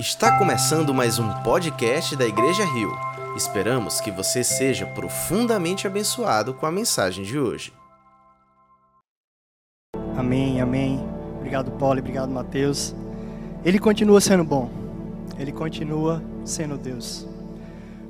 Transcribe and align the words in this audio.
Está 0.00 0.38
começando 0.38 0.94
mais 0.94 1.18
um 1.18 1.28
podcast 1.42 2.16
da 2.16 2.24
Igreja 2.24 2.64
Rio. 2.64 2.90
Esperamos 3.36 4.00
que 4.00 4.10
você 4.10 4.42
seja 4.42 4.86
profundamente 4.86 5.86
abençoado 5.86 6.54
com 6.54 6.64
a 6.64 6.72
mensagem 6.72 7.22
de 7.22 7.38
hoje. 7.38 7.70
Amém, 10.16 10.58
amém. 10.58 11.06
Obrigado, 11.36 11.70
Paulo, 11.72 12.00
obrigado, 12.00 12.30
Mateus. 12.30 12.94
Ele 13.62 13.78
continua 13.78 14.22
sendo 14.22 14.42
bom. 14.42 14.70
Ele 15.38 15.52
continua 15.52 16.22
sendo 16.46 16.78
Deus. 16.78 17.28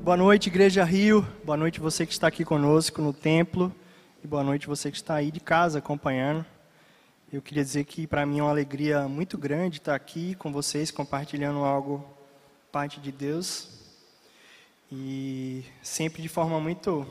Boa 0.05 0.17
noite, 0.17 0.47
Igreja 0.47 0.85
Rio. 0.85 1.27
Boa 1.45 1.57
noite 1.57 1.81
você 1.81 2.07
que 2.07 2.13
está 2.13 2.29
aqui 2.29 2.45
conosco 2.45 3.03
no 3.03 3.13
templo. 3.13 3.75
E 4.23 4.29
boa 4.29 4.45
noite 4.45 4.69
você 4.69 4.93
que 4.93 4.97
está 4.97 5.17
aí 5.17 5.33
de 5.33 5.41
casa 5.41 5.81
acompanhando. 5.81 6.47
Eu 7.33 7.41
queria 7.41 7.63
dizer 7.63 7.85
que 7.85 8.09
para 8.09 8.27
mim 8.27 8.41
é 8.41 8.43
uma 8.43 8.51
alegria 8.51 9.07
muito 9.07 9.39
grande 9.39 9.79
estar 9.79 9.95
aqui 9.95 10.35
com 10.35 10.51
vocês, 10.51 10.91
compartilhando 10.91 11.61
algo 11.61 12.05
parte 12.73 12.99
de 12.99 13.13
Deus. 13.13 13.69
E 14.91 15.65
sempre 15.81 16.23
de 16.23 16.29
forma 16.29 16.59
muito 16.59 17.07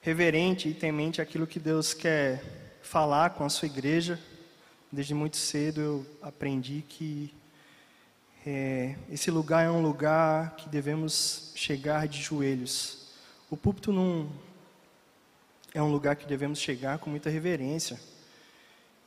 reverente 0.00 0.70
e 0.70 0.74
temente 0.74 1.20
aquilo 1.20 1.46
que 1.46 1.60
Deus 1.60 1.92
quer 1.92 2.78
falar 2.80 3.34
com 3.34 3.44
a 3.44 3.50
sua 3.50 3.66
igreja. 3.66 4.18
Desde 4.90 5.12
muito 5.12 5.36
cedo 5.36 5.82
eu 5.82 6.06
aprendi 6.22 6.82
que 6.88 7.34
é, 8.46 8.96
esse 9.10 9.30
lugar 9.30 9.66
é 9.66 9.70
um 9.70 9.82
lugar 9.82 10.56
que 10.56 10.66
devemos 10.66 11.52
chegar 11.54 12.08
de 12.08 12.22
joelhos. 12.22 13.12
O 13.50 13.56
púlpito 13.56 13.92
não 13.92 14.30
é 15.74 15.82
um 15.82 15.92
lugar 15.92 16.16
que 16.16 16.26
devemos 16.26 16.58
chegar 16.58 16.98
com 16.98 17.10
muita 17.10 17.28
reverência 17.28 18.00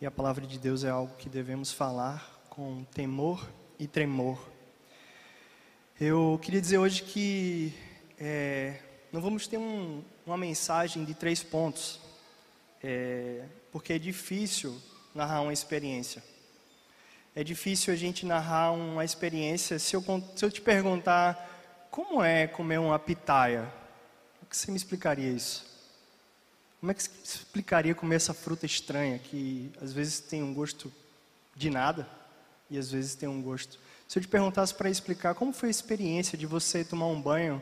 e 0.03 0.05
a 0.05 0.11
palavra 0.11 0.45
de 0.45 0.59
Deus 0.59 0.83
é 0.83 0.89
algo 0.89 1.15
que 1.15 1.29
devemos 1.29 1.71
falar 1.71 2.43
com 2.49 2.83
temor 2.93 3.49
e 3.79 3.87
tremor. 3.87 4.37
Eu 5.97 6.37
queria 6.43 6.59
dizer 6.59 6.77
hoje 6.77 7.03
que 7.03 7.73
é, 8.19 8.81
não 9.13 9.21
vamos 9.21 9.47
ter 9.47 9.57
um, 9.57 10.03
uma 10.25 10.35
mensagem 10.35 11.05
de 11.05 11.13
três 11.13 11.41
pontos, 11.41 12.01
é, 12.83 13.45
porque 13.71 13.93
é 13.93 13.97
difícil 13.97 14.77
narrar 15.15 15.39
uma 15.39 15.53
experiência. 15.53 16.21
É 17.33 17.41
difícil 17.41 17.93
a 17.93 17.95
gente 17.95 18.25
narrar 18.25 18.73
uma 18.73 19.05
experiência. 19.05 19.79
Se 19.79 19.95
eu, 19.95 20.03
se 20.35 20.43
eu 20.43 20.51
te 20.51 20.59
perguntar 20.59 21.87
como 21.89 22.21
é 22.21 22.45
comer 22.45 22.77
uma 22.77 22.99
pitaia, 22.99 23.71
o 24.41 24.47
que 24.47 24.57
você 24.57 24.69
me 24.69 24.75
explicaria 24.75 25.29
isso? 25.29 25.72
Como 26.83 26.91
é 26.91 26.95
que 26.95 27.01
se 27.01 27.13
explicaria 27.23 27.95
comer 27.95 28.17
essa 28.17 28.33
fruta 28.33 28.65
estranha 28.65 29.17
que 29.17 29.71
às 29.81 29.93
vezes 29.93 30.19
tem 30.19 30.43
um 30.43 30.53
gosto 30.53 30.91
de 31.55 31.69
nada 31.69 32.05
e 32.69 32.77
às 32.77 32.91
vezes 32.91 33.15
tem 33.15 33.29
um 33.29 33.41
gosto? 33.41 33.79
Se 34.05 34.19
eu 34.19 34.21
te 34.21 34.27
perguntasse 34.27 34.75
para 34.75 34.89
explicar 34.89 35.33
como 35.33 35.53
foi 35.53 35.69
a 35.69 35.71
experiência 35.71 36.37
de 36.37 36.45
você 36.45 36.83
tomar 36.83 37.07
um 37.07 37.21
banho 37.21 37.61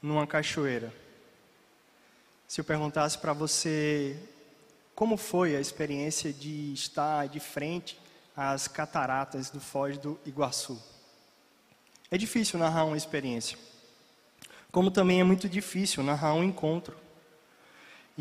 numa 0.00 0.24
cachoeira? 0.24 0.94
Se 2.46 2.60
eu 2.60 2.64
perguntasse 2.64 3.18
para 3.18 3.32
você 3.32 4.16
como 4.94 5.16
foi 5.16 5.56
a 5.56 5.60
experiência 5.60 6.32
de 6.32 6.72
estar 6.72 7.26
de 7.26 7.40
frente 7.40 7.98
às 8.36 8.68
cataratas 8.68 9.50
do 9.50 9.60
Foz 9.60 9.98
do 9.98 10.16
Iguaçu? 10.24 10.80
É 12.08 12.16
difícil 12.16 12.56
narrar 12.56 12.84
uma 12.84 12.96
experiência. 12.96 13.58
Como 14.70 14.92
também 14.92 15.18
é 15.18 15.24
muito 15.24 15.48
difícil 15.48 16.04
narrar 16.04 16.34
um 16.34 16.44
encontro. 16.44 17.09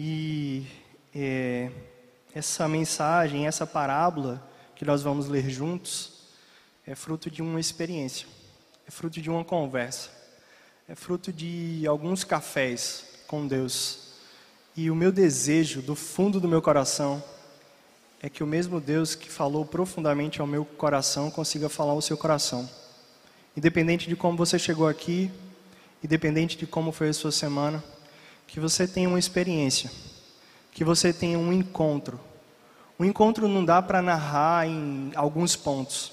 E 0.02 0.66
é, 1.14 1.70
essa 2.34 2.70
mensagem, 2.70 3.48
essa 3.48 3.68
parábola 3.68 4.42
que 4.74 4.86
nós 4.86 5.02
vamos 5.02 5.28
ler 5.28 5.50
juntos, 5.50 6.22
é 6.88 6.96
fruto 6.96 7.30
de 7.30 7.42
uma 7.42 7.60
experiência, 7.60 8.26
é 8.88 8.92
fruto 8.92 9.20
de 9.20 9.30
uma 9.30 9.44
conversa, 9.44 10.10
é 10.88 10.96
fruto 10.96 11.34
de 11.34 11.84
alguns 11.86 12.24
cafés 12.24 13.04
com 13.28 13.46
Deus. 13.46 14.14
E 14.74 14.90
o 14.90 14.96
meu 14.96 15.12
desejo, 15.12 15.82
do 15.82 15.96
fundo 15.96 16.40
do 16.40 16.48
meu 16.48 16.62
coração, 16.62 17.22
é 18.22 18.30
que 18.30 18.42
o 18.42 18.48
mesmo 18.48 18.80
Deus 18.80 19.16
que 19.16 19.30
falou 19.30 19.66
profundamente 19.66 20.40
ao 20.40 20.48
meu 20.48 20.64
coração 20.64 21.30
consiga 21.30 21.68
falar 21.68 21.92
ao 21.92 22.02
seu 22.02 22.16
coração. 22.16 22.70
Independente 23.54 24.08
de 24.08 24.16
como 24.16 24.38
você 24.38 24.58
chegou 24.58 24.88
aqui, 24.88 25.30
independente 26.02 26.56
de 26.56 26.66
como 26.66 26.94
foi 26.94 27.10
a 27.10 27.14
sua 27.14 27.34
semana, 27.34 27.84
que 28.50 28.60
você 28.60 28.88
tenha 28.88 29.08
uma 29.08 29.20
experiência, 29.20 29.92
que 30.72 30.84
você 30.84 31.14
tenha 31.14 31.38
um 31.38 31.54
encontro. 31.54 32.20
O 32.98 33.06
encontro 33.06 33.48
não 33.48 33.64
dá 33.64 33.80
para 33.82 34.02
narrar 34.02 34.68
em 34.68 35.12
alguns 35.16 35.56
pontos. 35.56 36.12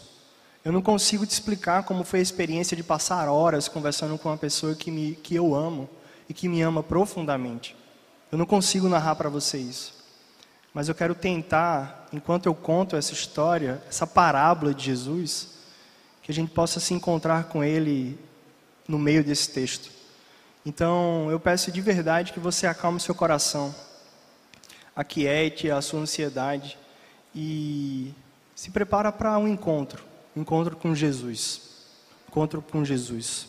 Eu 0.63 0.71
não 0.71 0.83
consigo 0.83 1.25
te 1.25 1.31
explicar 1.31 1.85
como 1.85 2.05
foi 2.05 2.19
a 2.19 2.23
experiência 2.23 2.77
de 2.77 2.83
passar 2.83 3.29
horas 3.29 3.69
conversando 3.69 4.19
com 4.19 4.29
uma 4.29 4.37
pessoa 4.37 4.75
que, 4.75 4.91
me, 4.91 5.15
que 5.15 5.35
eu 5.35 5.55
amo 5.55 5.89
e 6.29 6.35
que 6.35 6.49
me 6.49 6.61
ama 6.61 6.83
profundamente. 6.83 7.75
Eu 8.31 8.37
não 8.37 8.47
consigo 8.47 8.89
narrar 8.89 9.17
para 9.17 9.31
você 9.31 9.57
isso. 9.57 9.95
Mas 10.75 10.89
eu 10.89 10.95
quero 10.95 11.15
tentar, 11.15 12.07
enquanto 12.13 12.47
eu 12.47 12.55
conto 12.55 12.97
essa 12.97 13.15
história, 13.15 13.83
essa 13.89 14.07
parábola 14.07 14.75
de 14.75 14.85
Jesus, 14.85 15.55
que 16.23 16.31
a 16.31 16.35
gente 16.35 16.51
possa 16.51 16.81
se 16.81 16.93
encontrar 16.93 17.45
com 17.45 17.65
Ele 17.65 18.19
no 18.87 18.99
meio 18.99 19.25
desse 19.25 19.51
texto. 19.51 19.96
Então, 20.67 21.31
eu 21.31 21.39
peço 21.39 21.71
de 21.71 21.81
verdade 21.81 22.33
que 22.33 22.41
você 22.41 22.67
acalme 22.67 22.99
seu 22.99 23.15
coração, 23.15 23.73
aquiete 24.97 25.71
a 25.71 25.81
sua 25.81 26.01
ansiedade 26.01 26.77
e 27.33 28.13
se 28.53 28.73
prepara 28.73 29.13
para 29.13 29.39
um 29.39 29.47
encontro, 29.47 30.03
encontro 30.37 30.75
com 30.75 30.93
Jesus. 30.93 31.61
Encontro 32.29 32.61
com 32.61 32.85
Jesus. 32.85 33.47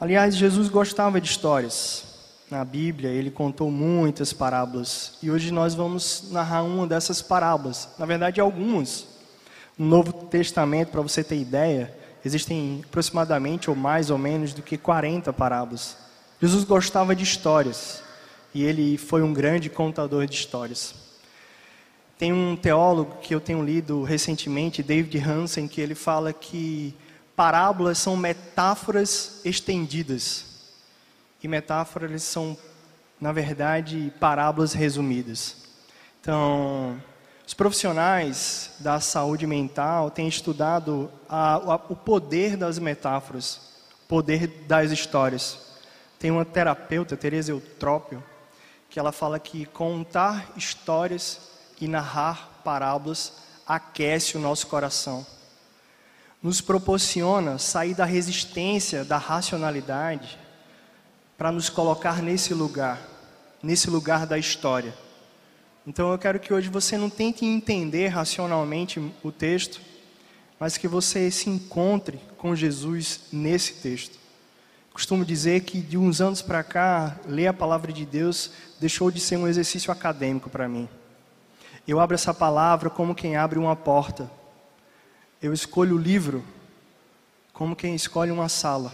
Aliás, 0.00 0.34
Jesus 0.34 0.68
gostava 0.68 1.20
de 1.20 1.30
histórias. 1.30 2.04
Na 2.50 2.64
Bíblia, 2.64 3.10
ele 3.10 3.30
contou 3.30 3.70
muitas 3.70 4.32
parábolas. 4.32 5.18
E 5.22 5.30
hoje 5.30 5.52
nós 5.52 5.76
vamos 5.76 6.24
narrar 6.32 6.64
uma 6.64 6.88
dessas 6.88 7.22
parábolas. 7.22 7.88
Na 8.00 8.04
verdade, 8.04 8.40
algumas. 8.40 9.06
No 9.78 9.86
Novo 9.86 10.12
Testamento, 10.12 10.90
para 10.90 11.02
você 11.02 11.22
ter 11.22 11.36
ideia, 11.36 11.96
existem 12.24 12.82
aproximadamente 12.84 13.70
ou 13.70 13.76
mais 13.76 14.10
ou 14.10 14.18
menos 14.18 14.52
do 14.52 14.60
que 14.60 14.76
40 14.76 15.32
parábolas. 15.32 16.05
Jesus 16.40 16.64
gostava 16.64 17.16
de 17.16 17.24
histórias 17.24 18.02
e 18.52 18.62
ele 18.62 18.98
foi 18.98 19.22
um 19.22 19.32
grande 19.32 19.70
contador 19.70 20.26
de 20.26 20.34
histórias. 20.34 20.94
Tem 22.18 22.32
um 22.32 22.56
teólogo 22.56 23.18
que 23.20 23.34
eu 23.34 23.40
tenho 23.40 23.62
lido 23.62 24.02
recentemente, 24.02 24.82
David 24.82 25.18
Hansen, 25.18 25.68
que 25.68 25.80
ele 25.80 25.94
fala 25.94 26.32
que 26.32 26.94
parábolas 27.34 27.98
são 27.98 28.16
metáforas 28.16 29.40
estendidas. 29.44 30.44
E 31.42 31.48
metáforas 31.48 32.22
são, 32.22 32.56
na 33.20 33.32
verdade, 33.32 34.12
parábolas 34.18 34.72
resumidas. 34.72 35.56
Então, 36.20 37.00
os 37.46 37.54
profissionais 37.54 38.72
da 38.80 38.98
saúde 39.00 39.46
mental 39.46 40.10
têm 40.10 40.26
estudado 40.26 41.10
a, 41.28 41.54
a, 41.54 41.74
o 41.76 41.96
poder 41.96 42.56
das 42.56 42.78
metáforas, 42.78 43.60
o 44.04 44.08
poder 44.08 44.46
das 44.66 44.90
histórias. 44.90 45.65
Tem 46.18 46.30
uma 46.30 46.44
terapeuta, 46.44 47.16
Teresa 47.16 47.52
Eutrópio, 47.52 48.22
que 48.88 48.98
ela 48.98 49.12
fala 49.12 49.38
que 49.38 49.66
contar 49.66 50.52
histórias 50.56 51.40
e 51.80 51.86
narrar 51.86 52.60
parábolas 52.64 53.34
aquece 53.66 54.36
o 54.36 54.40
nosso 54.40 54.66
coração. 54.66 55.26
Nos 56.42 56.60
proporciona 56.60 57.58
sair 57.58 57.94
da 57.94 58.04
resistência, 58.04 59.04
da 59.04 59.18
racionalidade, 59.18 60.38
para 61.36 61.52
nos 61.52 61.68
colocar 61.68 62.22
nesse 62.22 62.54
lugar, 62.54 62.98
nesse 63.62 63.90
lugar 63.90 64.26
da 64.26 64.38
história. 64.38 64.94
Então 65.86 66.10
eu 66.10 66.18
quero 66.18 66.40
que 66.40 66.52
hoje 66.52 66.68
você 66.68 66.96
não 66.96 67.10
tente 67.10 67.44
entender 67.44 68.08
racionalmente 68.08 69.00
o 69.22 69.30
texto, 69.30 69.80
mas 70.58 70.78
que 70.78 70.88
você 70.88 71.30
se 71.30 71.50
encontre 71.50 72.18
com 72.38 72.56
Jesus 72.56 73.20
nesse 73.30 73.74
texto. 73.74 74.25
Costumo 74.96 75.26
dizer 75.26 75.60
que 75.60 75.78
de 75.78 75.98
uns 75.98 76.22
anos 76.22 76.40
para 76.40 76.64
cá, 76.64 77.20
ler 77.26 77.48
a 77.48 77.52
palavra 77.52 77.92
de 77.92 78.06
Deus 78.06 78.50
deixou 78.80 79.10
de 79.10 79.20
ser 79.20 79.36
um 79.36 79.46
exercício 79.46 79.92
acadêmico 79.92 80.48
para 80.48 80.66
mim. 80.66 80.88
Eu 81.86 82.00
abro 82.00 82.14
essa 82.14 82.32
palavra 82.32 82.88
como 82.88 83.14
quem 83.14 83.36
abre 83.36 83.58
uma 83.58 83.76
porta. 83.76 84.30
Eu 85.42 85.52
escolho 85.52 85.96
o 85.96 85.98
livro 85.98 86.42
como 87.52 87.76
quem 87.76 87.94
escolhe 87.94 88.30
uma 88.30 88.48
sala. 88.48 88.90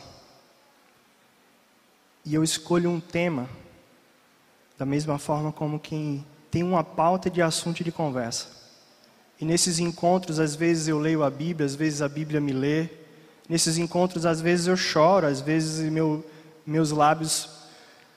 E 2.24 2.34
eu 2.34 2.42
escolho 2.42 2.90
um 2.90 2.98
tema 2.98 3.48
da 4.76 4.84
mesma 4.84 5.20
forma 5.20 5.52
como 5.52 5.78
quem 5.78 6.26
tem 6.50 6.64
uma 6.64 6.82
pauta 6.82 7.30
de 7.30 7.40
assunto 7.40 7.84
de 7.84 7.92
conversa. 7.92 8.48
E 9.40 9.44
nesses 9.44 9.78
encontros, 9.78 10.40
às 10.40 10.56
vezes 10.56 10.88
eu 10.88 10.98
leio 10.98 11.22
a 11.22 11.30
Bíblia, 11.30 11.64
às 11.64 11.76
vezes 11.76 12.02
a 12.02 12.08
Bíblia 12.08 12.40
me 12.40 12.52
lê, 12.52 12.88
Nesses 13.48 13.78
encontros, 13.78 14.24
às 14.24 14.40
vezes 14.40 14.66
eu 14.66 14.76
choro, 14.76 15.26
às 15.26 15.40
vezes 15.40 15.90
meu, 15.90 16.24
meus 16.66 16.90
lábios 16.90 17.48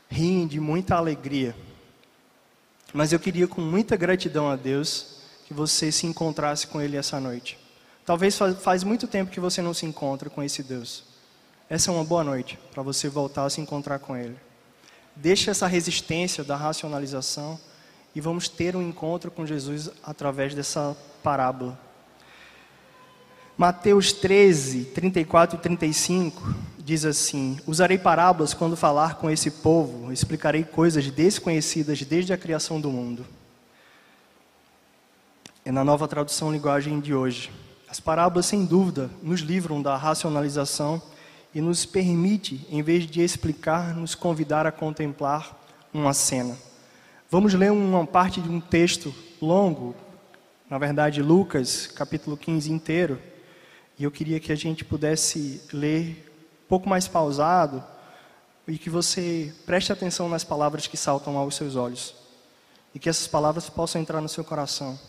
riem 0.09 0.47
de 0.47 0.59
muita 0.59 0.95
alegria. 0.95 1.55
Mas 2.93 3.11
eu 3.11 3.19
queria, 3.19 3.47
com 3.47 3.61
muita 3.61 3.95
gratidão 3.95 4.49
a 4.49 4.55
Deus, 4.55 5.17
que 5.45 5.53
você 5.53 5.91
se 5.91 6.07
encontrasse 6.07 6.67
com 6.67 6.81
Ele 6.81 6.95
essa 6.95 7.19
noite. 7.19 7.57
Talvez 8.05 8.37
faz 8.61 8.83
muito 8.83 9.07
tempo 9.07 9.31
que 9.31 9.39
você 9.39 9.61
não 9.61 9.73
se 9.73 9.85
encontra 9.85 10.29
com 10.29 10.41
esse 10.41 10.63
Deus. 10.63 11.03
Essa 11.69 11.89
é 11.89 11.93
uma 11.93 12.03
boa 12.03 12.23
noite 12.23 12.59
para 12.71 12.83
você 12.83 13.09
voltar 13.09 13.45
a 13.45 13.49
se 13.49 13.59
encontrar 13.59 13.99
com 13.99 14.15
Ele. 14.15 14.37
Deixe 15.15 15.49
essa 15.49 15.65
resistência 15.65 16.43
da 16.43 16.55
racionalização 16.55 17.59
e 18.13 18.21
vamos 18.21 18.47
ter 18.47 18.75
um 18.75 18.81
encontro 18.81 19.31
com 19.31 19.45
Jesus 19.45 19.89
através 20.03 20.53
dessa 20.53 20.95
parábola. 21.23 21.79
Mateus 23.57 24.11
13, 24.11 24.83
34 24.93 25.57
e 25.57 25.61
35 25.61 26.53
diz 26.77 27.05
assim: 27.05 27.57
Usarei 27.65 27.97
parábolas 27.97 28.53
quando 28.53 28.75
falar 28.75 29.15
com 29.15 29.29
esse 29.29 29.49
povo, 29.49 30.11
explicarei 30.11 30.65
coisas 30.65 31.09
desconhecidas 31.09 32.01
desde 32.01 32.33
a 32.33 32.37
criação 32.37 32.81
do 32.81 32.91
mundo. 32.91 33.25
É 35.63 35.71
na 35.71 35.85
nova 35.85 36.05
tradução 36.05 36.51
linguagem 36.51 36.99
de 36.99 37.13
hoje. 37.13 37.49
As 37.87 38.01
parábolas, 38.01 38.45
sem 38.45 38.65
dúvida, 38.65 39.09
nos 39.23 39.39
livram 39.39 39.81
da 39.81 39.95
racionalização 39.95 41.01
e 41.53 41.61
nos 41.61 41.85
permite, 41.85 42.67
em 42.69 42.83
vez 42.83 43.07
de 43.07 43.21
explicar, 43.21 43.95
nos 43.95 44.13
convidar 44.13 44.67
a 44.67 44.71
contemplar 44.71 45.57
uma 45.93 46.13
cena. 46.13 46.57
Vamos 47.31 47.53
ler 47.53 47.71
uma 47.71 48.05
parte 48.05 48.41
de 48.41 48.49
um 48.49 48.59
texto 48.59 49.15
longo, 49.41 49.95
na 50.69 50.77
verdade, 50.77 51.21
Lucas, 51.21 51.87
capítulo 51.87 52.35
15 52.35 52.69
inteiro, 52.69 53.17
e 53.97 54.03
eu 54.03 54.11
queria 54.11 54.39
que 54.39 54.51
a 54.51 54.55
gente 54.55 54.83
pudesse 54.83 55.61
ler 55.71 56.31
um 56.65 56.67
pouco 56.67 56.87
mais 56.89 57.07
pausado 57.07 57.83
e 58.67 58.77
que 58.77 58.89
você 58.89 59.53
preste 59.65 59.91
atenção 59.91 60.27
nas 60.27 60.43
palavras 60.43 60.87
que 60.87 60.97
saltam 60.97 61.37
aos 61.37 61.55
seus 61.55 61.75
olhos, 61.75 62.15
e 62.93 62.99
que 62.99 63.09
essas 63.09 63.27
palavras 63.27 63.69
possam 63.69 64.01
entrar 64.01 64.21
no 64.21 64.29
seu 64.29 64.43
coração 64.43 64.99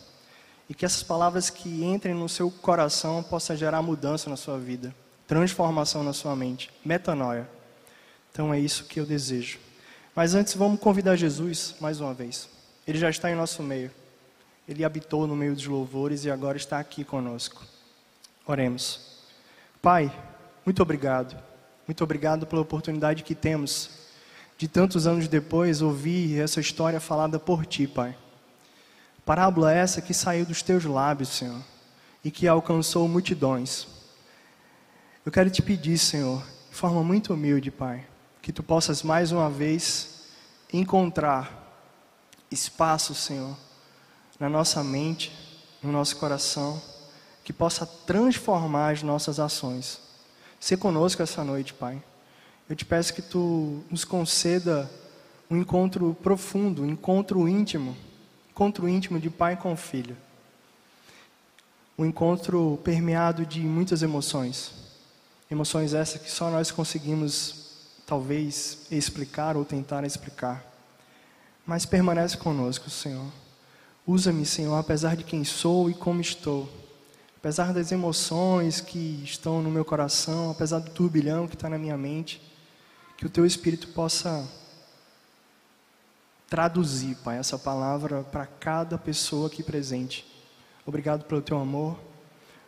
e 0.69 0.73
que 0.73 0.85
essas 0.85 1.03
palavras 1.03 1.49
que 1.49 1.83
entrem 1.83 2.13
no 2.13 2.27
seu 2.27 2.51
coração 2.51 3.23
possam 3.23 3.55
gerar 3.55 3.81
mudança 3.81 4.29
na 4.29 4.35
sua 4.35 4.57
vida, 4.57 4.93
transformação 5.25 6.03
na 6.03 6.13
sua 6.13 6.35
mente, 6.35 6.69
metanoia. 6.83 7.49
Então 8.31 8.53
é 8.53 8.59
isso 8.59 8.83
que 8.85 8.99
eu 8.99 9.05
desejo. 9.05 9.59
Mas 10.13 10.35
antes 10.35 10.55
vamos 10.55 10.79
convidar 10.79 11.15
Jesus 11.15 11.75
mais 11.79 12.01
uma 12.01 12.13
vez. 12.13 12.49
Ele 12.85 12.97
já 12.97 13.09
está 13.09 13.31
em 13.31 13.35
nosso 13.35 13.63
meio. 13.63 13.91
Ele 14.67 14.83
habitou 14.83 15.25
no 15.25 15.35
meio 15.35 15.53
dos 15.53 15.65
louvores 15.65 16.25
e 16.25 16.31
agora 16.31 16.57
está 16.57 16.79
aqui 16.79 17.03
conosco. 17.03 17.63
Oremos. 18.47 19.01
Pai, 19.81 20.09
muito 20.65 20.81
obrigado. 20.81 21.37
Muito 21.85 22.01
obrigado 22.01 22.47
pela 22.47 22.61
oportunidade 22.61 23.23
que 23.23 23.35
temos 23.35 23.89
de 24.57 24.69
tantos 24.69 25.05
anos 25.05 25.27
depois 25.27 25.81
ouvir 25.81 26.39
essa 26.39 26.61
história 26.61 26.99
falada 26.99 27.37
por 27.37 27.65
ti, 27.65 27.85
Pai. 27.85 28.17
Parábola 29.25 29.73
essa 29.73 30.01
que 30.01 30.13
saiu 30.13 30.45
dos 30.45 30.61
teus 30.61 30.85
lábios, 30.85 31.29
Senhor, 31.29 31.61
e 32.23 32.31
que 32.31 32.47
alcançou 32.47 33.05
multidões. 33.07 33.85
Eu 35.25 35.31
quero 35.31 35.49
te 35.49 35.61
pedir, 35.61 35.97
Senhor, 35.97 36.41
de 36.69 36.75
forma 36.75 37.03
muito 37.03 37.33
humilde, 37.33 37.69
Pai, 37.69 38.07
que 38.41 38.53
tu 38.53 38.63
possas 38.63 39.03
mais 39.03 39.33
uma 39.33 39.49
vez 39.49 40.29
encontrar 40.71 41.83
espaço, 42.49 43.13
Senhor, 43.13 43.57
na 44.39 44.49
nossa 44.49 44.81
mente, 44.83 45.31
no 45.83 45.91
nosso 45.91 46.15
coração, 46.15 46.81
que 47.47 47.53
possa 47.53 47.85
transformar 47.85 48.91
as 48.91 49.01
nossas 49.01 49.39
ações. 49.39 50.01
Se 50.59 50.75
conosco 50.75 51.23
essa 51.23 51.45
noite, 51.45 51.73
Pai. 51.73 52.03
Eu 52.67 52.75
te 52.75 52.83
peço 52.83 53.13
que 53.13 53.21
tu 53.21 53.85
nos 53.89 54.03
conceda 54.03 54.91
um 55.49 55.55
encontro 55.55 56.13
profundo, 56.21 56.81
um 56.81 56.89
encontro 56.89 57.47
íntimo 57.47 57.95
encontro 58.49 58.89
íntimo 58.89 59.17
de 59.17 59.29
pai 59.29 59.55
com 59.55 59.77
filho. 59.77 60.17
Um 61.97 62.05
encontro 62.05 62.77
permeado 62.83 63.45
de 63.45 63.61
muitas 63.61 64.01
emoções. 64.01 64.73
Emoções 65.49 65.93
essas 65.93 66.21
que 66.21 66.29
só 66.29 66.49
nós 66.49 66.69
conseguimos, 66.69 67.77
talvez, 68.05 68.87
explicar 68.91 69.55
ou 69.55 69.63
tentar 69.63 70.03
explicar. 70.03 70.65
Mas 71.65 71.85
permanece 71.85 72.35
conosco, 72.35 72.89
Senhor. 72.89 73.31
Usa-me, 74.05 74.45
Senhor, 74.45 74.75
apesar 74.75 75.15
de 75.15 75.23
quem 75.23 75.45
sou 75.45 75.89
e 75.89 75.93
como 75.93 76.19
estou. 76.19 76.86
Apesar 77.39 77.73
das 77.73 77.91
emoções 77.91 78.81
que 78.81 79.21
estão 79.23 79.61
no 79.61 79.69
meu 79.69 79.85
coração, 79.85 80.51
apesar 80.51 80.79
do 80.79 80.91
turbilhão 80.91 81.47
que 81.47 81.55
está 81.55 81.69
na 81.69 81.77
minha 81.77 81.97
mente, 81.97 82.41
que 83.15 83.25
o 83.25 83.29
Teu 83.29 83.45
Espírito 83.45 83.87
possa 83.89 84.47
traduzir, 86.49 87.15
Pai, 87.23 87.37
essa 87.37 87.57
palavra 87.57 88.23
para 88.23 88.45
cada 88.45 88.97
pessoa 88.97 89.47
aqui 89.47 89.61
presente. 89.61 90.25
Obrigado 90.85 91.25
pelo 91.25 91.41
teu 91.41 91.57
amor. 91.57 91.99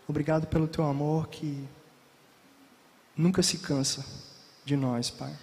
Obrigado 0.08 0.48
pelo 0.48 0.68
teu 0.68 0.84
amor 0.84 1.30
que 1.30 1.66
nunca 3.16 3.42
se 3.42 3.60
cansa 3.60 4.06
de 4.66 4.76
nós, 4.76 5.10
Pai. 5.10 5.34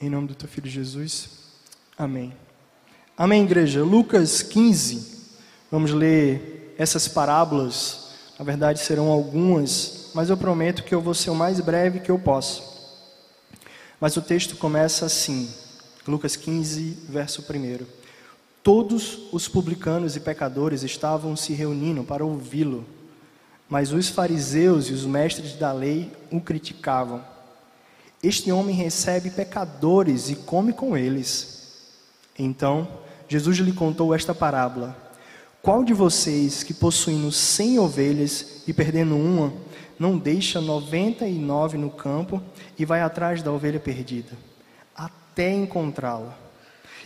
Em 0.00 0.10
nome 0.10 0.28
do 0.28 0.34
teu 0.34 0.48
filho 0.48 0.68
Jesus. 0.68 1.30
Amém. 1.96 2.36
Amém, 3.16 3.44
igreja. 3.44 3.82
Lucas 3.82 4.42
15. 4.42 5.18
Vamos 5.70 5.92
ler 5.92 6.74
essas 6.78 7.08
parábolas. 7.08 8.07
Na 8.38 8.44
verdade, 8.44 8.78
serão 8.78 9.10
algumas, 9.10 10.10
mas 10.14 10.30
eu 10.30 10.36
prometo 10.36 10.84
que 10.84 10.94
eu 10.94 11.00
vou 11.00 11.12
ser 11.12 11.30
o 11.30 11.34
mais 11.34 11.58
breve 11.60 11.98
que 11.98 12.10
eu 12.10 12.18
posso. 12.18 12.62
Mas 14.00 14.16
o 14.16 14.22
texto 14.22 14.56
começa 14.56 15.06
assim: 15.06 15.52
Lucas 16.06 16.36
15, 16.36 17.06
verso 17.08 17.42
1. 17.42 17.84
Todos 18.62 19.18
os 19.32 19.48
publicanos 19.48 20.14
e 20.14 20.20
pecadores 20.20 20.82
estavam 20.82 21.34
se 21.34 21.52
reunindo 21.52 22.04
para 22.04 22.24
ouvi-lo, 22.24 22.86
mas 23.68 23.92
os 23.92 24.08
fariseus 24.08 24.86
e 24.86 24.92
os 24.92 25.04
mestres 25.04 25.54
da 25.54 25.72
lei 25.72 26.12
o 26.30 26.40
criticavam. 26.40 27.24
Este 28.22 28.52
homem 28.52 28.74
recebe 28.74 29.30
pecadores 29.30 30.28
e 30.28 30.36
come 30.36 30.72
com 30.72 30.96
eles. 30.96 31.72
Então, 32.38 32.86
Jesus 33.28 33.58
lhe 33.58 33.72
contou 33.72 34.14
esta 34.14 34.34
parábola: 34.34 34.96
Qual 35.62 35.84
de 35.84 35.92
vocês 35.92 36.62
que 36.62 36.72
possuindo 36.72 37.30
cem 37.32 37.78
ovelhas 37.78 38.62
e 38.66 38.72
perdendo 38.72 39.16
uma, 39.16 39.52
não 39.98 40.16
deixa 40.16 40.60
noventa 40.60 41.26
e 41.26 41.38
nove 41.38 41.76
no 41.76 41.90
campo 41.90 42.42
e 42.78 42.84
vai 42.84 43.00
atrás 43.00 43.42
da 43.42 43.52
ovelha 43.52 43.80
perdida? 43.80 44.48
até 45.38 45.54
encontrá-la. 45.54 46.36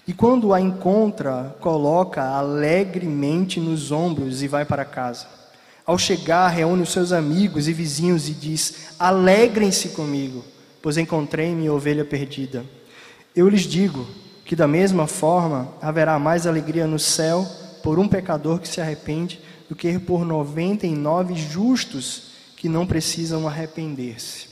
E 0.09 0.15
quando 0.15 0.55
a 0.55 0.61
encontra, 0.61 1.55
coloca 1.61 2.23
alegremente 2.23 3.61
nos 3.61 3.93
ombros 3.93 4.43
e 4.43 4.49
vai 4.49 4.65
para 4.65 4.87
casa. 4.87 5.27
Ao 5.85 5.99
chegar, 5.99 6.49
reúne 6.49 6.83
os 6.83 6.93
seus 6.93 7.13
amigos 7.13 7.69
e 7.69 7.75
vizinhos 7.75 8.29
e 8.29 8.33
diz: 8.33 8.95
Alegrem-se 8.99 9.91
comigo, 9.91 10.43
pois 10.81 10.97
encontrei 10.97 11.55
minha 11.55 11.73
ovelha 11.73 12.07
perdida. 12.07 12.65
Eu 13.37 13.49
lhes 13.49 13.63
digo 13.63 14.07
que, 14.47 14.57
da 14.57 14.67
mesma 14.67 15.07
forma, 15.07 15.69
haverá 15.83 16.19
mais 16.19 16.47
alegria 16.47 16.87
no 16.87 16.99
céu 16.99 17.47
por 17.83 17.99
um 17.99 18.09
pecador 18.09 18.59
que 18.61 18.69
se 18.69 18.81
arrepende 18.81 19.41
do 19.69 19.75
que 19.75 19.99
por 19.99 20.25
noventa 20.25 20.87
e 20.87 20.95
nove 20.95 21.35
justos 21.35 22.33
que 22.57 22.69
não 22.69 22.87
precisam 22.87 23.49
arrepender-se. 23.49 24.47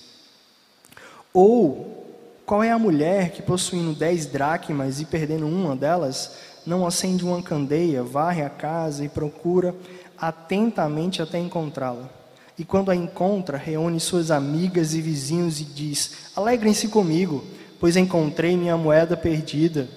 Ou 1.33 2.01
qual 2.45 2.63
é 2.65 2.71
a 2.71 2.79
mulher 2.79 3.31
que, 3.31 3.43
possuindo 3.43 3.95
dez 3.95 4.27
dracmas 4.27 5.01
e 5.01 5.05
perdendo 5.05 5.47
uma 5.47 5.77
delas, 5.77 6.33
não 6.67 6.87
acende 6.87 7.25
uma 7.25 7.41
candeia, 7.41 8.03
varre 8.03 8.43
a 8.43 8.51
casa 8.51 9.05
e 9.05 9.09
procura 9.09 9.75
atentamente 10.19 11.23
até 11.23 11.39
encontrá-la? 11.39 12.11
E 12.59 12.65
quando 12.65 12.91
a 12.91 12.97
encontra, 12.97 13.57
reúne 13.57 14.01
suas 14.01 14.31
amigas 14.31 14.93
e 14.93 15.01
vizinhos 15.01 15.61
e 15.61 15.65
diz: 15.65 16.33
Alegrem-se 16.35 16.89
comigo, 16.89 17.45
pois 17.79 17.97
encontrei 17.97 18.57
minha 18.57 18.77
moeda 18.77 19.17
perdida. 19.17 19.89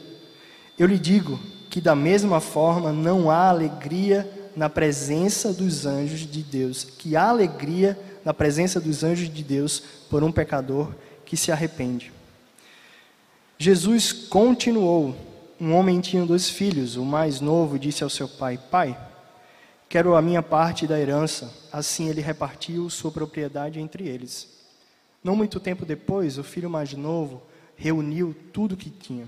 Eu 0.77 0.87
lhe 0.87 0.99
digo 0.99 1.39
que, 1.73 1.81
da 1.81 1.95
mesma 1.95 2.39
forma, 2.39 2.93
não 2.93 3.31
há 3.31 3.49
alegria 3.49 4.29
na 4.55 4.69
presença 4.69 5.51
dos 5.51 5.87
anjos 5.87 6.19
de 6.19 6.43
Deus, 6.43 6.83
que 6.83 7.15
há 7.15 7.27
alegria 7.27 7.99
na 8.23 8.31
presença 8.31 8.79
dos 8.79 9.03
anjos 9.03 9.27
de 9.27 9.43
Deus 9.43 9.81
por 10.07 10.23
um 10.23 10.31
pecador 10.31 10.93
que 11.25 11.35
se 11.35 11.51
arrepende. 11.51 12.13
Jesus 13.57 14.13
continuou. 14.13 15.15
Um 15.59 15.73
homem 15.73 15.99
tinha 15.99 16.23
dois 16.23 16.47
filhos. 16.47 16.95
O 16.95 17.03
mais 17.03 17.41
novo 17.41 17.79
disse 17.79 18.03
ao 18.03 18.09
seu 18.11 18.27
pai: 18.27 18.59
Pai, 18.69 18.95
quero 19.89 20.15
a 20.15 20.21
minha 20.21 20.43
parte 20.43 20.85
da 20.85 20.99
herança. 20.99 21.51
Assim 21.71 22.07
ele 22.07 22.21
repartiu 22.21 22.87
sua 22.87 23.09
propriedade 23.09 23.79
entre 23.79 24.07
eles. 24.07 24.47
Não 25.23 25.35
muito 25.35 25.59
tempo 25.59 25.87
depois, 25.87 26.37
o 26.37 26.43
filho 26.43 26.69
mais 26.69 26.93
novo 26.93 27.41
reuniu 27.75 28.35
tudo 28.53 28.73
o 28.73 28.77
que 28.77 28.91
tinha 28.91 29.27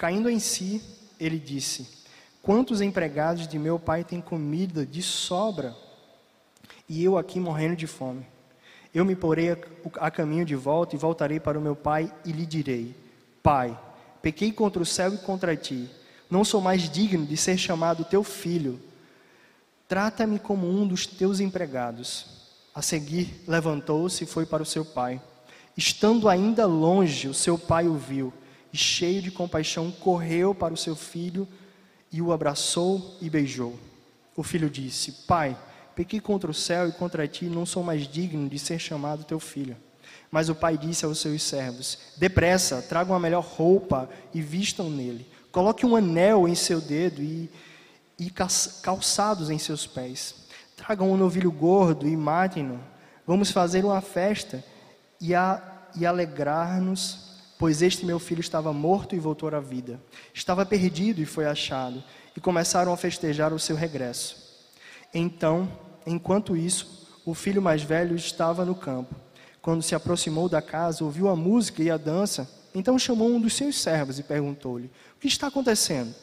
Caindo 0.00 0.30
em 0.30 0.38
si, 0.38 0.82
ele 1.20 1.38
disse: 1.38 1.86
Quantos 2.42 2.80
empregados 2.80 3.46
de 3.46 3.58
meu 3.58 3.78
pai 3.78 4.02
têm 4.02 4.18
comida 4.18 4.86
de 4.86 5.02
sobra 5.02 5.76
e 6.88 7.04
eu 7.04 7.18
aqui 7.18 7.38
morrendo 7.38 7.76
de 7.76 7.86
fome? 7.86 8.26
Eu 8.94 9.04
me 9.04 9.14
porei 9.14 9.50
a 9.96 10.10
caminho 10.10 10.46
de 10.46 10.56
volta 10.56 10.96
e 10.96 10.98
voltarei 10.98 11.38
para 11.38 11.58
o 11.58 11.60
meu 11.60 11.76
pai 11.76 12.10
e 12.24 12.32
lhe 12.32 12.46
direi: 12.46 12.96
Pai, 13.42 13.78
pequei 14.22 14.50
contra 14.50 14.82
o 14.82 14.86
céu 14.86 15.12
e 15.12 15.18
contra 15.18 15.54
ti. 15.54 15.90
Não 16.30 16.46
sou 16.46 16.62
mais 16.62 16.88
digno 16.88 17.26
de 17.26 17.36
ser 17.36 17.58
chamado 17.58 18.02
teu 18.02 18.24
filho 18.24 18.80
Trata-me 19.86 20.38
como 20.38 20.66
um 20.66 20.86
dos 20.86 21.04
teus 21.04 21.40
empregados. 21.40 22.24
A 22.72 22.80
seguir, 22.80 23.42
levantou-se 23.46 24.24
e 24.24 24.26
foi 24.26 24.46
para 24.46 24.62
o 24.62 24.66
seu 24.66 24.82
pai. 24.82 25.20
Estando 25.76 26.26
ainda 26.26 26.64
longe, 26.64 27.28
o 27.28 27.34
seu 27.34 27.58
pai 27.58 27.86
o 27.86 27.98
viu 27.98 28.32
e, 28.72 28.76
cheio 28.76 29.22
de 29.22 29.30
compaixão, 29.30 29.90
correu 29.90 30.54
para 30.54 30.74
o 30.74 30.76
seu 30.76 30.94
filho 30.94 31.46
e 32.12 32.20
o 32.20 32.32
abraçou 32.32 33.16
e 33.20 33.28
beijou. 33.30 33.78
O 34.36 34.42
filho 34.42 34.70
disse: 34.70 35.12
Pai, 35.26 35.56
pequei 35.94 36.20
contra 36.20 36.50
o 36.50 36.54
céu 36.54 36.88
e 36.88 36.92
contra 36.92 37.28
ti, 37.28 37.46
não 37.46 37.66
sou 37.66 37.82
mais 37.82 38.06
digno 38.06 38.48
de 38.48 38.58
ser 38.58 38.78
chamado 38.78 39.24
teu 39.24 39.40
filho. 39.40 39.76
Mas 40.30 40.48
o 40.48 40.54
pai 40.54 40.78
disse 40.78 41.04
aos 41.04 41.18
seus 41.18 41.42
servos: 41.42 41.98
Depressa, 42.16 42.82
tragam 42.82 43.14
a 43.14 43.20
melhor 43.20 43.44
roupa 43.44 44.08
e 44.32 44.40
vistam 44.40 44.88
nele. 44.88 45.26
Coloque 45.50 45.84
um 45.84 45.96
anel 45.96 46.46
em 46.46 46.54
seu 46.54 46.80
dedo 46.80 47.22
e 47.22 47.50
e 48.20 48.30
calçados 48.82 49.48
em 49.48 49.58
seus 49.58 49.86
pés. 49.86 50.34
Tragam 50.76 51.10
um 51.10 51.16
novilho 51.16 51.50
gordo 51.50 52.06
e 52.06 52.14
matem-no. 52.14 52.78
Vamos 53.26 53.50
fazer 53.50 53.82
uma 53.82 54.02
festa 54.02 54.62
e, 55.18 55.30
e 55.96 56.06
alegrar-nos, 56.06 57.29
pois 57.60 57.82
este 57.82 58.06
meu 58.06 58.18
filho 58.18 58.40
estava 58.40 58.72
morto 58.72 59.14
e 59.14 59.18
voltou 59.18 59.54
à 59.54 59.60
vida. 59.60 60.00
Estava 60.32 60.64
perdido 60.64 61.20
e 61.20 61.26
foi 61.26 61.44
achado. 61.44 62.02
E 62.34 62.40
começaram 62.40 62.90
a 62.90 62.96
festejar 62.96 63.52
o 63.52 63.58
seu 63.58 63.76
regresso. 63.76 64.34
Então, 65.12 65.70
enquanto 66.06 66.56
isso, 66.56 67.06
o 67.22 67.34
filho 67.34 67.60
mais 67.60 67.82
velho 67.82 68.16
estava 68.16 68.64
no 68.64 68.74
campo. 68.74 69.14
Quando 69.60 69.82
se 69.82 69.94
aproximou 69.94 70.48
da 70.48 70.62
casa, 70.62 71.04
ouviu 71.04 71.28
a 71.28 71.36
música 71.36 71.82
e 71.82 71.90
a 71.90 71.98
dança. 71.98 72.50
Então 72.74 72.98
chamou 72.98 73.28
um 73.28 73.38
dos 73.38 73.52
seus 73.52 73.78
servos 73.78 74.18
e 74.18 74.22
perguntou-lhe: 74.22 74.90
O 75.16 75.20
que 75.20 75.28
está 75.28 75.48
acontecendo? 75.48 76.14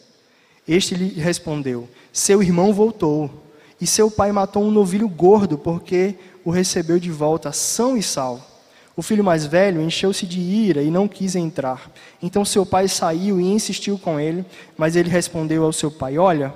Este 0.68 0.96
lhe 0.96 1.22
respondeu: 1.22 1.88
Seu 2.12 2.42
irmão 2.42 2.74
voltou, 2.74 3.54
e 3.80 3.86
seu 3.86 4.10
pai 4.10 4.32
matou 4.32 4.64
um 4.64 4.72
novilho 4.72 5.08
gordo, 5.08 5.56
porque 5.56 6.16
o 6.44 6.50
recebeu 6.50 6.98
de 6.98 7.12
volta, 7.12 7.52
são 7.52 7.96
e 7.96 8.02
salvo. 8.02 8.57
O 8.98 9.04
filho 9.04 9.24
mais 9.24 9.46
velho 9.46 9.80
encheu-se 9.80 10.26
de 10.26 10.40
ira 10.40 10.82
e 10.82 10.90
não 10.90 11.08
quis 11.08 11.36
entrar. 11.36 11.92
Então 12.20 12.44
seu 12.44 12.66
pai 12.66 12.88
saiu 12.88 13.40
e 13.40 13.46
insistiu 13.46 13.96
com 14.00 14.20
ele, 14.20 14.44
mas 14.76 14.96
ele 14.96 15.08
respondeu 15.08 15.64
ao 15.64 15.72
seu 15.72 15.92
pai: 15.92 16.18
Olha, 16.18 16.52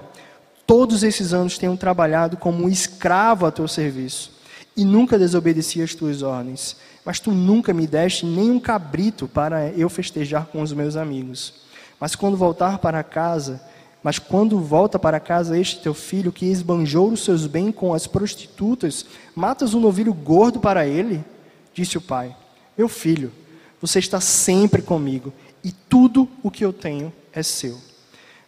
todos 0.65 1.03
esses 1.03 1.33
anos 1.33 1.59
tenho 1.59 1.77
trabalhado 1.77 2.35
como 2.35 2.63
um 2.63 2.67
escravo 2.67 3.45
a 3.45 3.51
teu 3.51 3.67
serviço, 3.67 4.31
e 4.75 4.83
nunca 4.83 5.19
desobedeci 5.19 5.83
às 5.83 5.93
tuas 5.93 6.23
ordens. 6.23 6.77
Mas 7.05 7.19
tu 7.19 7.31
nunca 7.31 7.75
me 7.75 7.85
deste 7.85 8.25
nem 8.25 8.49
um 8.49 8.59
cabrito 8.59 9.27
para 9.27 9.69
eu 9.69 9.87
festejar 9.87 10.47
com 10.47 10.63
os 10.63 10.73
meus 10.73 10.95
amigos. 10.95 11.53
Mas 11.99 12.15
quando 12.15 12.37
voltar 12.37 12.79
para 12.79 13.03
casa, 13.03 13.61
mas 14.01 14.17
quando 14.17 14.59
volta 14.59 14.97
para 14.97 15.19
casa 15.19 15.59
este 15.59 15.79
teu 15.79 15.93
filho, 15.93 16.31
que 16.31 16.47
esbanjou 16.47 17.11
os 17.11 17.23
seus 17.23 17.45
bens 17.45 17.75
com 17.75 17.93
as 17.93 18.07
prostitutas, 18.07 19.05
matas 19.35 19.75
um 19.75 19.79
novilho 19.79 20.11
gordo 20.11 20.59
para 20.59 20.87
ele? 20.87 21.23
Disse 21.73 21.97
o 21.97 22.01
pai: 22.01 22.35
Meu 22.77 22.87
filho, 22.87 23.31
você 23.79 23.99
está 23.99 24.19
sempre 24.21 24.81
comigo, 24.81 25.33
e 25.63 25.71
tudo 25.71 26.27
o 26.43 26.51
que 26.51 26.63
eu 26.63 26.73
tenho 26.73 27.11
é 27.33 27.41
seu. 27.41 27.79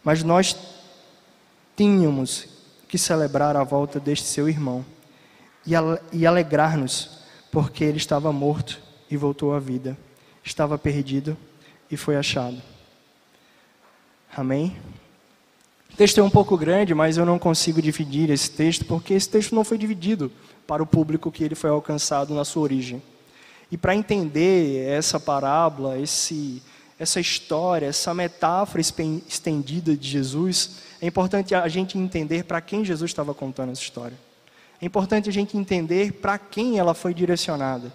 Mas 0.02 0.22
nós 0.22 0.56
tínhamos 1.76 2.46
que 2.88 2.98
celebrar 2.98 3.56
a 3.56 3.64
volta 3.64 3.98
deste 3.98 4.26
seu 4.26 4.48
irmão 4.48 4.84
e 6.12 6.26
alegrar-nos, 6.26 7.18
porque 7.50 7.82
ele 7.82 7.96
estava 7.96 8.32
morto 8.32 8.80
e 9.10 9.16
voltou 9.16 9.54
à 9.54 9.58
vida, 9.58 9.96
estava 10.42 10.76
perdido 10.76 11.36
e 11.90 11.96
foi 11.96 12.16
achado. 12.16 12.60
Amém? 14.36 14.76
O 15.92 15.96
texto 15.96 16.18
é 16.18 16.22
um 16.22 16.30
pouco 16.30 16.56
grande, 16.58 16.92
mas 16.92 17.16
eu 17.16 17.24
não 17.24 17.38
consigo 17.38 17.80
dividir 17.80 18.28
esse 18.28 18.50
texto, 18.50 18.84
porque 18.84 19.14
esse 19.14 19.28
texto 19.28 19.54
não 19.54 19.64
foi 19.64 19.78
dividido 19.78 20.30
para 20.66 20.82
o 20.82 20.86
público 20.86 21.30
que 21.30 21.44
ele 21.44 21.54
foi 21.54 21.70
alcançado 21.70 22.34
na 22.34 22.44
sua 22.44 22.62
origem. 22.62 23.00
E 23.74 23.76
para 23.76 23.92
entender 23.96 24.86
essa 24.88 25.18
parábola, 25.18 25.98
esse, 25.98 26.62
essa 26.96 27.18
história, 27.18 27.86
essa 27.86 28.14
metáfora 28.14 28.80
estendida 28.80 29.96
de 29.96 30.08
Jesus, 30.08 30.76
é 31.02 31.08
importante 31.08 31.56
a 31.56 31.66
gente 31.66 31.98
entender 31.98 32.44
para 32.44 32.60
quem 32.60 32.84
Jesus 32.84 33.10
estava 33.10 33.34
contando 33.34 33.72
essa 33.72 33.82
história. 33.82 34.16
É 34.80 34.86
importante 34.86 35.28
a 35.28 35.32
gente 35.32 35.56
entender 35.56 36.12
para 36.12 36.38
quem 36.38 36.78
ela 36.78 36.94
foi 36.94 37.12
direcionada. 37.12 37.92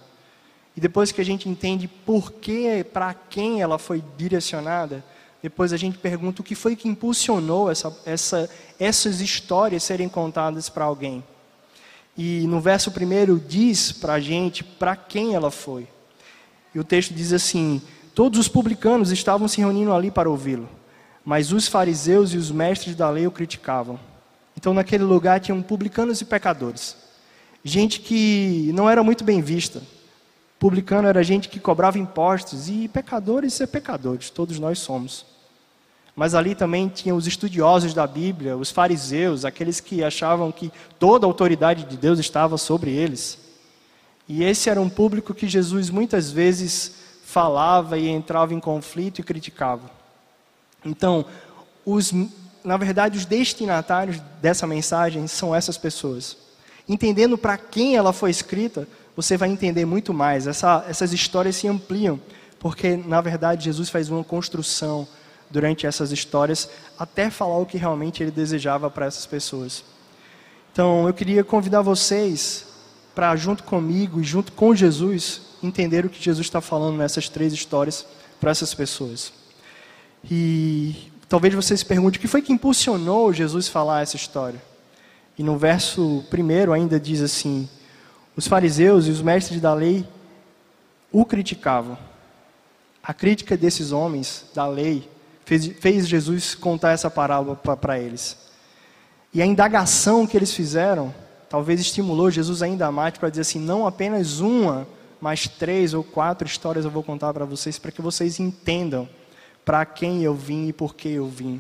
E 0.76 0.82
depois 0.82 1.14
que 1.14 1.22
a 1.22 1.24
gente 1.24 1.48
entende 1.48 1.88
por 1.88 2.34
que, 2.34 2.84
para 2.84 3.14
quem 3.14 3.62
ela 3.62 3.80
foi 3.80 4.04
direcionada, 4.18 5.02
depois 5.42 5.72
a 5.72 5.78
gente 5.78 5.98
pergunta 5.98 6.42
o 6.42 6.44
que 6.44 6.56
foi 6.56 6.76
que 6.76 6.90
impulsionou 6.90 7.72
essa, 7.72 7.98
essa, 8.06 8.50
essas 8.78 9.22
histórias 9.22 9.82
serem 9.82 10.10
contadas 10.10 10.68
para 10.68 10.84
alguém. 10.84 11.24
E 12.22 12.46
no 12.48 12.60
verso 12.60 12.92
primeiro 12.92 13.40
diz 13.40 13.94
para 13.94 14.16
a 14.16 14.20
gente 14.20 14.62
para 14.62 14.94
quem 14.94 15.36
ela 15.36 15.50
foi. 15.50 15.88
E 16.76 16.78
o 16.78 16.84
texto 16.84 17.14
diz 17.14 17.32
assim: 17.32 17.82
Todos 18.14 18.38
os 18.38 18.50
publicanos 18.50 19.10
estavam 19.10 19.48
se 19.48 19.62
reunindo 19.62 19.94
ali 19.94 20.12
para 20.12 20.30
ouvi-lo, 20.30 20.68
mas 21.24 21.54
os 21.54 21.70
fariseus 21.70 22.34
e 22.34 22.38
os 22.38 22.52
mestres 22.52 22.94
da 22.94 23.10
lei 23.10 23.26
o 23.26 23.32
criticavam. 23.32 23.98
Então 24.58 24.74
naquele 24.74 25.06
lugar 25.06 25.40
tinham 25.40 25.62
publicanos 25.62 26.20
e 26.20 26.26
pecadores. 26.26 26.98
Gente 27.64 28.02
que 28.02 28.70
não 28.74 28.90
era 28.90 29.02
muito 29.02 29.24
bem 29.24 29.42
vista. 29.42 29.82
Publicano 30.60 31.08
era 31.08 31.24
gente 31.24 31.48
que 31.48 31.58
cobrava 31.58 31.98
impostos 31.98 32.68
e 32.68 32.90
pecadores 32.90 33.62
é 33.62 33.66
pecadores, 33.66 34.30
todos 34.30 34.60
nós 34.60 34.80
somos. 34.80 35.26
Mas 36.20 36.36
ali 36.36 36.54
também 36.54 36.90
tinha 36.90 37.16
os 37.16 37.26
estudiosos 37.28 37.94
da 37.94 38.06
Bíblia, 38.06 38.58
os 38.58 38.70
fariseus, 38.70 39.46
aqueles 39.46 39.80
que 39.80 40.04
achavam 40.04 40.52
que 40.52 40.70
toda 41.00 41.26
a 41.26 41.30
autoridade 41.30 41.86
de 41.86 41.96
Deus 41.96 42.20
estava 42.20 42.58
sobre 42.58 42.92
eles. 42.92 43.38
E 44.28 44.44
esse 44.44 44.70
era 44.70 44.82
um 44.82 44.90
público 44.90 45.34
que 45.34 45.48
Jesus 45.48 45.90
muitas 45.90 46.30
vezes 46.30 46.92
falava 47.24 47.98
e 47.98 48.10
entrava 48.10 48.54
em 48.54 48.60
conflito 48.60 49.22
e 49.22 49.24
criticava. 49.24 49.90
Então, 50.84 51.26
os, 51.86 52.12
na 52.66 52.76
verdade, 52.76 53.18
os 53.18 53.24
destinatários 53.24 54.20
dessa 54.42 54.68
mensagem 54.68 55.26
são 55.26 55.56
essas 55.56 55.78
pessoas. 55.78 56.36
Entendendo 56.86 57.38
para 57.38 57.58
quem 57.58 57.96
ela 57.96 58.12
foi 58.12 58.30
escrita, 58.30 58.86
você 59.16 59.38
vai 59.38 59.48
entender 59.48 59.86
muito 59.86 60.14
mais. 60.14 60.48
Essa, 60.48 60.84
essas 60.86 61.14
histórias 61.14 61.56
se 61.56 61.66
ampliam, 61.66 62.20
porque, 62.60 62.98
na 62.98 63.22
verdade, 63.22 63.64
Jesus 63.64 63.90
faz 63.90 64.10
uma 64.10 64.22
construção 64.22 65.08
durante 65.50 65.88
essas 65.88 66.12
histórias, 66.12 66.70
até 66.98 67.30
falar 67.30 67.58
o 67.58 67.66
que 67.66 67.78
realmente 67.78 68.22
ele 68.22 68.32
desejava 68.32 68.90
para 68.90 69.06
essas 69.06 69.26
pessoas. 69.26 69.84
Então, 70.72 71.08
eu 71.08 71.14
queria 71.14 71.44
convidar 71.44 71.82
vocês 71.82 72.68
para, 73.16 73.36
junto 73.36 73.64
comigo 73.64 74.22
e 74.22 74.24
junto 74.24 74.52
com 74.52 74.76
Jesus, 74.76 75.42
entender 75.62 76.06
o 76.06 76.10
que 76.10 76.24
Jesus 76.24 76.46
está 76.46 76.62
falando 76.62 76.98
nessas 76.98 77.28
três 77.28 77.52
histórias 77.52 78.06
para 78.40 78.52
essas 78.52 78.74
pessoas. 78.74 79.34
E 80.30 81.12
talvez 81.28 81.54
você 81.54 81.76
se 81.76 81.86
pergunte 81.86 82.18
o 82.18 82.22
que 82.22 82.28
foi 82.28 82.42
que 82.42 82.54
impulsionou 82.54 83.34
Jesus 83.34 83.68
falar 83.68 84.02
essa 84.02 84.16
história. 84.16 84.62
E 85.38 85.44
no 85.44 85.58
verso 85.58 86.24
primeiro 86.30 86.74
ainda 86.74 87.00
diz 87.00 87.22
assim: 87.22 87.68
os 88.36 88.48
fariseus 88.48 89.08
e 89.08 89.10
os 89.10 89.22
mestres 89.22 89.60
da 89.60 89.74
lei 89.74 90.06
o 91.12 91.26
criticavam. 91.26 91.98
A 93.02 93.14
crítica 93.14 93.58
desses 93.58 93.92
homens 93.92 94.46
da 94.54 94.68
lei 94.68 95.10
fez, 95.50 95.66
fez 95.80 96.08
Jesus 96.08 96.54
contar 96.54 96.92
essa 96.92 97.10
parábola 97.10 97.56
para 97.56 97.98
eles. 97.98 98.38
E 99.34 99.42
a 99.42 99.46
indagação 99.46 100.28
que 100.28 100.38
eles 100.38 100.54
fizeram, 100.54 101.14
talvez 101.50 101.80
estimulou 101.80 102.30
Jesus 102.30 102.62
ainda 102.62 102.92
mais 102.92 103.18
para 103.18 103.32
dizer 103.32 103.42
assim: 103.42 103.60
não 103.60 103.88
apenas 103.88 104.40
uma, 104.40 104.88
mas 105.20 105.48
três 105.48 105.96
ou 105.96 106.04
quatro 106.04 106.48
histórias 106.48 106.86
eu 106.86 106.92
vou 106.92 107.02
contar 107.02 107.34
para 107.34 107.46
vocês, 107.46 107.80
para 107.80 107.92
que 107.92 108.02
vocês 108.02 108.40
entendam 108.40 109.10
para 109.66 109.84
quem 109.86 110.22
eu 110.22 110.36
vim 110.36 110.68
e 110.68 110.74
por 110.74 110.94
que 110.94 111.10
eu 111.10 111.28
vim. 111.28 111.60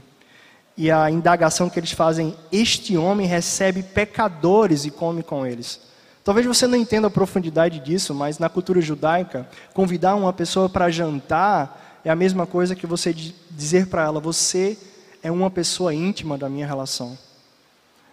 E 0.78 0.92
a 0.92 1.10
indagação 1.10 1.68
que 1.68 1.80
eles 1.80 1.92
fazem: 1.92 2.36
este 2.52 2.96
homem 2.96 3.26
recebe 3.26 3.82
pecadores 3.82 4.86
e 4.86 4.92
come 4.92 5.24
com 5.24 5.48
eles. 5.48 5.82
Talvez 6.24 6.46
você 6.46 6.68
não 6.68 6.78
entenda 6.78 7.08
a 7.08 7.12
profundidade 7.12 7.80
disso, 7.80 8.14
mas 8.14 8.38
na 8.38 8.50
cultura 8.50 8.82
judaica, 8.82 9.50
convidar 9.74 10.14
uma 10.14 10.32
pessoa 10.32 10.70
para 10.70 10.92
jantar 10.92 11.89
é 12.04 12.10
a 12.10 12.16
mesma 12.16 12.46
coisa 12.46 12.76
que 12.76 12.88
você 12.88 13.14
dizer 13.14 13.88
para 13.88 14.04
ela: 14.04 14.20
você 14.20 14.78
é 15.22 15.32
uma 15.32 15.50
pessoa 15.50 15.94
íntima 15.94 16.38
da 16.38 16.50
minha 16.50 16.66
relação. 16.66 17.18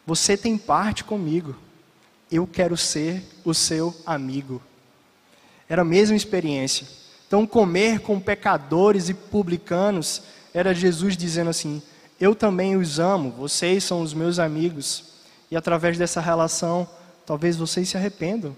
Você 0.07 0.37
tem 0.37 0.57
parte 0.57 1.05
comigo. 1.05 1.57
eu 2.31 2.47
quero 2.47 2.77
ser 2.77 3.23
o 3.45 3.55
seu 3.55 3.95
amigo. 4.05 4.61
Era 5.69 5.83
a 5.83 5.85
mesma 5.85 6.17
experiência. 6.17 6.87
Então, 7.27 7.47
comer 7.47 8.01
com 8.01 8.21
pecadores 8.21 9.09
e 9.09 9.15
publicanos 9.15 10.23
era 10.55 10.75
Jesus 10.75 11.17
dizendo 11.17 11.51
assim: 11.51 11.83
Eu 12.21 12.35
também 12.35 12.77
os 12.77 12.99
amo, 12.99 13.31
vocês 13.31 13.85
são 13.85 14.01
os 14.01 14.15
meus 14.15 14.39
amigos. 14.39 15.17
E 15.51 15.57
através 15.57 15.97
dessa 15.97 16.21
relação, 16.21 16.89
talvez 17.25 17.57
vocês 17.57 17.89
se 17.89 17.97
arrependam. 17.97 18.57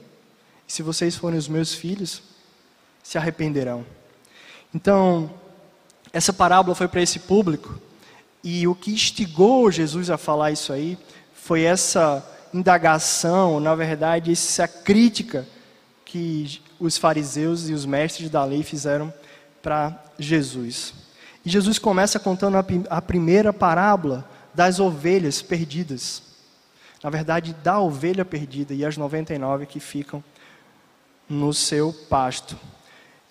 E 0.66 0.73
se 0.73 0.82
vocês 0.82 1.16
forem 1.16 1.38
os 1.38 1.49
meus 1.49 1.75
filhos, 1.75 2.23
se 3.02 3.18
arrependerão. 3.18 3.85
Então, 4.75 5.30
essa 6.12 6.32
parábola 6.32 6.75
foi 6.75 6.88
para 6.88 7.02
esse 7.02 7.18
público, 7.20 7.80
e 8.42 8.66
o 8.66 8.75
que 8.75 8.92
instigou 8.92 9.70
Jesus 9.70 10.10
a 10.10 10.16
falar 10.16 10.52
isso 10.52 10.72
aí 10.72 10.96
foi 11.34 11.62
essa 11.62 12.25
indagação, 12.52 13.60
na 13.60 13.75
verdade, 13.75 14.32
essa 14.32 14.68
crítica 14.68 15.46
que 16.04 16.60
os 16.78 16.96
fariseus 16.96 17.68
e 17.68 17.72
os 17.72 17.84
mestres 17.84 18.30
da 18.30 18.44
lei 18.44 18.62
fizeram 18.62 19.12
para 19.62 20.02
Jesus. 20.18 20.94
E 21.44 21.50
Jesus 21.50 21.78
começa 21.78 22.18
contando 22.18 22.56
a, 22.90 23.02
primeira 23.02 23.52
parábola 23.52 24.28
das 24.54 24.80
ovelhas 24.80 25.42
perdidas. 25.42 26.22
Na 27.02 27.10
verdade, 27.10 27.54
da 27.62 27.78
ovelha 27.78 28.25
perdida 28.25 28.75
e 28.75 28.84
as 28.84 28.96
99 28.96 29.66
que 29.66 29.80
ficam 29.80 30.22
no 31.28 31.52
seu 31.52 31.92
pasto. 31.92 32.56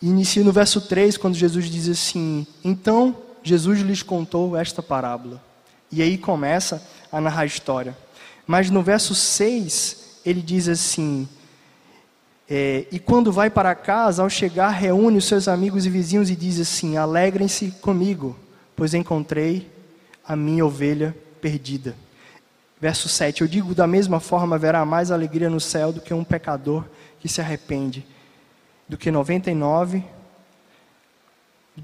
Inicia 0.01 0.43
no 0.43 0.51
verso 0.51 0.81
3, 0.81 1.17
quando 1.17 1.35
Jesus 1.35 1.69
diz 1.69 1.89
assim: 1.89 2.45
Então 2.63 3.17
Jesus 3.41 3.81
lhes 3.81 4.03
contou 4.03 4.55
esta 4.55 4.83
parábola. 4.83 5.41
E 5.91 6.01
aí 6.01 6.17
começa 6.17 6.85
a 7.11 7.19
narrar 7.19 7.41
a 7.41 7.45
história. 7.45 7.97
Mas 8.45 8.69
no 8.69 8.83
verso 8.83 9.15
6, 9.15 10.19
ele 10.23 10.41
diz 10.41 10.67
assim: 10.67 11.27
é, 12.47 12.85
E 12.91 12.99
quando 12.99 13.31
vai 13.31 13.49
para 13.49 13.73
casa, 13.73 14.21
ao 14.21 14.29
chegar, 14.29 14.69
reúne 14.69 15.17
os 15.17 15.25
seus 15.25 15.47
amigos 15.47 15.85
e 15.85 15.89
vizinhos 15.89 16.29
e 16.29 16.35
diz 16.35 16.59
assim: 16.59 16.95
Alegrem-se 16.97 17.71
comigo, 17.81 18.37
pois 18.75 18.93
encontrei 18.93 19.67
a 20.23 20.35
minha 20.35 20.63
ovelha 20.63 21.17
perdida. 21.41 21.95
Verso 22.79 23.09
7: 23.09 23.41
Eu 23.41 23.47
digo, 23.47 23.73
da 23.73 23.87
mesma 23.87 24.19
forma 24.19 24.57
haverá 24.57 24.85
mais 24.85 25.09
alegria 25.09 25.49
no 25.49 25.59
céu 25.59 25.91
do 25.91 26.01
que 26.01 26.13
um 26.13 26.23
pecador 26.23 26.85
que 27.19 27.27
se 27.27 27.41
arrepende 27.41 28.05
do 28.87 28.97
que 28.97 29.11
99, 29.11 30.03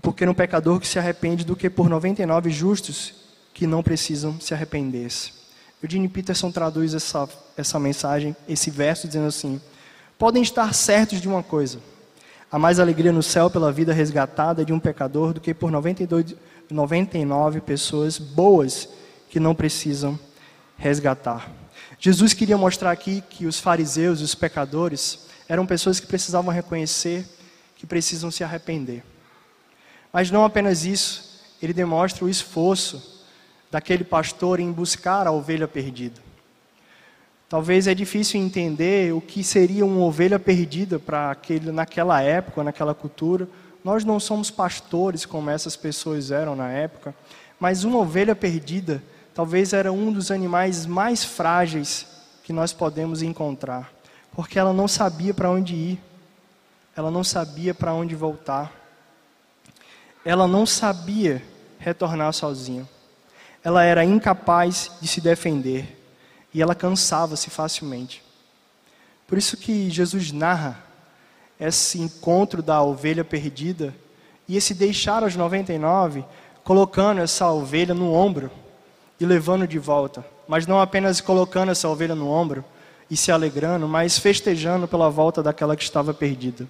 porque 0.01 0.25
no 0.25 0.33
pecador 0.33 0.79
que 0.79 0.87
se 0.87 0.97
arrepende 0.97 1.43
do 1.43 1.55
que 1.55 1.69
por 1.69 1.89
99 1.89 2.49
justos 2.49 3.13
que 3.53 3.67
não 3.67 3.83
precisam 3.83 4.39
se 4.39 4.53
arrepender. 4.53 5.11
Eugene 5.81 6.07
Peterson 6.07 6.49
traduz 6.49 6.93
essa, 6.93 7.27
essa 7.57 7.79
mensagem, 7.79 8.35
esse 8.47 8.71
verso, 8.71 9.07
dizendo 9.07 9.27
assim: 9.27 9.61
Podem 10.17 10.41
estar 10.41 10.73
certos 10.73 11.19
de 11.19 11.27
uma 11.27 11.43
coisa. 11.43 11.79
Há 12.49 12.57
mais 12.57 12.79
alegria 12.79 13.11
no 13.11 13.21
céu 13.21 13.49
pela 13.49 13.71
vida 13.71 13.91
resgatada 13.91 14.63
de 14.63 14.71
um 14.71 14.79
pecador 14.79 15.33
do 15.33 15.41
que 15.41 15.53
por 15.53 15.71
92, 15.71 16.35
99 16.69 17.61
pessoas 17.61 18.17
boas 18.17 18.87
que 19.29 19.39
não 19.39 19.53
precisam 19.53 20.17
resgatar. 20.77 21.51
Jesus 21.99 22.33
queria 22.33 22.57
mostrar 22.57 22.91
aqui 22.91 23.23
que 23.29 23.45
os 23.45 23.59
fariseus 23.59 24.21
os 24.21 24.35
pecadores 24.35 25.27
eram 25.47 25.65
pessoas 25.65 25.99
que 25.99 26.07
precisavam 26.07 26.53
reconhecer 26.53 27.25
que 27.83 27.87
precisam 27.87 28.31
se 28.31 28.45
arrepender. 28.45 29.03
Mas 30.13 30.31
não 30.31 30.45
apenas 30.45 30.85
isso, 30.85 31.41
ele 31.61 31.73
demonstra 31.73 32.23
o 32.23 32.29
esforço 32.29 33.25
daquele 33.69 34.05
pastor 34.05 34.61
em 34.61 34.71
buscar 34.71 35.27
a 35.27 35.33
ovelha 35.33 35.67
perdida. 35.67 36.21
Talvez 37.49 37.85
é 37.85 37.93
difícil 37.93 38.39
entender 38.39 39.13
o 39.13 39.19
que 39.19 39.43
seria 39.43 39.85
uma 39.85 39.99
ovelha 39.99 40.39
perdida 40.39 40.97
para 40.97 41.31
aquele 41.31 41.73
naquela 41.73 42.21
época, 42.21 42.63
naquela 42.63 42.95
cultura. 42.95 43.49
Nós 43.83 44.05
não 44.05 44.17
somos 44.17 44.49
pastores 44.49 45.25
como 45.25 45.49
essas 45.49 45.75
pessoas 45.75 46.31
eram 46.31 46.55
na 46.55 46.69
época, 46.69 47.13
mas 47.59 47.83
uma 47.83 47.99
ovelha 47.99 48.33
perdida 48.33 49.03
talvez 49.33 49.73
era 49.73 49.91
um 49.91 50.09
dos 50.09 50.31
animais 50.31 50.85
mais 50.85 51.25
frágeis 51.25 52.07
que 52.45 52.53
nós 52.53 52.71
podemos 52.71 53.21
encontrar 53.21 53.91
porque 54.33 54.59
ela 54.59 54.73
não 54.73 54.87
sabia 54.87 55.33
para 55.33 55.49
onde 55.49 55.75
ir, 55.75 56.01
ela 56.95 57.09
não 57.09 57.23
sabia 57.23 57.73
para 57.73 57.93
onde 57.93 58.15
voltar, 58.15 58.71
ela 60.25 60.47
não 60.47 60.65
sabia 60.65 61.43
retornar 61.79 62.33
sozinha, 62.33 62.87
ela 63.63 63.83
era 63.83 64.03
incapaz 64.03 64.91
de 65.01 65.07
se 65.07 65.21
defender. 65.21 65.99
E 66.53 66.61
ela 66.61 66.75
cansava-se 66.75 67.49
facilmente. 67.49 68.23
Por 69.25 69.39
isso 69.39 69.57
que 69.57 69.89
Jesus 69.89 70.31
narra 70.31 70.77
esse 71.59 71.99
encontro 71.99 72.61
da 72.61 72.81
ovelha 72.83 73.23
perdida 73.23 73.95
e 74.47 74.55
esse 74.55 74.73
deixar 74.73 75.23
aos 75.23 75.35
99, 75.35 76.23
colocando 76.63 77.21
essa 77.21 77.49
ovelha 77.49 77.95
no 77.95 78.13
ombro 78.13 78.51
e 79.19 79.25
levando 79.25 79.67
de 79.67 79.79
volta, 79.79 80.23
mas 80.47 80.67
não 80.67 80.79
apenas 80.79 81.21
colocando 81.21 81.71
essa 81.71 81.89
ovelha 81.89 82.13
no 82.13 82.29
ombro, 82.29 82.63
e 83.09 83.17
se 83.17 83.31
alegrando, 83.31 83.87
mas 83.87 84.17
festejando 84.17 84.87
pela 84.87 85.09
volta 85.09 85.43
daquela 85.43 85.75
que 85.75 85.83
estava 85.83 86.13
perdida. 86.13 86.67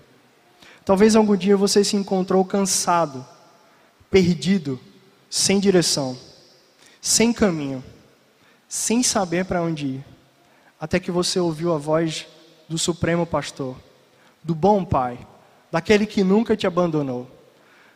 Talvez 0.86 1.16
algum 1.16 1.36
dia 1.36 1.56
você 1.56 1.84
se 1.84 1.96
encontrou 1.96 2.44
cansado, 2.44 3.26
perdido, 4.10 4.80
sem 5.30 5.60
direção, 5.60 6.18
sem 7.02 7.32
caminho, 7.32 7.84
sem 8.68 9.02
saber 9.02 9.46
para 9.46 9.62
onde 9.62 9.86
ir, 9.86 10.06
até 10.80 11.00
que 11.00 11.12
você 11.12 11.40
ouviu 11.40 11.74
a 11.74 11.78
voz 11.78 12.28
do 12.68 12.78
Supremo 12.78 13.26
Pastor, 13.26 13.76
do 14.44 14.54
bom 14.54 14.84
Pai, 14.84 15.18
daquele 15.72 16.06
que 16.06 16.24
nunca 16.24 16.56
te 16.58 16.68
abandonou. 16.68 17.30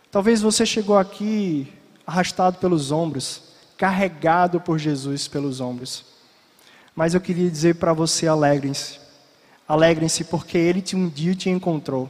Talvez 0.09 0.41
você 0.41 0.65
chegou 0.65 0.97
aqui 0.97 1.71
arrastado 2.05 2.57
pelos 2.57 2.91
ombros, 2.91 3.43
carregado 3.77 4.61
por 4.61 4.79
Jesus 4.79 5.27
pelos 5.27 5.59
ombros. 5.59 6.05
Mas 6.97 7.13
eu 7.13 7.21
queria 7.21 7.47
dizer 7.47 7.75
para 7.75 7.93
você: 7.93 8.25
alegrem-se. 8.25 8.99
Alegrem-se 9.67 10.23
porque 10.23 10.57
Ele 10.57 10.83
um 10.95 11.07
dia 11.07 11.35
te 11.35 11.47
encontrou. 11.47 12.09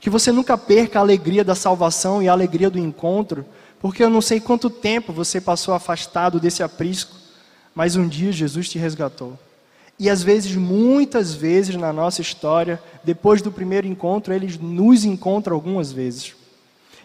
Que 0.00 0.10
você 0.10 0.32
nunca 0.32 0.58
perca 0.58 0.98
a 0.98 1.02
alegria 1.02 1.44
da 1.44 1.54
salvação 1.54 2.20
e 2.20 2.28
a 2.28 2.32
alegria 2.32 2.68
do 2.68 2.80
encontro, 2.80 3.46
porque 3.78 4.02
eu 4.02 4.10
não 4.10 4.20
sei 4.20 4.40
quanto 4.40 4.68
tempo 4.68 5.12
você 5.12 5.40
passou 5.40 5.72
afastado 5.72 6.40
desse 6.40 6.64
aprisco, 6.64 7.14
mas 7.72 7.94
um 7.94 8.08
dia 8.08 8.32
Jesus 8.32 8.68
te 8.68 8.76
resgatou. 8.76 9.38
E 9.96 10.10
às 10.10 10.20
vezes, 10.20 10.56
muitas 10.56 11.32
vezes 11.32 11.76
na 11.76 11.92
nossa 11.92 12.20
história, 12.20 12.82
depois 13.04 13.40
do 13.40 13.52
primeiro 13.52 13.86
encontro, 13.86 14.34
Ele 14.34 14.52
nos 14.60 15.04
encontra 15.04 15.54
algumas 15.54 15.92
vezes. 15.92 16.34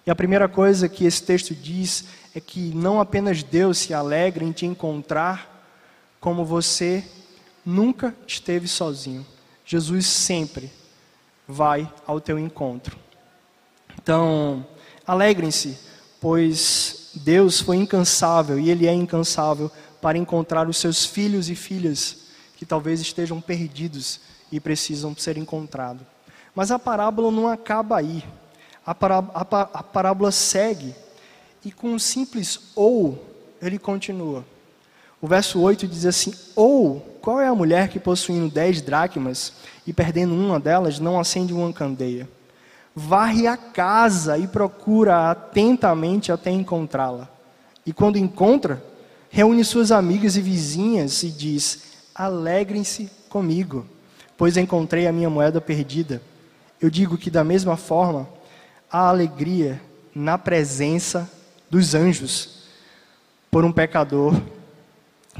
E 0.06 0.10
a 0.10 0.15
primeira 0.15 0.47
coisa 0.47 0.89
que 0.89 1.06
esse 1.06 1.21
texto 1.21 1.54
diz 1.54 2.06
é 2.34 2.39
que 2.39 2.73
não 2.73 2.99
apenas 2.99 3.43
Deus 3.43 3.78
se 3.78 3.93
alegra 3.93 4.43
em 4.43 4.52
te 4.52 4.65
encontrar, 4.65 5.53
como 6.24 6.46
você 6.46 7.04
nunca 7.66 8.16
esteve 8.26 8.66
sozinho. 8.66 9.26
Jesus 9.66 10.06
sempre 10.06 10.72
vai 11.46 11.92
ao 12.08 12.22
teu 12.22 12.40
encontro. 12.40 12.98
Então, 14.02 14.66
alegrem-se, 15.06 15.78
pois 16.22 17.12
Deus 17.14 17.60
foi 17.60 17.76
incansável 17.76 18.58
e 18.58 18.70
Ele 18.70 18.88
é 18.88 18.94
incansável 18.94 19.70
para 20.02 20.18
encontrar 20.18 20.70
os 20.70 20.78
seus 20.78 21.06
filhos 21.06 21.50
e 21.50 21.56
filhas 21.56 22.20
que 22.56 22.66
talvez 22.66 23.02
estejam 23.02 23.42
perdidos 23.42 24.22
e 24.50 24.62
precisam 24.62 25.14
ser 25.18 25.38
encontrados. 25.38 26.08
Mas 26.56 26.72
a 26.72 26.80
parábola 26.80 27.32
não 27.32 27.50
acaba 27.50 27.98
aí. 27.98 28.24
A, 28.86 28.96
pará 28.96 29.18
a, 29.34 29.42
a 29.42 29.84
parábola 29.84 30.32
segue 30.32 30.96
e 31.66 31.70
com 31.70 31.90
um 31.90 32.00
simples 32.00 32.72
ou 32.78 33.22
ele 33.62 33.78
continua. 33.78 34.53
O 35.24 35.28
verso 35.28 35.62
8 35.62 35.88
diz 35.88 36.06
assim: 36.06 36.34
Ou 36.54 37.00
qual 37.22 37.40
é 37.40 37.48
a 37.48 37.56
mulher 37.56 37.88
que 37.88 37.98
possuindo 37.98 38.54
dez 38.54 38.82
dracmas 38.82 39.54
e 39.88 39.94
perdendo 39.94 40.36
uma 40.36 40.60
delas 40.60 41.00
não 41.00 41.18
acende 41.18 41.54
uma 41.54 41.72
candeia? 41.72 42.28
Varre 42.94 43.48
a 43.48 43.56
casa 43.56 44.38
e 44.38 44.46
procura 44.46 45.32
atentamente 45.32 46.30
até 46.30 46.52
encontrá-la. 46.52 47.30
E 47.86 47.94
quando 47.94 48.18
encontra, 48.18 48.84
reúne 49.30 49.64
suas 49.64 49.94
amigas 49.94 50.36
e 50.36 50.42
vizinhas 50.42 51.24
e 51.24 51.30
diz: 51.30 51.84
Alegrem-se 52.14 53.10
comigo, 53.30 53.86
pois 54.38 54.58
encontrei 54.58 55.08
a 55.08 55.14
minha 55.14 55.30
moeda 55.30 55.62
perdida. 55.62 56.22
Eu 56.82 56.90
digo 56.90 57.18
que 57.18 57.32
da 57.32 57.46
mesma 57.46 57.78
forma 57.78 58.28
há 58.92 59.08
alegria 59.08 59.82
na 60.14 60.38
presença 60.38 61.32
dos 61.70 61.96
anjos 61.96 62.66
por 63.50 63.64
um 63.64 63.72
pecador 63.72 64.36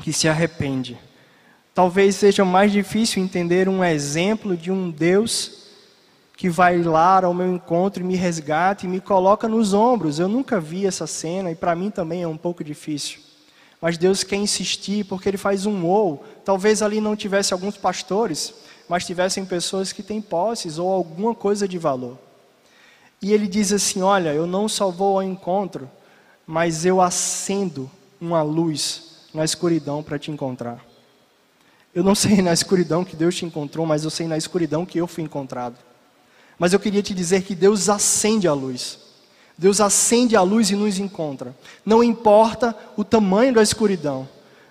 que 0.02 0.12
se 0.12 0.28
arrepende. 0.28 0.98
Talvez 1.74 2.16
seja 2.16 2.46
mais 2.46 2.72
difícil 2.72 3.24
entender 3.24 3.68
um 3.68 3.84
exemplo 3.84 4.56
de 4.56 4.72
um 4.72 4.92
Deus 4.92 5.64
que 6.38 6.50
vai 6.50 6.82
lá 6.82 7.24
ao 7.24 7.34
meu 7.34 7.54
encontro 7.56 8.04
e 8.04 8.06
me 8.06 8.16
resgata 8.16 8.86
e 8.86 8.90
me 8.90 9.00
coloca 9.00 9.48
nos 9.48 9.74
ombros. 9.74 10.20
Eu 10.20 10.28
nunca 10.28 10.60
vi 10.60 10.86
essa 10.86 11.08
cena 11.08 11.52
e 11.52 11.56
para 11.56 11.76
mim 11.76 11.90
também 11.90 12.22
é 12.22 12.28
um 12.28 12.38
pouco 12.38 12.64
difícil. 12.64 13.20
Mas 13.82 13.98
Deus 13.98 14.24
quer 14.24 14.36
insistir 14.36 15.06
porque 15.06 15.30
Ele 15.30 15.38
faz 15.38 15.66
um 15.66 15.86
ou 15.86 16.24
talvez 16.46 16.82
ali 16.82 17.02
não 17.02 17.16
tivesse 17.16 17.54
alguns 17.54 17.78
pastores, 17.78 18.54
mas 18.88 19.06
tivessem 19.06 19.46
pessoas 19.46 19.92
que 19.92 20.04
têm 20.04 20.22
posses 20.22 20.78
ou 20.78 20.92
alguma 20.92 21.34
coisa 21.34 21.68
de 21.68 21.78
valor. 21.78 22.18
E 23.22 23.32
ele 23.32 23.48
diz 23.48 23.72
assim: 23.72 24.02
Olha, 24.02 24.34
eu 24.34 24.46
não 24.46 24.68
só 24.68 24.90
vou 24.90 25.16
ao 25.16 25.24
encontro, 25.24 25.90
mas 26.46 26.86
eu 26.86 27.02
acendo 27.02 27.90
uma 28.20 28.42
luz 28.42 29.13
na 29.34 29.44
escuridão 29.44 30.04
para 30.04 30.20
te 30.20 30.32
encontrar. 30.32 30.84
Eu 31.94 32.04
não 32.04 32.16
sei 32.16 32.42
na 32.42 32.54
escuridão 32.54 33.04
que 33.04 33.16
Deus 33.16 33.36
te 33.36 33.46
encontrou, 33.46 33.86
mas 33.86 34.04
eu 34.04 34.10
sei 34.10 34.28
na 34.28 34.38
escuridão 34.38 34.86
que 34.86 35.00
eu 35.00 35.08
fui 35.08 35.24
encontrado. 35.24 35.76
Mas 36.58 36.74
eu 36.74 36.80
queria 36.80 37.04
te 37.04 37.14
dizer 37.14 37.44
que 37.44 37.56
Deus 37.56 37.90
acende 37.90 38.48
a 38.48 38.54
luz. 38.54 39.00
Deus 39.58 39.80
acende 39.80 40.36
a 40.36 40.42
luz 40.42 40.70
e 40.72 40.76
nos 40.76 40.98
encontra. 40.98 41.56
Não 41.86 42.04
importa 42.04 42.76
o 42.98 43.04
tamanho 43.04 43.54
da 43.54 43.62
escuridão, 43.62 44.28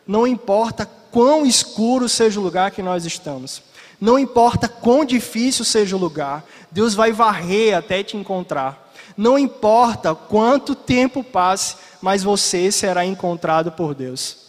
não 0.07 0.27
importa 0.27 0.85
quão 1.11 1.47
escuro 1.47 2.09
seja 2.09 2.41
o 2.41 2.43
lugar 2.43 2.71
que 2.71 2.83
nós 2.83 3.05
estamos, 3.05 3.63
não 4.01 4.19
importa 4.19 4.69
quão 4.69 5.05
difícil 5.05 5.65
seja 5.65 5.95
o 5.95 5.99
lugar, 5.99 6.45
Deus 6.71 6.95
vai 6.95 7.13
varrer 7.13 7.77
até 7.77 8.03
te 8.03 8.17
encontrar. 8.17 8.93
Não 9.17 9.39
importa 9.39 10.15
quanto 10.15 10.75
tempo 10.75 11.23
passe, 11.23 11.77
mas 12.01 12.23
você 12.23 12.73
será 12.73 13.05
encontrado 13.05 13.71
por 13.71 13.95
Deus. 13.95 14.42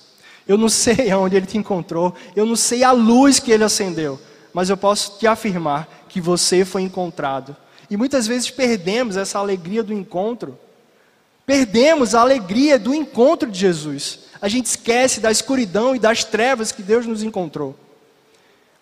Eu 0.47 0.57
não 0.57 0.69
sei 0.69 1.09
aonde 1.11 1.35
ele 1.35 1.45
te 1.45 1.57
encontrou, 1.57 2.13
eu 2.35 2.45
não 2.45 2.55
sei 2.55 2.83
a 2.83 2.91
luz 2.91 3.39
que 3.39 3.51
ele 3.51 3.63
acendeu, 3.63 4.19
mas 4.53 4.69
eu 4.69 4.77
posso 4.77 5.17
te 5.17 5.27
afirmar 5.27 5.87
que 6.09 6.21
você 6.21 6.63
foi 6.63 6.81
encontrado. 6.81 7.55
E 7.89 7.97
muitas 7.97 8.27
vezes 8.27 8.49
perdemos 8.49 9.17
essa 9.17 9.39
alegria 9.39 9.83
do 9.83 9.93
encontro. 9.93 10.57
Perdemos 11.45 12.15
a 12.15 12.21
alegria 12.21 12.79
do 12.79 12.93
encontro 12.93 13.49
de 13.51 13.59
Jesus. 13.59 14.19
A 14.41 14.47
gente 14.47 14.67
esquece 14.67 15.19
da 15.19 15.31
escuridão 15.31 15.95
e 15.95 15.99
das 15.99 16.23
trevas 16.23 16.71
que 16.71 16.81
Deus 16.81 17.05
nos 17.05 17.23
encontrou. 17.23 17.77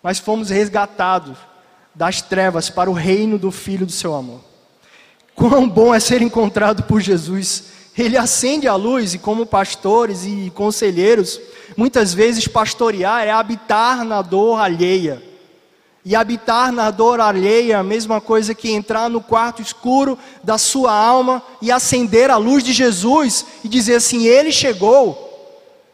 Mas 0.02 0.18
fomos 0.18 0.50
resgatados 0.50 1.36
das 1.94 2.22
trevas 2.22 2.70
para 2.70 2.90
o 2.90 2.94
reino 2.94 3.38
do 3.38 3.50
Filho 3.50 3.86
do 3.86 3.92
seu 3.92 4.14
amor. 4.14 4.40
Quão 5.34 5.68
bom 5.68 5.94
é 5.94 6.00
ser 6.00 6.22
encontrado 6.22 6.82
por 6.84 7.00
Jesus. 7.00 7.64
Ele 7.96 8.16
acende 8.16 8.66
a 8.66 8.74
luz 8.74 9.12
e, 9.14 9.18
como 9.18 9.44
pastores 9.44 10.24
e 10.24 10.50
conselheiros, 10.54 11.40
muitas 11.76 12.14
vezes 12.14 12.48
pastorear 12.48 13.24
é 13.26 13.30
habitar 13.30 14.04
na 14.04 14.22
dor 14.22 14.58
alheia. 14.58 15.22
E 16.04 16.16
habitar 16.16 16.72
na 16.72 16.90
dor 16.90 17.20
alheia 17.20 17.74
é 17.74 17.76
a 17.76 17.82
mesma 17.82 18.20
coisa 18.20 18.54
que 18.54 18.70
entrar 18.70 19.08
no 19.08 19.20
quarto 19.20 19.62
escuro 19.62 20.18
da 20.42 20.58
sua 20.58 20.92
alma 20.92 21.42
e 21.60 21.70
acender 21.70 22.28
a 22.28 22.36
luz 22.36 22.64
de 22.64 22.72
Jesus 22.72 23.46
e 23.62 23.68
dizer 23.68 23.96
assim: 23.96 24.26
Ele 24.26 24.50
chegou. 24.50 25.30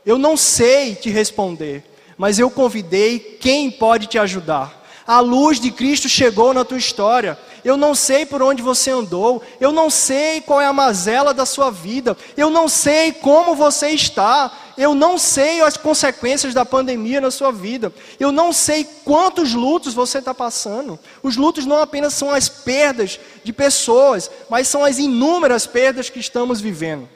Eu 0.07 0.17
não 0.17 0.37
sei 0.37 0.95
te 0.95 1.11
responder, 1.11 1.85
mas 2.17 2.39
eu 2.39 2.49
convidei 2.49 3.19
quem 3.19 3.71
pode 3.71 4.07
te 4.07 4.19
ajudar. 4.19 4.78
A 5.09 5.21
luz 5.21 5.59
de 5.59 5.71
Cristo 5.71 6.07
chegou 6.07 6.53
na 6.53 6.67
tua 6.67 6.77
história. 6.77 7.39
Eu 7.65 7.79
não 7.79 7.95
sei 7.95 8.27
por 8.27 8.43
onde 8.43 8.61
você 8.61 8.91
andou, 8.91 9.43
eu 9.59 9.73
não 9.73 9.89
sei 9.89 10.43
qual 10.43 10.61
é 10.61 10.67
a 10.67 10.73
mazela 10.73 11.33
da 11.33 11.47
sua 11.47 11.71
vida, 11.71 12.15
eu 12.37 12.51
não 12.51 12.69
sei 12.69 13.13
como 13.13 13.55
você 13.55 13.89
está, 13.89 14.53
eu 14.77 14.95
não 14.95 15.17
sei 15.17 15.63
as 15.63 15.79
consequências 15.79 16.53
da 16.53 16.63
pandemia 16.67 17.23
na 17.23 17.31
sua 17.31 17.51
vida. 17.51 17.91
Eu 18.21 18.31
não 18.31 18.53
sei 18.53 18.85
quantos 19.03 19.55
lutos 19.55 19.95
você 19.95 20.19
está 20.19 20.35
passando. 20.35 20.99
Os 21.23 21.39
lutos 21.39 21.65
não 21.65 21.81
apenas 21.81 22.13
são 22.13 22.31
as 22.31 22.51
perdas 22.51 23.19
de 23.43 23.53
pessoas, 23.53 24.31
mas 24.51 24.69
são 24.69 24.85
as 24.85 24.99
inúmeras 24.99 25.67
perdas 25.67 26.11
que 26.11 26.21
estamos 26.21 26.61
vivendo. 26.61 27.09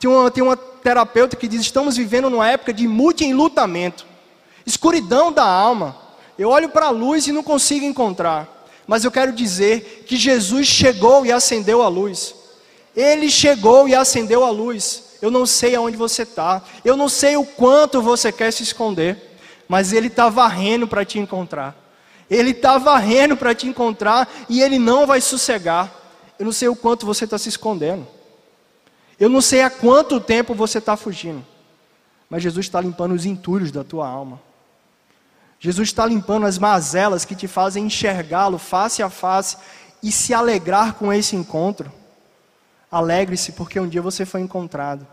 Tem 0.00 0.08
uma, 0.08 0.30
tem 0.30 0.42
uma 0.42 0.56
terapeuta 0.56 1.36
que 1.36 1.46
diz: 1.46 1.60
estamos 1.60 1.94
vivendo 1.94 2.30
numa 2.30 2.48
época 2.48 2.72
de 2.72 2.88
multi-enlutamento, 2.88 4.06
escuridão 4.64 5.30
da 5.30 5.44
alma. 5.44 6.07
Eu 6.38 6.50
olho 6.50 6.68
para 6.68 6.86
a 6.86 6.90
luz 6.90 7.26
e 7.26 7.32
não 7.32 7.42
consigo 7.42 7.84
encontrar. 7.84 8.48
Mas 8.86 9.04
eu 9.04 9.10
quero 9.10 9.32
dizer 9.32 10.04
que 10.06 10.16
Jesus 10.16 10.66
chegou 10.66 11.26
e 11.26 11.32
acendeu 11.32 11.82
a 11.82 11.88
luz. 11.88 12.34
Ele 12.96 13.28
chegou 13.28 13.88
e 13.88 13.94
acendeu 13.94 14.44
a 14.44 14.50
luz. 14.50 15.04
Eu 15.20 15.30
não 15.30 15.44
sei 15.44 15.74
aonde 15.74 15.96
você 15.96 16.22
está. 16.22 16.62
Eu 16.84 16.96
não 16.96 17.08
sei 17.08 17.36
o 17.36 17.44
quanto 17.44 18.00
você 18.00 18.30
quer 18.30 18.52
se 18.52 18.62
esconder. 18.62 19.38
Mas 19.68 19.92
Ele 19.92 20.06
está 20.06 20.28
varrendo 20.28 20.86
para 20.86 21.04
te 21.04 21.18
encontrar. 21.18 21.76
Ele 22.30 22.50
está 22.50 22.78
varrendo 22.78 23.36
para 23.36 23.54
te 23.54 23.66
encontrar 23.66 24.28
e 24.48 24.62
Ele 24.62 24.78
não 24.78 25.06
vai 25.06 25.20
sossegar. 25.20 25.92
Eu 26.38 26.44
não 26.44 26.52
sei 26.52 26.68
o 26.68 26.76
quanto 26.76 27.04
você 27.04 27.24
está 27.24 27.36
se 27.36 27.48
escondendo. 27.48 28.06
Eu 29.18 29.28
não 29.28 29.40
sei 29.40 29.62
há 29.62 29.70
quanto 29.70 30.20
tempo 30.20 30.54
você 30.54 30.78
está 30.78 30.96
fugindo. 30.96 31.44
Mas 32.30 32.42
Jesus 32.42 32.66
está 32.66 32.80
limpando 32.80 33.12
os 33.12 33.26
entulhos 33.26 33.72
da 33.72 33.82
tua 33.82 34.08
alma. 34.08 34.40
Jesus 35.60 35.88
está 35.88 36.06
limpando 36.06 36.46
as 36.46 36.58
mazelas 36.58 37.24
que 37.24 37.34
te 37.34 37.48
fazem 37.48 37.86
enxergá-lo 37.86 38.58
face 38.58 39.02
a 39.02 39.10
face 39.10 39.56
e 40.02 40.12
se 40.12 40.32
alegrar 40.32 40.94
com 40.94 41.12
esse 41.12 41.34
encontro. 41.34 41.90
Alegre-se 42.90 43.52
porque 43.52 43.78
um 43.78 43.88
dia 43.88 44.00
você 44.00 44.24
foi 44.24 44.40
encontrado, 44.40 45.06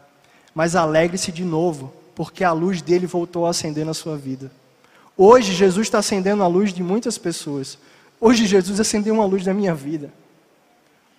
mas 0.54 0.76
alegre-se 0.76 1.32
de 1.32 1.44
novo, 1.44 1.92
porque 2.14 2.44
a 2.44 2.52
luz 2.52 2.82
dele 2.82 3.08
voltou 3.08 3.46
a 3.46 3.50
acender 3.50 3.86
na 3.86 3.94
sua 3.94 4.16
vida. 4.16 4.52
Hoje 5.18 5.54
Jesus 5.54 5.88
está 5.88 6.00
acendendo 6.00 6.44
a 6.44 6.48
luz 6.48 6.74
de 6.74 6.84
muitas 6.84 7.18
pessoas. 7.18 7.78
Hoje 8.20 8.46
Jesus 8.46 8.80
acendeu 8.80 9.16
uma 9.16 9.26
luz 9.26 9.46
na 9.46 9.54
minha 9.54 9.74
vida. 9.74 10.14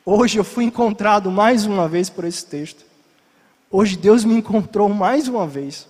Hoje 0.04 0.38
eu 0.38 0.44
fui 0.44 0.64
encontrado 0.64 1.30
mais 1.30 1.66
uma 1.66 1.88
vez 1.88 2.08
por 2.08 2.24
esse 2.24 2.46
texto. 2.46 2.84
Hoje 3.70 3.96
Deus 3.96 4.24
me 4.24 4.34
encontrou 4.34 4.88
mais 4.88 5.26
uma 5.26 5.46
vez. 5.46 5.88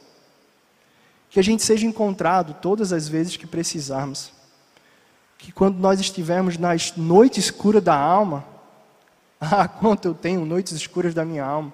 Que 1.31 1.41
a 1.41 1.43
gente 1.43 1.63
seja 1.63 1.87
encontrado 1.87 2.55
todas 2.61 2.93
as 2.93 3.09
vezes 3.09 3.37
que 3.37 3.47
precisarmos. 3.47 4.33
Que 5.39 5.53
quando 5.53 5.79
nós 5.79 6.01
estivermos 6.01 6.57
na 6.57 6.71
noite 6.97 7.41
escura 7.41 7.81
da 7.81 7.95
alma, 7.95 8.45
ah, 9.41 9.69
quanto 9.69 10.09
eu 10.09 10.15
tenho 10.15 10.45
noites 10.47 10.73
escuras 10.73 11.15
da 11.15 11.25
minha 11.25 11.45
alma. 11.45 11.73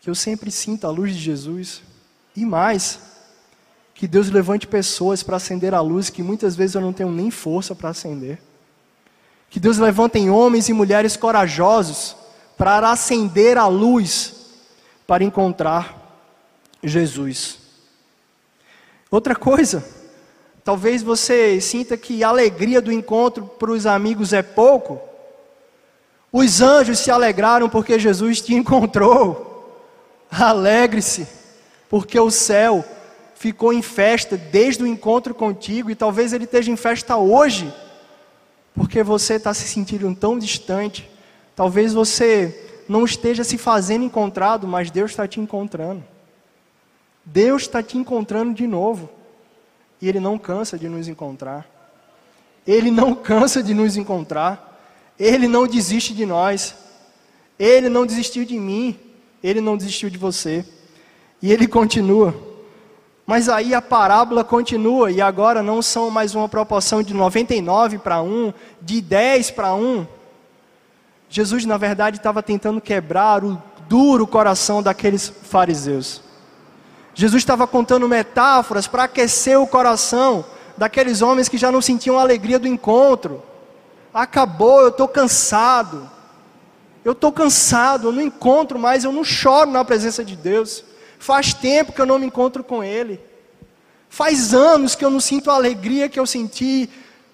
Que 0.00 0.08
eu 0.08 0.14
sempre 0.14 0.50
sinta 0.50 0.86
a 0.86 0.90
luz 0.90 1.14
de 1.14 1.20
Jesus. 1.20 1.82
E 2.36 2.44
mais, 2.44 2.98
que 3.94 4.08
Deus 4.08 4.28
levante 4.28 4.66
pessoas 4.66 5.22
para 5.22 5.36
acender 5.36 5.72
a 5.72 5.80
luz 5.80 6.10
que 6.10 6.22
muitas 6.22 6.56
vezes 6.56 6.74
eu 6.74 6.80
não 6.80 6.92
tenho 6.92 7.10
nem 7.10 7.30
força 7.30 7.74
para 7.74 7.90
acender. 7.90 8.40
Que 9.48 9.60
Deus 9.60 9.78
levante 9.78 10.18
homens 10.28 10.68
e 10.68 10.72
mulheres 10.72 11.16
corajosos 11.16 12.16
para 12.56 12.90
acender 12.90 13.56
a 13.56 13.66
luz 13.66 14.34
para 15.06 15.22
encontrar 15.22 15.96
Jesus. 16.82 17.58
Outra 19.14 19.36
coisa, 19.36 19.84
talvez 20.64 21.00
você 21.00 21.60
sinta 21.60 21.96
que 21.96 22.24
a 22.24 22.30
alegria 22.30 22.82
do 22.82 22.90
encontro 22.90 23.46
para 23.46 23.70
os 23.70 23.86
amigos 23.86 24.32
é 24.32 24.42
pouco, 24.42 25.00
os 26.32 26.60
anjos 26.60 26.98
se 26.98 27.12
alegraram 27.12 27.68
porque 27.68 27.96
Jesus 27.96 28.40
te 28.40 28.54
encontrou. 28.58 29.72
Alegre-se, 30.28 31.28
porque 31.88 32.18
o 32.18 32.28
céu 32.28 32.84
ficou 33.36 33.72
em 33.72 33.82
festa 33.82 34.36
desde 34.36 34.82
o 34.82 34.86
encontro 34.86 35.32
contigo 35.32 35.92
e 35.92 35.94
talvez 35.94 36.32
ele 36.32 36.42
esteja 36.42 36.72
em 36.72 36.76
festa 36.76 37.16
hoje, 37.16 37.72
porque 38.74 39.00
você 39.04 39.34
está 39.34 39.54
se 39.54 39.68
sentindo 39.68 40.12
tão 40.16 40.36
distante. 40.36 41.08
Talvez 41.54 41.94
você 41.94 42.82
não 42.88 43.04
esteja 43.04 43.44
se 43.44 43.58
fazendo 43.58 44.04
encontrado, 44.04 44.66
mas 44.66 44.90
Deus 44.90 45.12
está 45.12 45.28
te 45.28 45.38
encontrando. 45.38 46.13
Deus 47.24 47.62
está 47.62 47.82
te 47.82 47.96
encontrando 47.96 48.52
de 48.54 48.66
novo. 48.66 49.08
E 50.00 50.08
Ele 50.08 50.20
não 50.20 50.38
cansa 50.38 50.78
de 50.78 50.88
nos 50.88 51.08
encontrar. 51.08 51.66
Ele 52.66 52.90
não 52.90 53.14
cansa 53.16 53.62
de 53.62 53.74
nos 53.74 53.96
encontrar. 53.96 54.72
Ele 55.18 55.46
não 55.48 55.66
desiste 55.66 56.14
de 56.14 56.26
nós. 56.26 56.74
Ele 57.58 57.88
não 57.88 58.04
desistiu 58.04 58.44
de 58.44 58.58
mim. 58.58 58.98
Ele 59.42 59.60
não 59.60 59.76
desistiu 59.76 60.10
de 60.10 60.18
você. 60.18 60.64
E 61.42 61.52
ele 61.52 61.66
continua. 61.66 62.34
Mas 63.26 63.48
aí 63.48 63.74
a 63.74 63.82
parábola 63.82 64.42
continua, 64.42 65.10
e 65.10 65.20
agora 65.20 65.62
não 65.62 65.80
são 65.80 66.10
mais 66.10 66.34
uma 66.34 66.48
proporção 66.48 67.02
de 67.02 67.12
99 67.12 67.98
para 67.98 68.22
1, 68.22 68.52
de 68.80 69.00
10 69.00 69.50
para 69.50 69.74
1. 69.74 70.06
Jesus, 71.28 71.64
na 71.66 71.76
verdade, 71.76 72.16
estava 72.16 72.42
tentando 72.42 72.80
quebrar 72.80 73.44
o 73.44 73.62
duro 73.88 74.26
coração 74.26 74.82
daqueles 74.82 75.28
fariseus. 75.28 76.23
Jesus 77.14 77.42
estava 77.42 77.66
contando 77.66 78.08
metáforas 78.08 78.86
para 78.86 79.04
aquecer 79.04 79.58
o 79.58 79.66
coração 79.66 80.44
daqueles 80.76 81.22
homens 81.22 81.48
que 81.48 81.56
já 81.56 81.70
não 81.70 81.80
sentiam 81.80 82.18
a 82.18 82.22
alegria 82.22 82.58
do 82.58 82.68
encontro 82.68 83.42
acabou, 84.14 84.80
eu 84.80 84.88
estou 84.88 85.08
cansado. 85.08 86.08
Eu 87.04 87.12
estou 87.12 87.32
cansado, 87.32 88.08
eu 88.08 88.12
não 88.12 88.22
encontro 88.22 88.78
mais, 88.78 89.04
eu 89.04 89.12
não 89.12 89.24
choro 89.24 89.70
na 89.70 89.84
presença 89.84 90.24
de 90.24 90.36
Deus. 90.36 90.84
Faz 91.18 91.52
tempo 91.52 91.92
que 91.92 92.00
eu 92.00 92.06
não 92.06 92.18
me 92.18 92.26
encontro 92.26 92.62
com 92.62 92.82
Ele. 92.82 93.20
Faz 94.08 94.54
anos 94.54 94.94
que 94.94 95.04
eu 95.04 95.10
não 95.10 95.20
sinto 95.20 95.50
a 95.50 95.54
alegria 95.54 96.08
que 96.08 96.18
eu 96.18 96.26
senti 96.26 96.88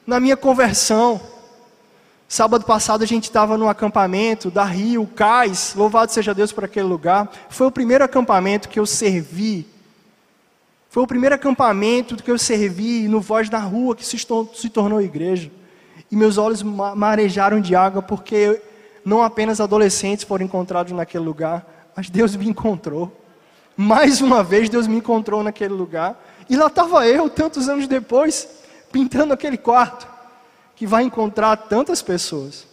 na 0.06 0.18
minha 0.18 0.36
conversão. 0.36 1.20
Sábado 2.26 2.64
passado 2.64 3.04
a 3.04 3.06
gente 3.06 3.24
estava 3.24 3.58
no 3.58 3.68
acampamento 3.68 4.50
da 4.50 4.64
Rio, 4.64 5.06
Cais, 5.06 5.74
louvado 5.76 6.10
seja 6.10 6.34
Deus 6.34 6.52
por 6.52 6.64
aquele 6.64 6.86
lugar. 6.86 7.30
Foi 7.48 7.66
o 7.66 7.72
primeiro 7.72 8.02
acampamento 8.02 8.68
que 8.68 8.80
eu 8.80 8.86
servi 8.86 9.68
Foi 10.90 11.05
o 11.05 11.07
primeiro 11.07 11.37
acampamento 11.37 12.16
que 12.16 12.33
eu 12.33 12.37
servi 12.37 13.07
no 13.07 13.20
Voz 13.20 13.48
da 13.48 13.61
Rua 13.61 13.94
que 13.94 14.05
se 14.05 14.68
tornou 14.68 15.00
igreja. 15.00 15.48
E 16.11 16.16
meus 16.16 16.37
olhos 16.37 16.64
marejaram 16.64 17.61
de 17.61 17.76
água 17.76 18.03
porque 18.03 18.61
não 19.05 19.22
apenas 19.22 19.61
adolescentes 19.61 20.24
foram 20.24 20.44
encontrados 20.44 20.92
naquele 20.92 21.22
lugar, 21.22 21.64
mas 21.96 22.11
Deus 22.11 22.35
me 22.35 22.48
encontrou. 22.48 23.16
Mais 23.76 24.20
uma 24.20 24.42
vez 24.42 24.68
Deus 24.68 24.88
me 24.88 24.96
encontrou 24.96 25.44
naquele 25.44 25.72
lugar. 25.72 26.20
E 26.48 26.57
lá 26.57 26.66
estava 26.66 27.07
eu, 27.07 27.31
tantos 27.31 27.68
anos 27.68 27.87
depois, 27.87 28.48
pintando 28.90 29.33
aquele 29.33 29.57
quarto, 29.57 30.09
que 30.74 30.88
vai 30.88 31.05
encontrar 31.05 31.57
tantas 31.57 32.03
pessoas. 32.03 32.66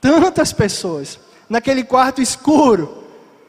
Tantas 0.00 0.52
pessoas. 0.52 1.20
Naquele 1.48 1.84
quarto 1.84 2.20
escuro, 2.20 3.04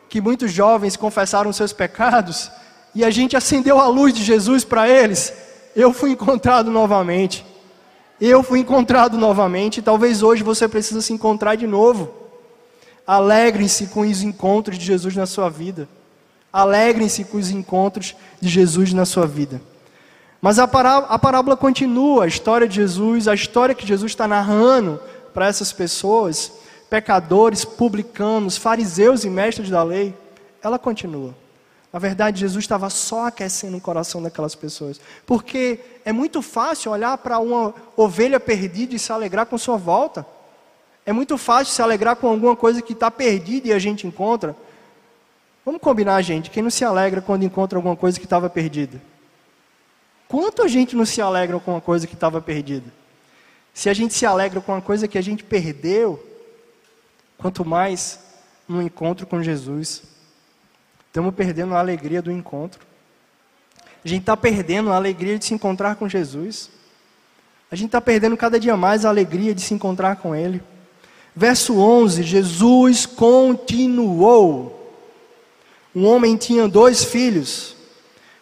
que 0.08 0.22
muitos 0.22 0.52
jovens 0.52 0.96
confessaram 0.96 1.52
seus 1.52 1.74
pecados, 1.74 2.52
e 2.94 3.04
a 3.04 3.10
gente 3.10 3.38
acendeu 3.38 3.80
a 3.80 3.88
luz 3.88 4.14
de 4.14 4.24
Jesus 4.24 4.64
para 4.64 4.90
eles. 4.90 5.34
Eu 5.76 5.94
fui 5.94 6.12
encontrado 6.12 6.72
novamente. 6.72 7.46
Eu 8.20 8.42
fui 8.42 8.60
encontrado 8.60 9.18
novamente. 9.18 9.82
Talvez 9.82 10.24
hoje 10.24 10.44
você 10.44 10.68
precisa 10.68 11.02
se 11.02 11.14
encontrar 11.14 11.56
de 11.56 11.68
novo. 11.68 12.12
Alegrem-se 13.06 13.88
com 13.88 14.02
os 14.02 14.24
encontros 14.24 14.78
de 14.78 14.86
Jesus 14.86 15.16
na 15.16 15.26
sua 15.26 15.50
vida. 15.50 15.88
Alegrem-se 16.52 17.24
com 17.26 17.38
os 17.38 17.52
encontros 17.52 18.16
de 18.42 18.50
Jesus 18.50 18.92
na 18.94 19.06
sua 19.06 19.28
vida. 19.28 19.62
Mas 20.42 20.60
a, 20.60 20.68
parábola 20.68 21.58
continua, 21.58 22.24
a 22.24 22.28
história 22.28 22.68
de 22.68 22.76
Jesus, 22.76 23.28
a 23.28 23.34
história 23.34 23.76
que 23.76 23.88
Jesus 23.88 24.12
está 24.12 24.28
narrando 24.28 25.00
para 25.34 25.48
essas 25.48 25.72
pessoas, 25.72 26.52
pecadores, 26.90 27.66
publicanos, 27.66 28.58
fariseus 28.58 29.24
e 29.24 29.30
mestres 29.30 29.70
da 29.70 29.84
lei, 29.84 30.16
ela 30.64 30.80
continua. 30.80 31.34
Na 31.92 32.00
verdade, 32.00 32.42
Jesus 32.42 32.64
estava 32.64 32.90
só 32.90 33.28
aquecendo 33.28 33.78
o 33.78 33.82
coração 33.82 34.22
daquelas 34.22 34.56
pessoas. 34.56 35.00
Porque 35.26 35.80
é 36.04 36.12
muito 36.12 36.42
fácil 36.42 36.92
olhar 36.92 37.18
para 37.18 37.40
uma 37.40 37.74
ovelha 37.96 38.40
perdida 38.40 38.94
e 38.94 39.00
se 39.00 39.12
alegrar 39.12 39.46
com 39.46 39.58
sua 39.58 39.78
volta. 39.78 40.26
É 41.06 41.14
muito 41.14 41.38
fácil 41.38 41.74
se 41.74 41.82
alegrar 41.82 42.18
com 42.18 42.28
alguma 42.28 42.56
coisa 42.56 42.82
que 42.82 42.94
está 42.94 43.10
perdida 43.10 43.70
e 43.70 43.74
a 43.74 43.80
gente 43.80 44.06
encontra. 44.06 44.56
Vamos 45.66 45.82
combinar, 45.82 46.22
gente. 46.22 46.50
Quem 46.50 46.62
não 46.62 46.70
se 46.70 46.84
alegra 46.84 47.22
quando 47.22 47.44
encontra 47.44 47.78
alguma 47.78 47.96
coisa 47.96 48.20
que 48.20 48.26
estava 48.26 48.50
perdida? 48.50 49.02
Quanto 50.28 50.62
a 50.62 50.68
gente 50.68 50.96
não 50.96 51.06
se 51.06 51.22
alegra 51.22 51.58
com 51.60 51.72
uma 51.72 51.82
coisa 51.82 52.06
que 52.06 52.14
estava 52.14 52.42
perdida? 52.42 52.92
Se 53.74 53.90
a 53.90 53.94
gente 53.94 54.14
se 54.14 54.26
alegra 54.26 54.60
com 54.60 54.74
uma 54.74 54.82
coisa 54.82 55.08
que 55.08 55.18
a 55.18 55.22
gente 55.22 55.44
perdeu, 55.44 56.22
quanto 57.38 57.64
mais 57.64 58.20
no 58.68 58.82
encontro 58.82 59.26
com 59.26 59.42
Jesus. 59.42 60.04
Estamos 61.18 61.34
perdendo 61.34 61.74
a 61.74 61.80
alegria 61.80 62.22
do 62.22 62.32
encontro. 62.32 62.80
A 64.06 64.08
gente 64.08 64.20
está 64.20 64.38
perdendo 64.38 64.94
a 64.94 64.96
alegria 64.96 65.40
de 65.40 65.46
se 65.46 65.52
encontrar 65.52 65.96
com 65.96 66.08
Jesus. 66.08 66.70
A 67.72 67.76
gente 67.76 67.88
está 67.88 68.00
perdendo 68.00 68.38
cada 68.38 68.60
dia 68.60 68.78
mais 68.78 69.04
a 69.04 69.10
alegria 69.10 69.52
de 69.56 69.62
se 69.62 69.74
encontrar 69.74 70.18
com 70.18 70.36
Ele. 70.36 70.62
Verso 71.36 71.80
11: 71.80 72.22
Jesus 72.22 73.08
continuou. 73.08 74.94
Um 75.96 76.06
homem 76.06 76.38
tinha 76.38 76.68
dois 76.68 77.04
filhos. 77.04 77.76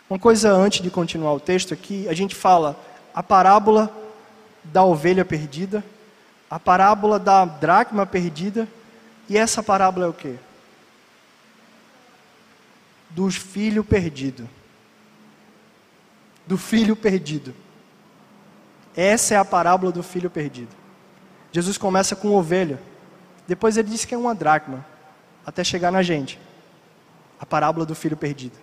Uma 0.09 0.19
coisa 0.19 0.51
antes 0.51 0.81
de 0.81 0.89
continuar 0.89 1.31
o 1.31 1.39
texto 1.39 1.73
aqui, 1.73 2.05
a 2.09 2.13
gente 2.13 2.35
fala 2.35 2.77
a 3.13 3.23
parábola 3.23 3.89
da 4.65 4.83
ovelha 4.83 5.23
perdida, 5.23 5.81
a 6.49 6.59
parábola 6.59 7.19
da 7.19 7.45
dracma 7.45 8.05
perdida, 8.05 8.67
e 9.29 9.37
essa 9.37 9.63
parábola 9.63 10.07
é 10.07 10.09
o 10.09 10.13
quê? 10.13 10.35
Do 13.15 13.31
filho 13.31 13.81
perdido. 13.81 14.47
Do 16.45 16.57
filho 16.57 16.97
perdido. 16.97 17.55
Essa 18.93 19.35
é 19.35 19.37
a 19.37 19.45
parábola 19.45 19.89
do 19.89 20.03
filho 20.03 20.29
perdido. 20.29 20.75
Jesus 21.49 21.77
começa 21.77 22.13
com 22.13 22.35
ovelha. 22.35 22.77
Depois 23.47 23.77
ele 23.77 23.89
diz 23.89 24.03
que 24.03 24.13
é 24.13 24.17
uma 24.17 24.35
dracma. 24.35 24.85
Até 25.45 25.63
chegar 25.63 25.93
na 25.93 26.03
gente. 26.03 26.37
A 27.39 27.45
parábola 27.45 27.85
do 27.85 27.95
filho 27.95 28.17
perdido. 28.17 28.57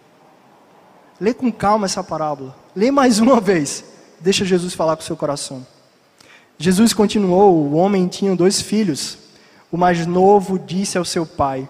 Lê 1.18 1.32
com 1.32 1.50
calma 1.50 1.86
essa 1.86 2.04
parábola. 2.04 2.54
Lê 2.76 2.90
mais 2.90 3.20
uma 3.20 3.40
vez. 3.40 3.82
Deixa 4.20 4.44
Jesus 4.44 4.74
falar 4.74 4.96
com 4.96 5.02
o 5.02 5.06
seu 5.06 5.16
coração. 5.16 5.66
Jesus 6.58 6.92
continuou: 6.92 7.54
O 7.54 7.72
homem 7.72 8.06
tinha 8.06 8.36
dois 8.36 8.60
filhos. 8.60 9.16
O 9.70 9.78
mais 9.78 10.06
novo 10.06 10.58
disse 10.58 10.98
ao 10.98 11.04
seu 11.06 11.24
pai: 11.24 11.66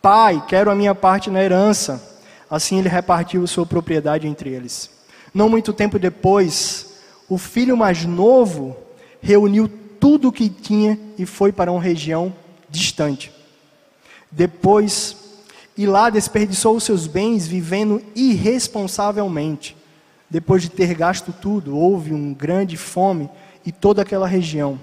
Pai, 0.00 0.44
quero 0.46 0.70
a 0.70 0.74
minha 0.74 0.94
parte 0.94 1.30
na 1.30 1.42
herança. 1.42 2.02
Assim 2.50 2.78
ele 2.78 2.88
repartiu 2.88 3.46
sua 3.46 3.66
propriedade 3.66 4.26
entre 4.26 4.50
eles. 4.50 4.90
Não 5.34 5.48
muito 5.48 5.72
tempo 5.72 5.98
depois, 5.98 6.94
o 7.28 7.36
filho 7.36 7.76
mais 7.76 8.04
novo 8.04 8.76
reuniu 9.20 9.68
tudo 10.00 10.28
o 10.28 10.32
que 10.32 10.48
tinha 10.48 10.98
e 11.18 11.26
foi 11.26 11.52
para 11.52 11.72
uma 11.72 11.82
região 11.82 12.32
distante. 12.70 13.32
Depois 14.30 15.16
e 15.76 15.86
lá 15.86 16.10
desperdiçou 16.10 16.74
os 16.74 16.82
seus 16.82 17.06
bens 17.06 17.46
vivendo 17.46 18.02
irresponsavelmente. 18.16 19.76
Depois 20.28 20.60
de 20.60 20.68
ter 20.68 20.92
gasto 20.92 21.32
tudo, 21.32 21.76
houve 21.76 22.12
uma 22.12 22.34
grande 22.34 22.76
fome 22.76 23.30
em 23.64 23.70
toda 23.70 24.02
aquela 24.02 24.26
região. 24.26 24.78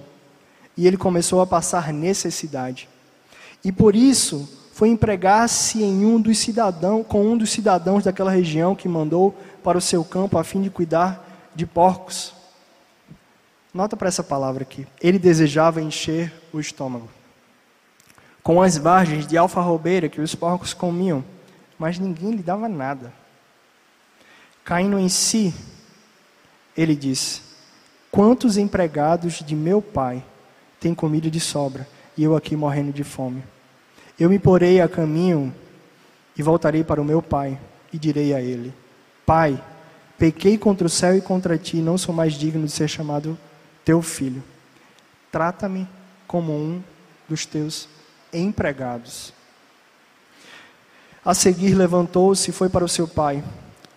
E 0.78 0.88
ele 0.88 0.95
começou 0.95 1.41
a 1.41 1.47
passar 1.47 1.91
necessidade. 1.91 2.88
E 3.62 3.73
por 3.73 3.93
isso 3.93 4.47
foi 4.76 4.90
empregar-se 4.90 5.82
em 5.82 6.06
um 6.06 6.20
dos 6.20 6.38
cidadãos, 6.38 7.06
com 7.08 7.26
um 7.26 7.38
dos 7.38 7.50
cidadãos 7.50 8.04
daquela 8.04 8.30
região 8.30 8.76
que 8.76 8.90
mandou 8.90 9.34
para 9.64 9.78
o 9.78 9.82
seu 9.82 10.04
campo 10.04 10.38
a 10.38 10.44
fim 10.44 10.62
de 10.62 10.70
cuidar 10.70 11.26
de 11.56 11.66
porcos. 11.66 12.34
Nota 13.74 13.96
para 13.96 14.10
essa 14.10 14.22
palavra 14.22 14.64
aqui. 14.64 14.86
Ele 15.00 15.18
desejava 15.18 15.82
encher 15.82 16.30
o 16.52 16.60
estômago 16.60 17.08
com 18.44 18.62
as 18.62 18.78
vargens 18.78 19.26
de 19.26 19.38
alfarrobeira 19.38 20.10
que 20.10 20.20
os 20.20 20.36
porcos 20.36 20.74
comiam, 20.74 21.24
mas 21.80 21.98
ninguém 21.98 22.32
lhe 22.32 22.44
dava 22.44 22.68
nada. 22.68 23.14
Caindo 24.62 25.00
em 25.00 25.08
si, 25.08 25.54
ele 26.76 26.98
disse: 26.98 27.42
Quantos 28.12 28.58
empregados 28.58 29.36
de 29.36 29.56
meu 29.56 29.82
pai 29.82 30.22
têm 30.82 30.94
comida 30.94 31.32
de 31.32 31.40
sobra 31.40 31.88
e 32.18 32.26
eu 32.26 32.36
aqui 32.36 32.58
morrendo 32.58 32.92
de 32.92 33.06
fome? 33.06 33.55
Eu 34.19 34.30
me 34.30 34.39
porei 34.39 34.80
a 34.80 34.88
caminho 34.88 35.54
e 36.38 36.41
voltarei 36.41 36.84
para 36.84 37.01
o 37.01 37.06
meu 37.06 37.21
pai 37.21 37.60
e 37.91 37.97
direi 37.97 38.34
a 38.34 38.41
ele: 38.41 38.73
Pai, 39.25 39.62
pequei 40.17 40.58
contra 40.58 40.88
o 40.88 40.89
céu 40.89 41.17
e 41.17 41.21
contra 41.21 41.58
ti, 41.58 41.78
não 41.78 41.97
sou 41.97 42.15
mais 42.15 42.34
digno 42.34 42.65
de 42.65 42.71
ser 42.71 42.88
chamado 42.88 43.38
teu 43.84 44.01
filho. 44.01 44.43
Trata-me 45.32 45.88
como 46.28 46.54
um 46.54 46.82
dos 47.28 47.45
teus 47.45 47.89
empregados. 48.32 49.34
A 51.23 51.34
seguir 51.34 51.73
levantou-se 51.73 52.49
e 52.49 52.54
foi 52.54 52.69
para 52.69 52.86
o 52.86 52.89
seu 52.89 53.08
pai. 53.08 53.43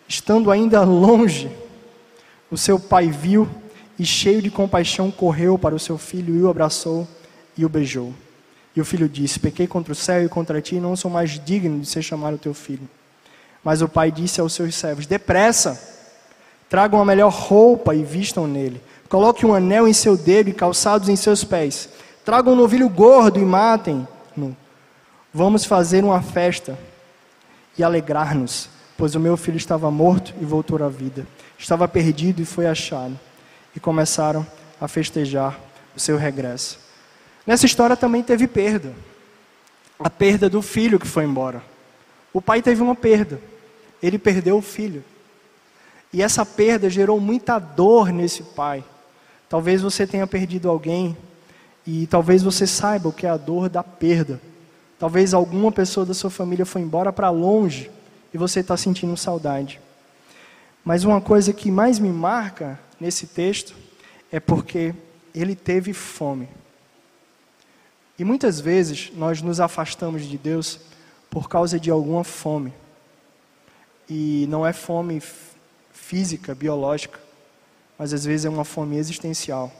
Estando 0.09 0.50
ainda 0.50 0.83
longe, 0.83 1.50
o 2.50 2.57
seu 2.57 2.81
pai 2.81 3.11
viu 3.11 3.46
e, 3.98 4.04
cheio 4.04 4.40
de 4.40 4.50
compaixão, 4.50 5.11
correu 5.11 5.59
para 5.59 5.74
o 5.74 5.78
seu 5.78 5.98
filho 5.98 6.35
e 6.35 6.42
o 6.42 6.48
abraçou 6.48 7.07
e 7.57 7.64
o 7.64 7.68
beijou. 7.68 8.14
E 8.74 8.81
o 8.81 8.85
filho 8.85 9.09
disse: 9.09 9.40
Pequei 9.40 9.66
contra 9.66 9.92
o 9.92 9.96
céu 9.96 10.24
e 10.24 10.28
contra 10.28 10.61
ti, 10.61 10.76
e 10.76 10.81
não 10.81 10.96
sou 10.96 11.11
mais 11.11 11.38
digno 11.38 11.81
de 11.81 11.87
ser 11.87 12.02
chamado 12.02 12.38
teu 12.38 12.54
filho. 12.54 12.88
Mas 13.62 13.83
o 13.83 13.88
pai 13.88 14.11
disse 14.11 14.40
aos 14.40 14.52
seus 14.52 14.74
servos: 14.74 15.07
Depressa, 15.07 15.81
tragam 16.68 17.00
a 17.00 17.04
melhor 17.04 17.33
roupa 17.33 17.94
e 17.94 18.04
vistam 18.04 18.46
nele. 18.46 18.81
Coloque 19.09 19.46
um 19.46 19.54
anel 19.54 19.88
em 19.88 19.92
seu 19.92 20.16
dedo 20.16 20.50
e 20.50 20.52
calçados 20.52 21.09
em 21.09 21.16
seus 21.16 21.42
pés. 21.42 21.88
Tragam 22.24 22.52
um 22.52 22.57
novilho 22.57 22.88
gordo 22.88 23.40
e 23.40 23.44
matem 23.44 24.07
Vamos 25.33 25.64
fazer 25.64 26.04
uma 26.04 26.22
festa 26.22 26.78
e 27.76 27.85
alegrar-nos, 27.85 28.68
pois 28.96 29.14
o 29.14 29.20
meu 29.20 29.37
filho 29.37 29.59
estava 29.59 29.90
morto 29.90 30.35
e 30.40 30.44
voltou 30.44 30.83
à 30.83 30.88
vida. 30.88 31.26
Estava 31.59 31.87
perdido 31.87 32.40
e 32.40 32.46
foi 32.46 32.66
achado. 32.66 33.18
E 33.76 33.78
começaram 33.78 34.46
a 34.81 34.88
festejar 34.88 35.59
o 35.94 36.00
seu 36.00 36.16
regresso. 36.16 36.78
Nessa 37.49 37.65
história 37.65 37.97
também 37.97 38.23
teve 38.23 38.47
perda. 38.47 38.95
A 39.99 40.11
perda 40.11 40.51
do 40.51 40.61
filho 40.61 41.01
que 41.01 41.07
foi 41.07 41.25
embora. 41.25 41.63
O 42.31 42.43
pai 42.43 42.61
teve 42.61 42.83
uma 42.83 42.95
perda. 42.95 43.41
Ele 44.03 44.19
perdeu 44.19 44.59
o 44.59 44.61
filho. 44.61 45.03
E 46.13 46.23
essa 46.23 46.45
perda 46.45 46.91
gerou 46.91 47.19
muita 47.19 47.59
dor 47.59 48.13
nesse 48.13 48.43
pai. 48.43 48.85
Talvez 49.49 49.81
você 49.81 50.07
tenha 50.07 50.27
perdido 50.27 50.69
alguém 50.69 51.17
e 51.87 52.07
talvez 52.07 52.43
você 52.43 52.67
saiba 52.67 53.09
o 53.09 53.13
que 53.15 53.27
é 53.27 53.31
a 53.31 53.39
dor 53.39 53.71
da 53.71 53.83
perda. 53.83 54.39
Talvez 54.99 55.33
alguma 55.33 55.73
pessoa 55.73 56.05
da 56.05 56.13
sua 56.13 56.29
família 56.29 56.67
foi 56.67 56.83
embora 56.83 57.11
para 57.11 57.31
longe 57.31 57.91
e 58.31 58.37
você 58.37 58.61
está 58.61 58.77
sentindo 58.77 59.17
saudade. 59.17 59.81
Mas 60.85 61.03
uma 61.03 61.19
coisa 61.19 61.51
que 61.55 61.71
mais 61.71 61.99
me 61.99 62.11
marca 62.11 62.79
nesse 63.01 63.27
texto 63.27 63.75
é 64.31 64.39
porque 64.39 64.95
ele 65.35 65.57
teve 65.57 65.95
fome. 65.95 66.47
E 68.18 68.24
muitas 68.24 68.59
vezes 68.59 69.12
nós 69.14 69.40
nos 69.40 69.61
afastamos 69.61 70.24
de 70.24 70.37
Deus 70.37 70.81
por 71.31 71.48
causa 71.48 71.78
de 71.78 71.90
alguma 71.90 72.24
fome. 72.24 72.74
E 74.09 74.46
não 74.48 74.66
é 74.66 74.72
fome 74.72 75.22
física, 75.92 76.54
biológica, 76.54 77.20
mas 77.96 78.12
às 78.12 78.24
vezes 78.24 78.46
é 78.46 78.48
uma 78.48 78.64
fome 78.64 78.96
existencial. 78.96 79.70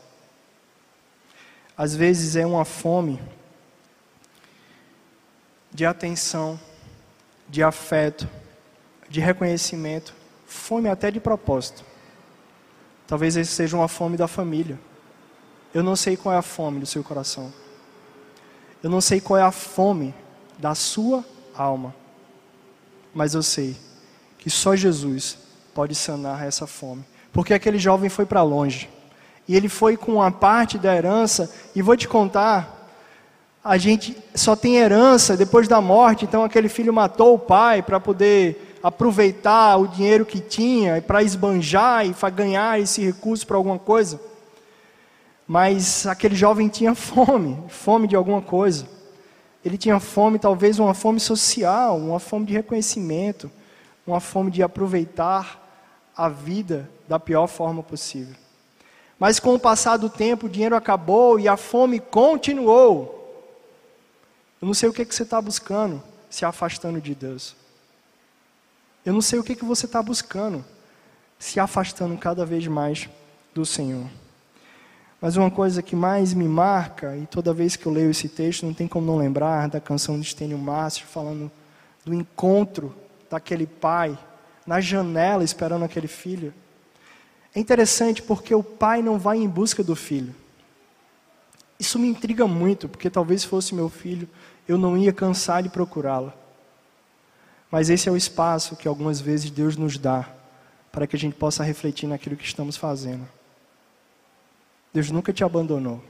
Às 1.77 1.97
vezes 1.97 2.37
é 2.37 2.47
uma 2.47 2.65
fome 2.65 3.21
de 5.73 5.85
atenção, 5.85 6.61
de 7.49 7.63
afeto, 7.63 8.29
de 9.09 9.21
reconhecimento, 9.21 10.15
fome 10.47 10.89
até 10.89 11.11
de 11.11 11.19
propósito. 11.19 11.85
Talvez 13.07 13.37
esse 13.37 13.53
seja 13.53 13.77
uma 13.77 13.89
fome 13.89 14.17
da 14.17 14.29
família. 14.29 14.79
Eu 15.73 15.83
não 15.83 15.97
sei 15.97 16.17
qual 16.17 16.35
é 16.35 16.39
a 16.39 16.43
fome 16.43 16.79
do 16.79 16.87
seu 16.87 17.03
coração. 17.03 17.53
Eu 18.83 18.91
não 18.91 19.01
sei 19.01 19.21
qual 19.21 19.39
é 19.39 19.43
a 19.43 19.51
fome 19.51 20.15
da 20.59 20.75
sua 20.75 21.25
alma. 21.55 21.95
Mas 23.15 23.35
eu 23.35 23.43
sei 23.43 23.77
que 24.39 24.49
só 24.49 24.77
Jesus 24.77 25.39
pode 25.75 25.95
sanar 25.95 26.45
essa 26.47 26.67
fome. 26.67 27.05
Porque 27.33 27.55
aquele 27.55 27.79
jovem 27.79 28.09
foi 28.09 28.27
para 28.27 28.43
longe. 28.43 28.89
E 29.47 29.57
ele 29.57 29.69
foi 29.69 29.97
com 29.97 30.15
uma 30.15 30.31
parte 30.31 30.77
da 30.77 30.95
herança, 30.95 31.51
e 31.75 31.81
vou 31.81 31.97
te 31.97 32.07
contar, 32.07 32.79
a 33.65 33.79
gente 33.79 34.17
só 34.35 34.55
tem 34.55 34.77
herança 34.77 35.37
depois 35.37 35.67
da 35.67 35.81
morte, 35.81 36.25
então 36.25 36.45
aquele 36.45 36.69
filho 36.69 36.93
matou 36.93 37.35
o 37.35 37.39
pai 37.39 37.83
para 37.83 37.99
poder 37.99 38.79
aproveitar 38.83 39.77
o 39.77 39.89
dinheiro 39.89 40.25
que 40.25 40.39
tinha, 40.39 41.01
para 41.03 41.23
esbanjar 41.23 42.07
e 42.07 42.13
para 42.13 42.31
ganhar 42.31 42.81
esse 42.81 43.05
recurso 43.05 43.47
para 43.47 43.57
alguma 43.57 43.79
coisa. 43.79 44.21
Mas 45.49 46.07
aquele 46.07 46.37
jovem 46.37 46.69
tinha 46.69 46.95
fome, 46.95 47.59
fome 47.69 48.07
de 48.07 48.15
alguma 48.15 48.43
coisa. 48.43 48.87
Ele 49.65 49.79
tinha 49.79 49.99
fome, 49.99 50.39
talvez 50.39 50.79
uma 50.79 50.93
fome 50.93 51.19
social, 51.19 51.97
uma 51.97 52.21
fome 52.21 52.45
de 52.45 52.53
reconhecimento, 52.53 53.51
uma 54.07 54.21
fome 54.21 54.51
de 54.51 54.63
aproveitar 54.63 55.65
a 56.15 56.29
vida 56.29 56.89
da 57.09 57.19
pior 57.19 57.47
forma 57.47 57.83
possível. 57.83 58.37
Mas 59.19 59.41
com 59.41 59.55
o 59.55 59.59
passar 59.59 59.97
do 59.97 60.11
tempo, 60.11 60.47
o 60.47 60.51
dinheiro 60.51 60.77
acabou 60.77 61.41
e 61.41 61.49
a 61.49 61.57
fome 61.57 61.99
continuou. 61.99 63.15
Eu 64.61 64.67
não 64.67 64.75
sei 64.75 64.89
o 64.89 64.93
que, 64.93 65.05
que 65.05 65.15
você 65.15 65.23
está 65.23 65.41
buscando, 65.41 66.03
se 66.29 66.45
afastando 66.45 67.01
de 67.01 67.15
Deus. 67.15 67.57
Eu 69.05 69.15
não 69.15 69.23
sei 69.23 69.39
o 69.39 69.45
que, 69.45 69.57
que 69.57 69.65
você 69.65 69.87
está 69.87 70.03
buscando, 70.03 70.63
se 71.39 71.59
afastando 71.59 72.17
cada 72.19 72.45
vez 72.45 72.67
mais 72.67 73.09
do 73.55 73.65
Senhor. 73.65 74.07
Mas 75.21 75.37
uma 75.37 75.51
coisa 75.51 75.83
que 75.83 75.97
mais 75.97 76.33
me 76.33 76.47
marca, 76.47 77.17
e 77.17 77.27
toda 77.27 77.53
vez 77.53 77.75
que 77.75 77.87
eu 77.87 77.93
leio 77.93 78.11
esse 78.11 78.29
texto, 78.29 78.65
não 78.65 78.73
tem 78.73 78.87
como 78.87 79.07
não 79.07 79.17
lembrar 79.17 79.69
da 79.69 79.81
canção 79.81 80.19
de 80.19 80.27
Stênio 80.27 80.59
Márcio, 80.59 81.07
falando 81.07 81.51
do 82.05 82.15
encontro 82.15 82.95
daquele 83.29 83.67
pai 83.67 84.17
na 84.67 84.81
janela 84.81 85.43
esperando 85.43 85.85
aquele 85.85 86.07
filho. 86.07 86.53
É 87.55 87.59
interessante 87.59 88.23
porque 88.23 88.55
o 88.55 88.63
pai 88.63 89.03
não 89.03 89.19
vai 89.19 89.39
em 89.39 89.49
busca 89.49 89.83
do 89.83 89.97
filho. 89.97 90.35
Isso 91.81 91.99
me 91.99 92.07
intriga 92.07 92.47
muito, 92.47 92.89
porque 92.89 93.09
talvez 93.09 93.45
fosse 93.45 93.75
meu 93.75 93.89
filho, 93.89 94.29
eu 94.69 94.77
não 94.77 94.97
ia 94.97 95.13
cansar 95.13 95.63
de 95.63 95.69
procurá-lo. 95.69 96.33
Mas 97.71 97.89
esse 97.91 98.09
é 98.09 98.13
o 98.13 98.17
espaço 98.17 98.77
que 98.77 98.87
algumas 98.87 99.21
vezes 99.21 99.51
Deus 99.51 99.77
nos 99.77 99.97
dá 99.99 100.29
para 100.93 101.07
que 101.07 101.17
a 101.17 101.19
gente 101.19 101.35
possa 101.35 101.63
refletir 101.63 102.07
naquilo 102.07 102.37
que 102.37 102.45
estamos 102.45 102.77
fazendo. 102.77 103.27
Deus 104.93 105.11
nunca 105.11 105.33
te 105.33 105.45
abandonou. 105.45 106.03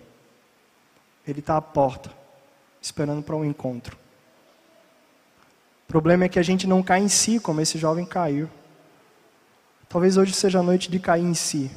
Ele 1.26 1.40
está 1.40 1.56
à 1.56 1.60
porta, 1.60 2.10
esperando 2.80 3.22
para 3.22 3.36
um 3.36 3.44
encontro. 3.44 3.96
O 5.84 5.88
problema 5.88 6.24
é 6.24 6.28
que 6.28 6.38
a 6.38 6.42
gente 6.42 6.66
não 6.66 6.82
cai 6.82 7.00
em 7.00 7.08
si, 7.08 7.40
como 7.40 7.60
esse 7.60 7.78
jovem 7.78 8.04
caiu. 8.04 8.48
Talvez 9.88 10.16
hoje 10.16 10.32
seja 10.34 10.60
a 10.60 10.62
noite 10.62 10.90
de 10.90 10.98
cair 10.98 11.24
em 11.24 11.34
si 11.34 11.70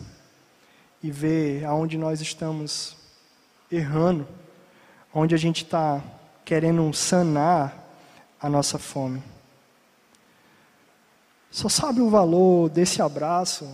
e 1.02 1.10
ver 1.10 1.66
aonde 1.66 1.98
nós 1.98 2.22
estamos 2.22 2.96
errando, 3.72 4.28
onde 5.14 5.34
a 5.34 5.38
gente 5.38 5.64
está 5.64 6.04
querendo 6.44 6.94
sanar 6.94 7.74
a 8.40 8.50
nossa 8.50 8.78
fome. 8.78 9.24
Só 11.50 11.70
sabe 11.70 12.02
o 12.02 12.10
valor 12.10 12.70
desse 12.70 13.02
abraço 13.02 13.68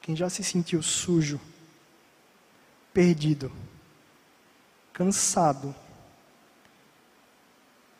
quem 0.00 0.16
já 0.16 0.28
se 0.28 0.42
sentiu 0.42 0.82
sujo 0.82 1.40
perdido, 2.92 3.50
cansado, 4.92 5.74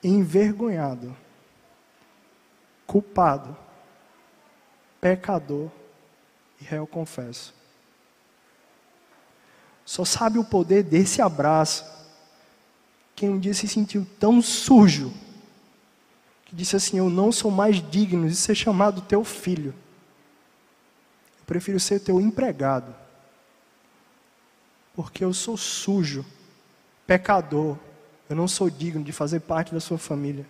envergonhado, 0.02 1.16
culpado, 2.86 3.56
pecador 5.00 5.70
e 6.60 6.64
réu 6.64 6.86
confesso. 6.86 7.54
Só 9.84 10.04
sabe 10.04 10.38
o 10.38 10.44
poder 10.44 10.82
desse 10.82 11.20
abraço 11.20 11.84
quem 13.14 13.28
um 13.28 13.38
dia 13.38 13.52
se 13.52 13.68
sentiu 13.68 14.06
tão 14.18 14.40
sujo 14.40 15.12
que 16.46 16.56
disse 16.56 16.74
assim: 16.74 16.98
Eu 16.98 17.10
não 17.10 17.30
sou 17.30 17.50
mais 17.50 17.76
digno 17.90 18.28
de 18.28 18.34
ser 18.34 18.54
chamado 18.54 19.02
teu 19.02 19.22
filho. 19.22 19.74
Eu 21.38 21.44
prefiro 21.44 21.78
ser 21.78 22.00
teu 22.00 22.20
empregado 22.20 22.94
porque 24.94 25.24
eu 25.24 25.32
sou 25.32 25.56
sujo, 25.56 26.24
pecador, 27.06 27.76
eu 28.28 28.36
não 28.36 28.46
sou 28.46 28.70
digno 28.70 29.02
de 29.02 29.12
fazer 29.12 29.40
parte 29.40 29.72
da 29.72 29.80
sua 29.80 29.98
família. 29.98 30.46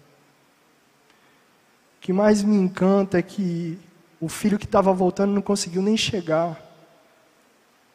O 1.97 2.01
que 2.01 2.13
mais 2.13 2.43
me 2.43 2.57
encanta 2.57 3.19
é 3.19 3.23
que 3.23 3.79
o 4.21 4.29
filho 4.29 4.59
que 4.59 4.65
estava 4.65 4.93
voltando 4.93 5.33
não 5.33 5.43
conseguiu 5.43 5.81
nem 5.81 5.97
chegar. 5.97 6.61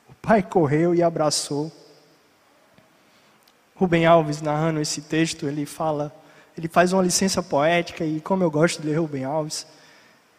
O 0.10 0.14
pai 0.16 0.42
correu 0.42 0.96
e 0.96 1.04
abraçou. 1.04 1.72
Rubem 3.76 4.06
Alves, 4.06 4.42
narrando 4.42 4.80
esse 4.80 5.02
texto, 5.02 5.48
ele 5.48 5.66
fala, 5.66 6.16
ele 6.58 6.68
faz 6.68 6.94
uma 6.94 7.04
licença 7.04 7.44
poética, 7.44 8.06
e 8.06 8.22
como 8.22 8.42
eu 8.42 8.50
gosto 8.50 8.82
de 8.82 8.88
ler 8.88 9.00
Rubem 9.00 9.26
Alves, 9.26 9.68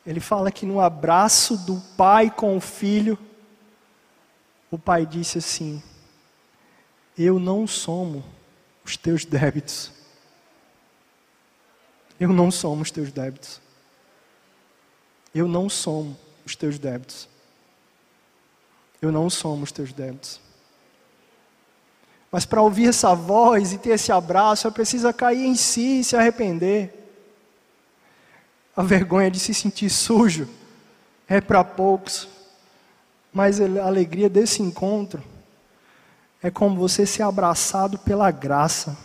ele 0.07 0.21
fala 0.21 0.51
que 0.51 0.65
no 0.65 0.81
abraço 0.81 1.57
do 1.57 1.83
pai 1.97 2.31
com 2.31 2.57
o 2.57 2.61
filho, 2.61 3.19
o 4.71 4.79
pai 4.79 5.05
disse 5.05 5.39
assim: 5.39 5.83
eu 7.17 7.39
não 7.39 7.67
somo 7.67 8.23
os 8.85 8.97
teus 8.97 9.25
débitos. 9.25 9.91
Eu 12.21 12.33
não 12.33 12.51
somo 12.51 12.83
os 12.83 12.91
teus 12.91 13.11
débitos. 13.11 13.61
Eu 15.35 15.49
não 15.49 15.69
somo 15.69 16.17
os 16.45 16.55
teus 16.55 16.79
débitos. 16.79 17.29
Eu 19.01 19.11
não 19.11 19.31
somo 19.31 19.65
os 19.65 19.73
teus 19.73 19.93
débitos. 19.93 20.41
Mas 22.31 22.45
para 22.45 22.61
ouvir 22.63 22.89
essa 22.89 23.15
voz 23.15 23.73
e 23.73 23.79
ter 23.79 23.91
esse 23.91 24.13
abraço, 24.13 24.69
é 24.69 24.71
preciso 24.71 25.13
cair 25.15 25.45
em 25.45 25.55
si 25.55 26.01
e 26.01 26.05
se 26.05 26.17
arrepender. 26.17 26.93
A 28.77 28.83
vergonha 28.83 29.31
de 29.31 29.39
se 29.39 29.55
sentir 29.55 29.89
sujo 29.89 30.49
é 31.27 31.41
para 31.41 31.65
poucos, 31.65 32.29
mas 33.33 33.59
a 33.61 33.87
alegria 33.87 34.29
desse 34.29 34.63
encontro 34.63 35.23
é 36.43 36.51
como 36.51 36.77
você 36.77 37.07
ser 37.07 37.23
abraçado 37.23 37.99
pela 37.99 38.31
graça. 38.31 38.97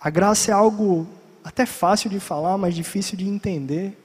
A 0.00 0.10
graça 0.10 0.50
é 0.50 0.54
algo 0.54 1.06
até 1.44 1.66
fácil 1.66 2.08
de 2.10 2.20
falar, 2.20 2.56
mas 2.58 2.74
difícil 2.74 3.16
de 3.16 3.28
entender. 3.28 3.96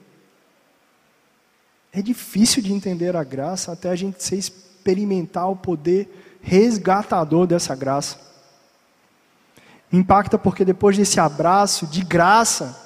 É 1.92 2.02
difícil 2.02 2.62
de 2.62 2.72
entender 2.72 3.16
a 3.16 3.24
graça 3.24 3.72
até 3.72 3.88
a 3.88 3.96
gente 3.96 4.22
se 4.22 4.36
experimentar 4.36 5.50
o 5.50 5.56
poder 5.56 6.38
resgatador 6.42 7.46
dessa 7.46 7.74
graça. 7.74 8.18
Impacta 9.92 10.36
porque 10.36 10.64
depois 10.64 10.96
desse 10.96 11.18
abraço 11.20 11.86
de 11.86 12.02
graça, 12.02 12.76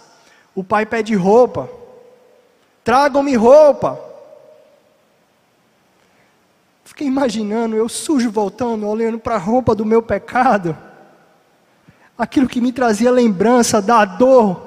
o 0.54 0.62
pai 0.62 0.86
pede 0.86 1.14
roupa. 1.14 1.68
Tragam-me 2.84 3.34
roupa. 3.34 4.09
Fiquei 6.90 7.06
imaginando, 7.06 7.76
eu 7.76 7.88
sujo 7.88 8.32
voltando, 8.32 8.84
olhando 8.84 9.16
para 9.16 9.36
a 9.36 9.38
roupa 9.38 9.76
do 9.76 9.86
meu 9.86 10.02
pecado, 10.02 10.76
aquilo 12.18 12.48
que 12.48 12.60
me 12.60 12.72
trazia 12.72 13.12
lembrança 13.12 13.80
da 13.80 14.04
dor. 14.04 14.60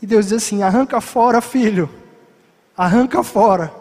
E 0.00 0.06
Deus 0.06 0.26
diz 0.26 0.34
assim: 0.34 0.62
arranca 0.62 1.00
fora, 1.00 1.40
filho, 1.40 1.90
arranca 2.76 3.20
fora, 3.24 3.74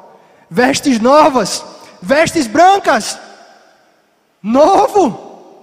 vestes 0.50 1.00
novas, 1.00 1.64
vestes 2.02 2.48
brancas, 2.48 3.20
novo. 4.42 5.54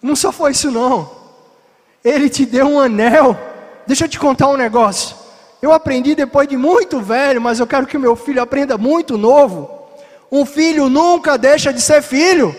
Não 0.00 0.14
só 0.14 0.30
foi 0.30 0.52
isso, 0.52 0.70
não. 0.70 1.10
Ele 2.04 2.30
te 2.30 2.46
deu 2.46 2.68
um 2.68 2.78
anel. 2.78 3.36
Deixa 3.84 4.04
eu 4.04 4.08
te 4.08 4.20
contar 4.20 4.48
um 4.48 4.56
negócio. 4.56 5.23
Eu 5.64 5.72
aprendi 5.72 6.14
depois 6.14 6.46
de 6.46 6.58
muito 6.58 7.00
velho, 7.00 7.40
mas 7.40 7.58
eu 7.58 7.66
quero 7.66 7.86
que 7.86 7.96
o 7.96 8.00
meu 8.00 8.14
filho 8.14 8.42
aprenda 8.42 8.76
muito 8.76 9.16
novo. 9.16 9.88
Um 10.30 10.44
filho 10.44 10.90
nunca 10.90 11.38
deixa 11.38 11.72
de 11.72 11.80
ser 11.80 12.02
filho. 12.02 12.54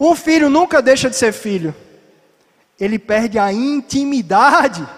Um 0.00 0.14
filho 0.16 0.48
nunca 0.48 0.80
deixa 0.80 1.10
de 1.10 1.16
ser 1.16 1.34
filho. 1.34 1.74
ele 2.80 2.98
perde 2.98 3.38
a 3.38 3.52
intimidade. 3.52 4.88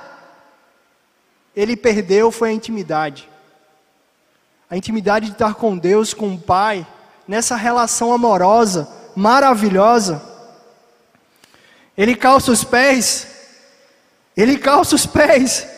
Ele 1.57 1.77
perdeu 1.77 2.31
foi 2.31 2.51
a 2.51 2.53
intimidade. 2.53 3.29
A 4.71 4.77
intimidade 4.77 5.27
de 5.27 5.33
estar 5.33 5.55
com 5.55 5.77
Deus, 5.77 6.15
com 6.15 6.33
o 6.33 6.39
Pai, 6.39 6.87
nessa 7.27 7.57
relação 7.57 8.13
amorosa, 8.13 8.89
maravilhosa. 9.17 10.23
Ele 11.99 12.15
calça 12.15 12.53
os 12.53 12.63
pés, 12.63 13.27
ele 14.37 14.57
calça 14.57 14.95
os 14.95 15.05
pés. 15.05 15.72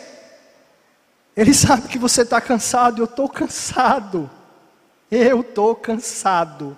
Ele 1.37 1.53
sabe 1.53 1.89
que 1.89 1.99
você 1.99 2.23
está 2.23 2.41
cansado, 2.41 3.03
eu 3.03 3.07
estou 3.07 3.29
cansado. 3.29 4.31
Eu 5.11 5.41
estou 5.41 5.75
cansado. 5.75 6.77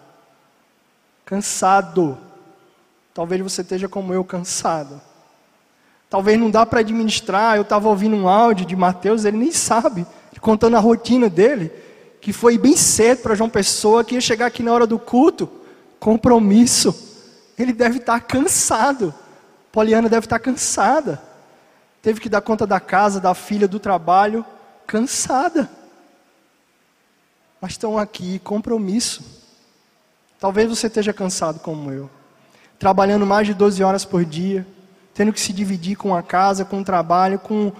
Cansado. 1.24 2.16
Talvez 3.12 3.40
você 3.42 3.62
esteja 3.62 3.88
como 3.88 4.12
eu, 4.14 4.24
cansado. 4.24 5.00
Talvez 6.08 6.38
não 6.38 6.50
dá 6.50 6.64
para 6.64 6.80
administrar. 6.80 7.56
Eu 7.56 7.62
estava 7.62 7.88
ouvindo 7.88 8.16
um 8.16 8.28
áudio 8.28 8.64
de 8.64 8.76
Mateus, 8.76 9.24
ele 9.24 9.36
nem 9.36 9.52
sabe, 9.52 10.06
contando 10.40 10.76
a 10.76 10.80
rotina 10.80 11.28
dele, 11.28 11.72
que 12.20 12.32
foi 12.32 12.56
bem 12.56 12.76
cedo 12.76 13.22
para 13.22 13.34
João 13.34 13.50
Pessoa, 13.50 14.04
que 14.04 14.14
ia 14.14 14.20
chegar 14.20 14.46
aqui 14.46 14.62
na 14.62 14.72
hora 14.72 14.86
do 14.86 14.98
culto. 14.98 15.50
Compromisso. 15.98 16.94
Ele 17.58 17.72
deve 17.72 17.98
estar 17.98 18.20
tá 18.20 18.20
cansado. 18.20 19.14
Poliana 19.72 20.08
deve 20.08 20.26
estar 20.26 20.38
tá 20.38 20.44
cansada. 20.44 21.20
Teve 22.06 22.20
que 22.20 22.28
dar 22.28 22.40
conta 22.40 22.64
da 22.64 22.78
casa, 22.78 23.20
da 23.20 23.34
filha, 23.34 23.66
do 23.66 23.80
trabalho, 23.80 24.46
cansada. 24.86 25.68
Mas 27.60 27.72
estão 27.72 27.98
aqui, 27.98 28.38
compromisso. 28.38 29.24
Talvez 30.38 30.68
você 30.68 30.86
esteja 30.86 31.12
cansado 31.12 31.58
como 31.58 31.90
eu, 31.90 32.08
trabalhando 32.78 33.26
mais 33.26 33.48
de 33.48 33.54
12 33.54 33.82
horas 33.82 34.04
por 34.04 34.24
dia, 34.24 34.64
tendo 35.14 35.32
que 35.32 35.40
se 35.40 35.52
dividir 35.52 35.96
com 35.96 36.14
a 36.14 36.22
casa, 36.22 36.64
com 36.64 36.80
o 36.80 36.84
trabalho, 36.84 37.40
com 37.40 37.72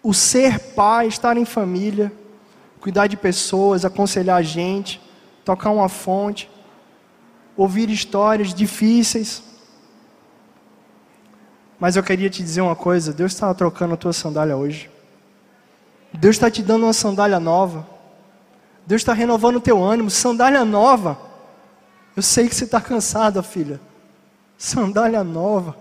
o 0.00 0.14
ser 0.14 0.60
pai, 0.60 1.08
estar 1.08 1.36
em 1.36 1.44
família, 1.44 2.12
cuidar 2.80 3.08
de 3.08 3.16
pessoas, 3.16 3.84
aconselhar 3.84 4.36
a 4.36 4.42
gente, 4.42 5.00
tocar 5.44 5.70
uma 5.70 5.88
fonte, 5.88 6.48
ouvir 7.56 7.90
histórias 7.90 8.54
difíceis. 8.54 9.42
Mas 11.78 11.96
eu 11.96 12.02
queria 12.02 12.30
te 12.30 12.42
dizer 12.42 12.60
uma 12.60 12.76
coisa: 12.76 13.12
Deus 13.12 13.32
está 13.32 13.52
trocando 13.54 13.94
a 13.94 13.96
tua 13.96 14.12
sandália 14.12 14.56
hoje. 14.56 14.90
Deus 16.12 16.36
está 16.36 16.50
te 16.50 16.62
dando 16.62 16.84
uma 16.84 16.92
sandália 16.92 17.40
nova. 17.40 17.86
Deus 18.86 19.00
está 19.00 19.12
renovando 19.12 19.56
o 19.56 19.60
teu 19.60 19.82
ânimo. 19.82 20.10
Sandália 20.10 20.64
nova. 20.64 21.18
Eu 22.16 22.22
sei 22.22 22.48
que 22.48 22.54
você 22.54 22.64
está 22.64 22.80
cansada, 22.80 23.42
filha. 23.42 23.80
Sandália 24.56 25.24
nova. 25.24 25.76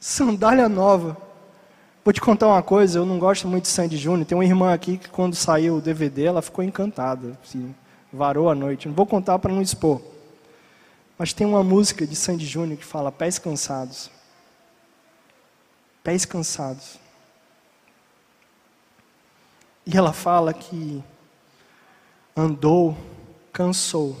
Sandália 0.00 0.68
nova. 0.68 1.16
Vou 2.04 2.12
te 2.12 2.20
contar 2.22 2.46
uma 2.46 2.62
coisa, 2.62 2.98
eu 2.98 3.04
não 3.04 3.18
gosto 3.18 3.46
muito 3.46 3.64
de 3.64 3.68
Sandy 3.68 3.98
Júnior. 3.98 4.24
Tem 4.24 4.38
uma 4.38 4.44
irmã 4.44 4.72
aqui 4.72 4.96
que 4.96 5.10
quando 5.10 5.34
saiu 5.34 5.76
o 5.76 5.80
DVD, 5.80 6.24
ela 6.24 6.40
ficou 6.40 6.64
encantada. 6.64 7.38
Assim, 7.44 7.74
varou 8.10 8.48
a 8.48 8.54
noite. 8.54 8.88
Não 8.88 8.94
vou 8.94 9.04
contar 9.04 9.38
para 9.38 9.52
não 9.52 9.60
expor. 9.60 10.00
Mas 11.18 11.34
tem 11.34 11.46
uma 11.46 11.62
música 11.62 12.06
de 12.06 12.16
Sandy 12.16 12.46
Júnior 12.46 12.78
que 12.78 12.84
fala 12.84 13.12
pés 13.12 13.38
cansados. 13.38 14.10
Pés 16.08 16.24
cansados. 16.24 16.98
E 19.84 19.94
ela 19.94 20.14
fala 20.14 20.54
que 20.54 21.04
andou, 22.34 22.96
cansou, 23.52 24.16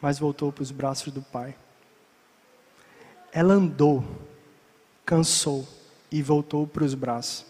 mas 0.00 0.16
voltou 0.16 0.52
para 0.52 0.62
os 0.62 0.70
braços 0.70 1.12
do 1.12 1.20
Pai. 1.20 1.56
Ela 3.32 3.54
andou, 3.54 4.04
cansou 5.04 5.66
e 6.08 6.22
voltou 6.22 6.68
para 6.68 6.84
os 6.84 6.94
braços. 6.94 7.44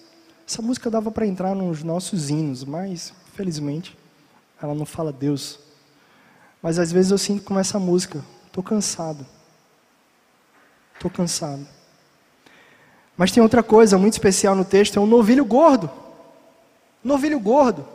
Essa 0.48 0.62
música 0.62 0.90
dava 0.90 1.10
para 1.10 1.26
entrar 1.26 1.54
nos 1.54 1.82
nossos 1.82 2.30
hinos, 2.30 2.64
mas, 2.64 3.12
felizmente, 3.34 3.94
ela 4.62 4.74
não 4.74 4.86
fala 4.86 5.12
Deus. 5.12 5.60
Mas 6.62 6.78
às 6.78 6.90
vezes 6.90 7.10
eu 7.10 7.18
sinto 7.18 7.44
como 7.44 7.60
essa 7.60 7.78
música, 7.78 8.24
estou 8.46 8.64
cansado. 8.64 9.26
Estou 10.94 11.10
cansado. 11.10 11.68
Mas 13.16 13.30
tem 13.30 13.42
outra 13.42 13.62
coisa 13.62 13.96
muito 13.96 14.14
especial 14.14 14.54
no 14.54 14.64
texto, 14.64 14.98
é 14.98 15.00
um 15.00 15.06
novilho 15.06 15.44
gordo 15.44 15.90
novilho 17.04 17.38
gordo. 17.38 17.86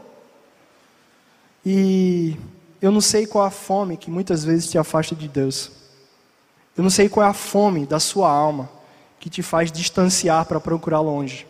E 1.66 2.38
eu 2.82 2.92
não 2.92 3.02
sei 3.02 3.26
qual 3.26 3.44
a 3.44 3.50
fome 3.50 3.98
que 3.98 4.12
muitas 4.12 4.46
vezes 4.46 4.70
te 4.70 4.78
afasta 4.78 5.16
de 5.16 5.28
Deus. 5.28 5.72
Eu 6.78 6.84
não 6.84 6.90
sei 6.90 7.10
qual 7.10 7.26
é 7.26 7.30
a 7.30 7.34
fome 7.34 7.86
da 7.86 8.00
sua 8.00 8.32
alma 8.32 8.70
que 9.20 9.30
te 9.30 9.42
faz 9.42 9.72
distanciar 9.72 10.46
para 10.46 10.62
procurar 10.62 11.02
longe. 11.02 11.46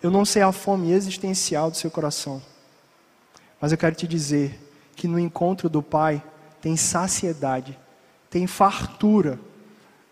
Eu 0.00 0.10
não 0.10 0.24
sei 0.24 0.42
a 0.42 0.52
fome 0.52 0.92
existencial 0.92 1.70
do 1.70 1.76
seu 1.76 1.90
coração. 1.90 2.40
Mas 3.60 3.72
eu 3.72 3.78
quero 3.78 3.96
te 3.96 4.06
dizer 4.06 4.56
que 4.94 5.08
no 5.08 5.18
encontro 5.18 5.68
do 5.68 5.82
Pai 5.82 6.22
tem 6.60 6.76
saciedade, 6.76 7.76
tem 8.30 8.46
fartura. 8.46 9.40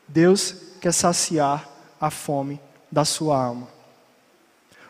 Deus 0.08 0.56
quer 0.80 0.92
saciar 0.92 1.68
a 2.00 2.10
fome 2.10 2.60
da 2.90 3.04
sua 3.04 3.42
alma. 3.42 3.68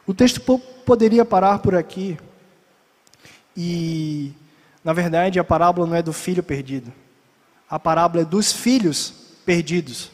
O 0.07 0.15
texto 0.15 0.41
poderia 0.41 1.25
parar 1.25 1.59
por 1.59 1.75
aqui. 1.75 2.19
E, 3.57 4.33
na 4.85 4.93
verdade, 4.93 5.41
a 5.41 5.45
parábola 5.45 5.87
não 5.87 5.97
é 5.97 6.03
do 6.03 6.13
filho 6.13 6.43
perdido. 6.43 6.93
A 7.69 7.79
parábola 7.79 8.23
é 8.23 8.25
dos 8.25 8.53
filhos 8.53 9.13
perdidos. 9.45 10.11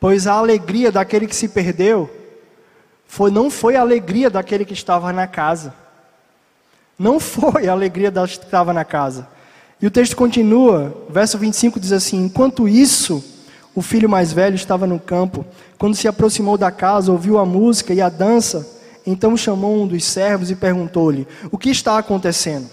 Pois 0.00 0.26
a 0.26 0.32
alegria 0.32 0.90
daquele 0.90 1.28
que 1.28 1.36
se 1.36 1.48
perdeu 1.48 2.10
foi, 3.06 3.30
não 3.30 3.50
foi 3.50 3.76
a 3.76 3.80
alegria 3.80 4.28
daquele 4.28 4.64
que 4.64 4.72
estava 4.72 5.12
na 5.12 5.26
casa. 5.26 5.74
Não 6.98 7.20
foi 7.20 7.68
a 7.68 7.72
alegria 7.72 8.10
da 8.10 8.26
que 8.26 8.32
estava 8.32 8.72
na 8.72 8.84
casa. 8.84 9.28
E 9.80 9.86
o 9.86 9.90
texto 9.90 10.16
continua, 10.16 10.96
verso 11.10 11.38
25 11.38 11.78
diz 11.78 11.92
assim: 11.92 12.24
Enquanto 12.24 12.68
isso, 12.68 13.22
o 13.74 13.82
filho 13.82 14.08
mais 14.08 14.32
velho 14.32 14.54
estava 14.54 14.86
no 14.86 15.00
campo. 15.00 15.44
Quando 15.78 15.94
se 15.94 16.06
aproximou 16.06 16.58
da 16.58 16.70
casa, 16.70 17.12
ouviu 17.12 17.38
a 17.38 17.46
música 17.46 17.94
e 17.94 18.00
a 18.00 18.08
dança 18.08 18.80
então 19.06 19.36
chamou 19.36 19.82
um 19.82 19.86
dos 19.86 20.04
servos 20.04 20.50
e 20.50 20.56
perguntou-lhe: 20.56 21.26
O 21.50 21.58
que 21.58 21.70
está 21.70 21.98
acontecendo? 21.98 22.68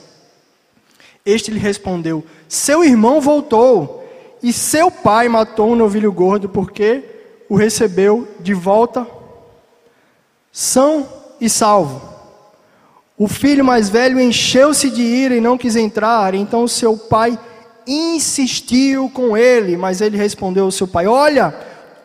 Este 1.25 1.51
lhe 1.51 1.59
respondeu: 1.59 2.23
Seu 2.47 2.83
irmão 2.83 3.19
voltou, 3.19 4.03
e 4.41 4.53
seu 4.53 4.91
pai 4.91 5.27
matou 5.27 5.71
um 5.71 5.75
novilho 5.75 6.11
gordo, 6.11 6.47
porque 6.47 7.03
o 7.49 7.55
recebeu 7.55 8.27
de 8.39 8.53
volta 8.53 9.07
são 10.51 11.07
e 11.41 11.49
salvo. 11.49 12.07
O 13.17 13.27
filho 13.27 13.65
mais 13.65 13.89
velho 13.89 14.19
encheu-se 14.19 14.89
de 14.89 15.01
ira 15.01 15.35
e 15.35 15.41
não 15.41 15.57
quis 15.57 15.75
entrar, 15.75 16.33
então 16.33 16.67
seu 16.67 16.95
pai 16.95 17.37
insistiu 17.89 19.09
com 19.09 19.35
ele, 19.35 19.75
mas 19.75 19.99
ele 19.99 20.15
respondeu 20.15 20.65
ao 20.65 20.71
seu 20.71 20.87
pai: 20.87 21.07
Olha, 21.07 21.51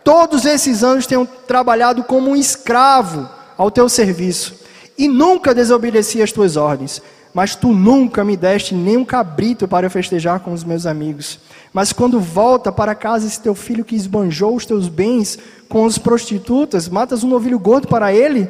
todos 0.03 0.47
esses 0.47 0.83
anos 0.83 1.07
tenho 1.07 1.27
trabalhado 1.27 2.03
como 2.03 2.31
um 2.31 2.37
escravo 2.37 3.29
ao 3.57 3.71
teu 3.71 3.89
serviço, 3.89 4.59
e 4.97 5.07
nunca 5.07 5.55
desobedeci 5.55 6.23
às 6.23 6.33
tuas 6.33 6.57
ordens. 6.57 7.03
Mas 7.35 7.57
tu 7.57 7.73
nunca 7.73 8.25
me 8.25 8.37
deste 8.37 8.77
nem 8.77 8.97
um 8.97 9.05
cabrito 9.05 9.67
para 9.67 9.91
festejar 9.91 10.39
com 10.39 10.53
os 10.53 10.63
meus 10.63 10.87
amigos. 10.87 11.41
Mas 11.73 11.93
quando 11.93 12.21
volta 12.21 12.71
para 12.71 12.95
casa 12.95 13.27
esse 13.27 13.41
teu 13.41 13.57
filho 13.57 13.85
que 13.85 13.97
esbanjou 13.97 14.55
os 14.55 14.65
teus 14.65 14.89
bens 14.89 15.37
com 15.69 15.85
as 15.85 15.99
prostitutas, 15.99 16.89
matas 16.89 17.25
um 17.25 17.29
novilho 17.29 17.59
gordo 17.59 17.89
para 17.89 18.15
ele? 18.15 18.49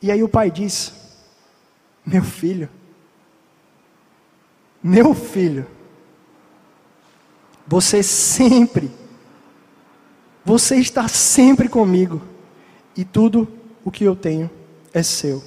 E 0.00 0.10
aí 0.10 0.22
o 0.22 0.28
pai 0.28 0.50
diz: 0.50 0.94
Meu 2.06 2.24
filho, 2.24 2.70
meu 4.82 5.12
filho, 5.12 5.66
você 7.68 8.02
sempre, 8.02 8.90
você 10.42 10.76
está 10.76 11.06
sempre 11.06 11.68
comigo, 11.68 12.22
e 12.96 13.04
tudo 13.04 13.46
o 13.84 13.90
que 13.90 14.04
eu 14.04 14.16
tenho 14.16 14.50
é 14.92 15.02
seu. 15.02 15.44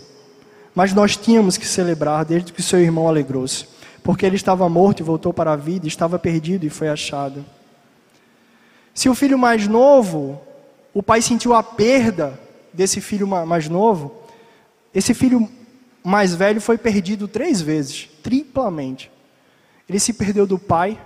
Mas 0.76 0.94
nós 0.94 1.18
tínhamos 1.18 1.58
que 1.58 1.66
celebrar 1.66 2.24
desde 2.24 2.54
que 2.54 2.62
seu 2.62 2.80
irmão 2.80 3.08
alegrou-se, 3.08 3.66
porque 4.04 4.26
ele 4.26 4.36
estava 4.36 4.70
morto 4.70 5.00
e 5.00 5.04
voltou 5.04 5.34
para 5.34 5.52
a 5.52 5.56
vida, 5.56 5.88
estava 5.88 6.20
perdido 6.20 6.64
e 6.64 6.70
foi 6.70 6.90
achado. 6.90 7.44
Se 8.94 9.10
o 9.10 9.16
filho 9.16 9.38
mais 9.38 9.68
novo, 9.68 10.40
o 10.94 11.02
pai 11.02 11.22
sentiu 11.22 11.56
a 11.56 11.64
perda 11.64 12.40
desse 12.72 13.02
filho 13.02 13.28
mais 13.28 13.68
novo, 13.68 14.16
esse 14.94 15.14
filho 15.16 15.50
mais 16.04 16.36
velho 16.36 16.62
foi 16.62 16.78
perdido 16.78 17.28
três 17.28 17.62
vezes, 17.62 18.10
triplamente. 18.22 19.12
Ele 19.90 20.00
se 20.00 20.14
perdeu 20.14 20.46
do 20.46 20.60
pai, 20.60 21.00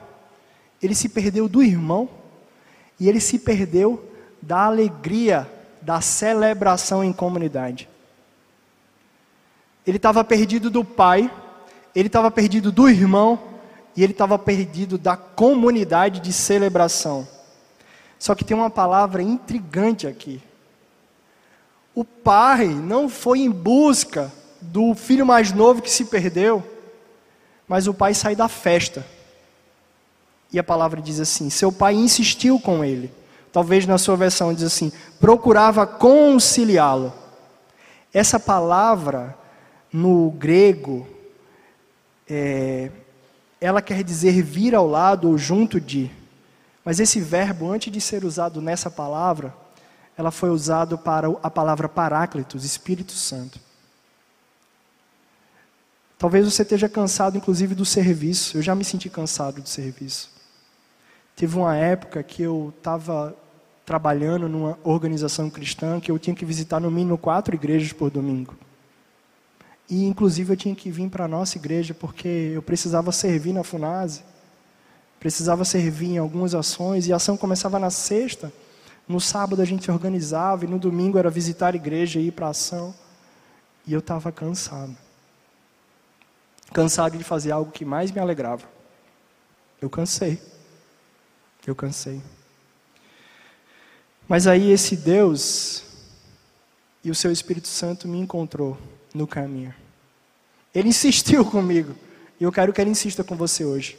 ele 0.82 0.96
se 0.96 1.10
perdeu 1.10 1.48
do 1.48 1.64
irmão, 1.64 2.10
e 3.00 3.10
ele 3.10 3.20
se 3.20 3.40
perdeu 3.40 4.12
da 4.42 4.66
alegria 4.66 5.50
da 5.82 6.02
celebração 6.02 7.04
em 7.04 7.14
comunidade. 7.14 7.88
Ele 9.86 9.98
estava 9.98 10.24
perdido 10.24 10.70
do 10.70 10.84
pai, 10.84 11.32
ele 11.94 12.08
estava 12.08 12.32
perdido 12.32 12.72
do 12.72 12.90
irmão 12.90 13.40
e 13.96 14.04
ele 14.04 14.12
estava 14.12 14.38
perdido 14.38 14.98
da 14.98 15.16
comunidade 15.16 16.20
de 16.20 16.34
celebração. 16.34 17.28
Só 18.18 18.34
que 18.34 18.44
tem 18.44 18.58
uma 18.58 18.70
palavra 18.70 19.22
intrigante 19.22 20.08
aqui. 20.08 20.42
O 21.94 22.04
pai 22.04 22.68
não 22.68 23.08
foi 23.08 23.40
em 23.40 23.52
busca 23.52 24.32
do 24.60 24.94
filho 24.96 25.26
mais 25.26 25.52
novo 25.52 25.82
que 25.82 25.90
se 25.90 26.06
perdeu, 26.06 26.64
mas 27.68 27.88
o 27.88 27.94
pai 27.94 28.14
sai 28.14 28.36
da 28.36 28.50
festa. 28.50 29.06
E 30.56 30.60
a 30.60 30.64
palavra 30.64 31.02
diz 31.02 31.20
assim: 31.20 31.50
seu 31.50 31.70
pai 31.70 31.96
insistiu 31.96 32.58
com 32.58 32.82
ele. 32.82 33.12
Talvez 33.52 33.86
na 33.86 33.98
sua 33.98 34.16
versão 34.16 34.54
diz 34.54 34.64
assim: 34.64 34.90
procurava 35.20 35.86
conciliá-lo. 35.86 37.12
Essa 38.14 38.40
palavra 38.40 39.38
no 39.92 40.32
grego, 40.32 41.06
é, 42.26 42.90
ela 43.60 43.82
quer 43.82 44.02
dizer 44.02 44.42
vir 44.42 44.74
ao 44.74 44.88
lado 44.88 45.30
ou 45.30 45.38
junto 45.38 45.82
de. 45.82 46.10
Mas 46.86 47.02
esse 47.02 47.20
verbo, 47.20 47.70
antes 47.70 47.92
de 47.92 48.00
ser 48.00 48.24
usado 48.24 48.62
nessa 48.62 48.90
palavra, 48.90 49.54
ela 50.18 50.32
foi 50.32 50.52
usado 50.52 50.98
para 50.98 51.28
a 51.44 51.50
palavra 51.50 51.90
paráclitos, 51.90 52.64
Espírito 52.64 53.12
Santo. 53.12 53.60
Talvez 56.18 56.46
você 56.46 56.62
esteja 56.62 56.88
cansado, 56.88 57.36
inclusive, 57.36 57.76
do 57.76 57.84
serviço. 57.84 58.58
Eu 58.58 58.62
já 58.62 58.74
me 58.74 58.86
senti 58.86 59.10
cansado 59.10 59.62
do 59.62 59.68
serviço. 59.68 60.34
Teve 61.36 61.58
uma 61.58 61.76
época 61.76 62.24
que 62.24 62.42
eu 62.42 62.74
estava 62.78 63.36
trabalhando 63.86 64.48
numa 64.48 64.80
organização 64.84 65.50
cristã 65.50 66.00
que 66.00 66.10
eu 66.10 66.18
tinha 66.18 66.36
que 66.36 66.46
visitar 66.46 66.80
no 66.80 66.90
mínimo 66.90 67.18
quatro 67.18 67.54
igrejas 67.54 67.92
por 67.94 68.10
domingo. 68.10 68.56
E, 69.90 70.06
inclusive, 70.06 70.54
eu 70.54 70.58
tinha 70.58 70.74
que 70.74 70.90
vir 70.90 71.10
para 71.10 71.26
a 71.26 71.28
nossa 71.28 71.58
igreja 71.58 71.94
porque 71.94 72.52
eu 72.56 72.62
precisava 72.62 73.12
servir 73.12 73.54
na 73.54 73.64
FUNASE, 73.64 74.24
precisava 75.20 75.64
servir 75.64 76.12
em 76.12 76.18
algumas 76.18 76.56
ações, 76.56 77.08
e 77.08 77.14
a 77.14 77.18
ação 77.18 77.38
começava 77.38 77.78
na 77.78 77.92
sexta. 77.92 78.52
No 79.08 79.22
sábado 79.22 79.62
a 79.62 79.66
gente 79.66 79.92
organizava, 79.92 80.66
e 80.66 80.68
no 80.68 80.80
domingo 80.80 81.20
era 81.20 81.30
visitar 81.30 81.74
a 81.74 81.78
igreja 81.78 82.20
e 82.20 82.28
ir 82.28 82.32
para 82.32 82.48
a 82.48 82.50
ação. 82.50 82.96
E 83.86 83.94
eu 83.94 84.00
estava 84.00 84.32
cansado. 84.32 84.96
Cansado 86.74 87.18
de 87.18 87.24
fazer 87.24 87.52
algo 87.52 87.72
que 87.72 87.86
mais 87.86 88.10
me 88.10 88.20
alegrava. 88.20 88.64
Eu 89.80 89.90
cansei. 89.90 90.42
Eu 91.66 91.76
cansei. 91.76 92.22
Mas 94.28 94.48
aí 94.48 94.72
esse 94.72 94.96
Deus 94.96 95.84
e 97.04 97.12
o 97.12 97.16
seu 97.16 97.32
Espírito 97.32 97.68
Santo 97.68 98.08
me 98.08 98.20
encontrou 98.20 98.78
no 99.14 99.28
caminho. 99.28 99.74
Ele 100.74 100.90
insistiu 100.90 101.46
comigo. 101.50 101.96
E 102.40 102.44
eu 102.44 102.52
quero 102.52 102.74
que 102.74 102.82
ele 102.82 102.90
insista 102.90 103.24
com 103.24 103.36
você 103.36 103.64
hoje. 103.64 103.98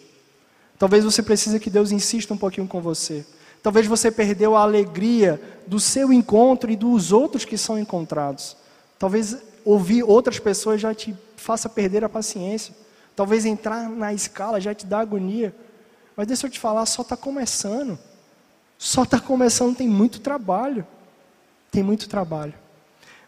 Talvez 0.78 1.04
você 1.04 1.22
precise 1.22 1.58
que 1.58 1.70
Deus 1.70 1.90
insista 1.90 2.34
um 2.34 2.38
pouquinho 2.38 2.66
com 2.66 2.80
você. 2.80 3.24
Talvez 3.62 3.86
você 3.86 4.10
perdeu 4.10 4.54
a 4.54 4.62
alegria 4.62 5.40
do 5.66 5.80
seu 5.80 6.12
encontro 6.12 6.70
e 6.70 6.76
dos 6.76 7.12
outros 7.12 7.44
que 7.44 7.56
são 7.56 7.78
encontrados. 7.78 8.56
Talvez 8.98 9.36
ouvir 9.64 10.02
outras 10.02 10.38
pessoas 10.38 10.80
já 10.80 10.94
te 10.94 11.16
faça 11.36 11.68
perder 11.68 12.04
a 12.04 12.08
paciência. 12.08 12.74
Talvez 13.14 13.46
entrar 13.46 13.88
na 13.88 14.12
escala 14.12 14.60
já 14.60 14.74
te 14.74 14.84
dá 14.84 15.00
agonia. 15.00 15.54
Mas 16.16 16.26
deixa 16.26 16.46
eu 16.46 16.50
te 16.50 16.58
falar, 16.58 16.86
só 16.86 17.02
está 17.02 17.16
começando. 17.16 17.98
Só 18.78 19.02
está 19.02 19.20
começando, 19.20 19.76
tem 19.76 19.88
muito 19.88 20.20
trabalho. 20.20 20.86
Tem 21.70 21.82
muito 21.82 22.08
trabalho. 22.08 22.54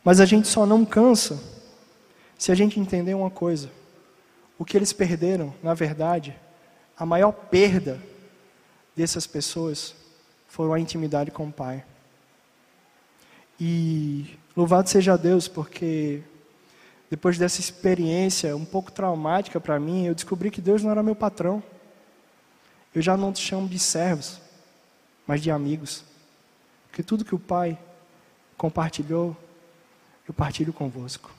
Mas 0.02 0.20
a 0.20 0.24
gente 0.24 0.48
só 0.48 0.64
não 0.64 0.84
cansa 0.84 1.38
se 2.38 2.50
a 2.50 2.54
gente 2.54 2.80
entender 2.80 3.14
uma 3.14 3.30
coisa. 3.30 3.70
O 4.58 4.64
que 4.64 4.76
eles 4.76 4.92
perderam, 4.92 5.52
na 5.62 5.74
verdade, 5.74 6.34
a 6.96 7.04
maior 7.04 7.32
perda 7.32 8.00
dessas 8.96 9.26
pessoas 9.26 9.94
foi 10.48 10.72
a 10.74 10.80
intimidade 10.80 11.30
com 11.30 11.46
o 11.46 11.52
Pai. 11.52 11.84
E 13.60 14.38
louvado 14.56 14.88
seja 14.88 15.16
Deus, 15.16 15.46
porque 15.46 16.22
depois 17.10 17.36
dessa 17.38 17.60
experiência 17.60 18.56
um 18.56 18.64
pouco 18.64 18.90
traumática 18.90 19.60
para 19.60 19.78
mim, 19.78 20.06
eu 20.06 20.14
descobri 20.14 20.50
que 20.50 20.60
Deus 20.60 20.82
não 20.82 20.90
era 20.90 21.02
meu 21.02 21.14
patrão. 21.14 21.62
Eu 22.94 23.02
já 23.02 23.16
não 23.16 23.32
te 23.32 23.40
chamo 23.40 23.68
de 23.68 23.78
servos, 23.78 24.40
mas 25.26 25.42
de 25.42 25.50
amigos. 25.50 26.04
Porque 26.88 27.02
tudo 27.02 27.24
que 27.24 27.34
o 27.34 27.38
Pai 27.38 27.78
compartilhou, 28.56 29.36
eu 30.26 30.34
partilho 30.34 30.72
convosco. 30.72 31.30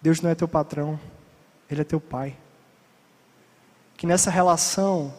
Deus 0.00 0.20
não 0.20 0.30
é 0.30 0.34
teu 0.34 0.48
patrão, 0.48 0.98
Ele 1.70 1.80
é 1.80 1.84
teu 1.84 2.00
Pai. 2.00 2.36
Que 3.96 4.06
nessa 4.06 4.30
relação 4.30 5.14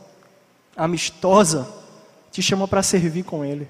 amistosa 0.75 1.67
te 2.31 2.41
chama 2.41 2.67
para 2.67 2.83
servir 2.83 3.23
com 3.23 3.43
Ele. 3.43 3.69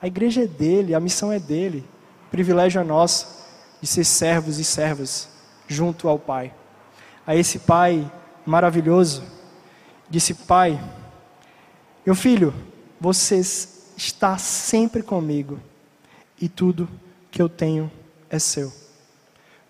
A 0.00 0.06
igreja 0.06 0.42
é 0.44 0.46
dele, 0.46 0.94
a 0.94 1.00
missão 1.00 1.32
é 1.32 1.38
dele, 1.38 1.86
o 2.26 2.30
privilégio 2.30 2.80
é 2.80 2.84
nosso 2.84 3.42
de 3.80 3.86
ser 3.86 4.04
servos 4.04 4.58
e 4.58 4.64
servas 4.64 5.28
junto 5.68 6.08
ao 6.08 6.18
Pai. 6.18 6.52
A 7.26 7.36
esse 7.36 7.60
Pai 7.60 8.10
maravilhoso 8.44 9.22
disse: 10.12 10.34
Pai, 10.34 10.78
meu 12.04 12.14
filho, 12.14 12.52
você 13.00 13.40
está 13.96 14.36
sempre 14.36 15.02
comigo 15.02 15.58
e 16.38 16.48
tudo 16.48 16.86
que 17.30 17.40
eu 17.40 17.48
tenho 17.48 17.90
é 18.28 18.38
seu. 18.38 18.70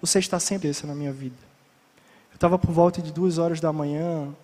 Você 0.01 0.19
está 0.19 0.41
sempre 0.41 0.69
isso 0.69 0.85
na 0.85 0.97
minha 0.97 1.13
vida. 1.13 1.37
Eu 2.33 2.35
estava 2.35 2.59
por 2.59 2.73
volta 2.73 3.01
de 3.01 3.13
duas 3.13 3.39
horas 3.39 3.61
da 3.61 3.73
manhã 3.73 4.35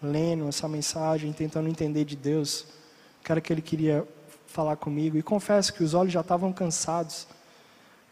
lendo 0.00 0.48
essa 0.48 0.68
mensagem, 0.68 1.32
tentando 1.32 1.68
entender 1.68 2.04
de 2.04 2.14
Deus, 2.14 2.60
o 2.60 3.24
que 3.24 3.32
era 3.32 3.40
que 3.40 3.52
Ele 3.52 3.62
queria 3.62 4.06
falar 4.46 4.76
comigo. 4.76 5.18
E 5.18 5.22
confesso 5.24 5.74
que 5.74 5.82
os 5.82 5.92
olhos 5.92 6.12
já 6.12 6.20
estavam 6.20 6.52
cansados, 6.52 7.26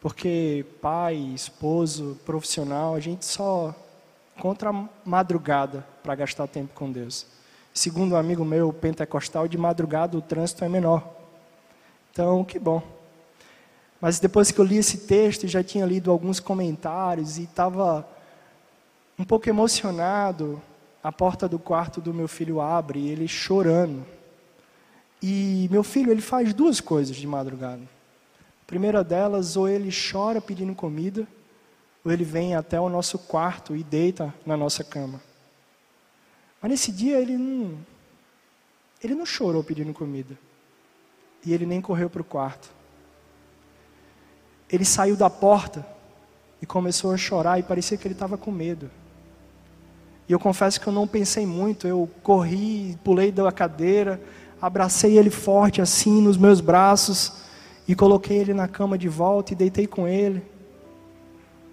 porque 0.00 0.66
pai, 0.82 1.14
esposo, 1.14 2.18
profissional, 2.26 2.96
a 2.96 3.00
gente 3.00 3.24
só 3.24 3.72
contra 4.40 4.70
a 4.70 4.88
madrugada 5.04 5.86
para 6.02 6.16
gastar 6.16 6.48
tempo 6.48 6.74
com 6.74 6.90
Deus. 6.90 7.35
Segundo 7.76 8.14
um 8.14 8.16
amigo 8.16 8.42
meu 8.42 8.72
pentecostal, 8.72 9.46
de 9.46 9.58
madrugada 9.58 10.16
o 10.16 10.22
trânsito 10.22 10.64
é 10.64 10.68
menor. 10.68 11.06
Então, 12.10 12.42
que 12.42 12.58
bom. 12.58 12.82
Mas 14.00 14.18
depois 14.18 14.50
que 14.50 14.58
eu 14.58 14.64
li 14.64 14.78
esse 14.78 15.00
texto, 15.06 15.46
já 15.46 15.62
tinha 15.62 15.84
lido 15.84 16.10
alguns 16.10 16.40
comentários 16.40 17.36
e 17.36 17.42
estava 17.42 18.08
um 19.18 19.24
pouco 19.24 19.50
emocionado. 19.50 20.58
A 21.04 21.12
porta 21.12 21.46
do 21.46 21.58
quarto 21.58 22.00
do 22.00 22.14
meu 22.14 22.26
filho 22.26 22.62
abre, 22.62 23.08
ele 23.08 23.28
chorando. 23.28 24.06
E 25.22 25.68
meu 25.70 25.84
filho, 25.84 26.10
ele 26.10 26.22
faz 26.22 26.54
duas 26.54 26.80
coisas 26.80 27.14
de 27.14 27.26
madrugada. 27.26 27.82
A 27.82 28.66
primeira 28.66 29.04
delas, 29.04 29.54
ou 29.54 29.68
ele 29.68 29.90
chora 29.92 30.40
pedindo 30.40 30.74
comida, 30.74 31.28
ou 32.02 32.10
ele 32.10 32.24
vem 32.24 32.54
até 32.54 32.80
o 32.80 32.88
nosso 32.88 33.18
quarto 33.18 33.76
e 33.76 33.84
deita 33.84 34.32
na 34.46 34.56
nossa 34.56 34.82
cama. 34.82 35.20
Mas 36.60 36.70
nesse 36.70 36.92
dia 36.92 37.18
ele 37.20 37.36
não, 37.36 37.78
ele 39.02 39.14
não 39.14 39.26
chorou 39.26 39.62
pedindo 39.62 39.92
comida. 39.92 40.36
E 41.44 41.52
ele 41.52 41.66
nem 41.66 41.80
correu 41.80 42.10
para 42.10 42.22
o 42.22 42.24
quarto. 42.24 42.70
Ele 44.70 44.84
saiu 44.84 45.16
da 45.16 45.30
porta 45.30 45.86
e 46.60 46.66
começou 46.66 47.12
a 47.12 47.16
chorar 47.16 47.58
e 47.58 47.62
parecia 47.62 47.96
que 47.96 48.06
ele 48.06 48.14
estava 48.14 48.36
com 48.36 48.50
medo. 48.50 48.90
E 50.28 50.32
eu 50.32 50.40
confesso 50.40 50.80
que 50.80 50.86
eu 50.86 50.92
não 50.92 51.06
pensei 51.06 51.46
muito, 51.46 51.86
eu 51.86 52.10
corri, 52.22 52.98
pulei 53.04 53.30
da 53.30 53.52
cadeira, 53.52 54.20
abracei 54.60 55.16
ele 55.16 55.30
forte 55.30 55.80
assim 55.80 56.20
nos 56.20 56.36
meus 56.36 56.60
braços 56.60 57.32
e 57.86 57.94
coloquei 57.94 58.38
ele 58.38 58.52
na 58.52 58.66
cama 58.66 58.98
de 58.98 59.08
volta 59.08 59.52
e 59.52 59.56
deitei 59.56 59.86
com 59.86 60.08
ele 60.08 60.42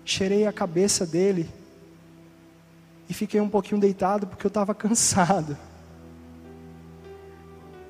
cheirei 0.05 0.45
a 0.45 0.53
cabeça 0.53 1.05
dele 1.05 1.49
e 3.09 3.13
fiquei 3.13 3.39
um 3.41 3.49
pouquinho 3.49 3.79
deitado 3.79 4.27
porque 4.27 4.45
eu 4.45 4.49
estava 4.49 4.73
cansado. 4.73 5.57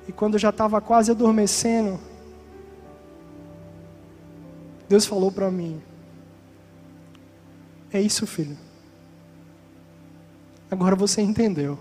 E 0.08 0.12
quando 0.12 0.34
eu 0.34 0.38
já 0.40 0.50
estava 0.50 0.80
quase 0.80 1.10
adormecendo, 1.10 1.98
Deus 4.88 5.06
falou 5.06 5.32
para 5.32 5.50
mim: 5.50 5.80
É 7.92 8.00
isso, 8.00 8.26
filho. 8.26 8.56
Agora 10.70 10.94
você 10.96 11.22
entendeu. 11.22 11.78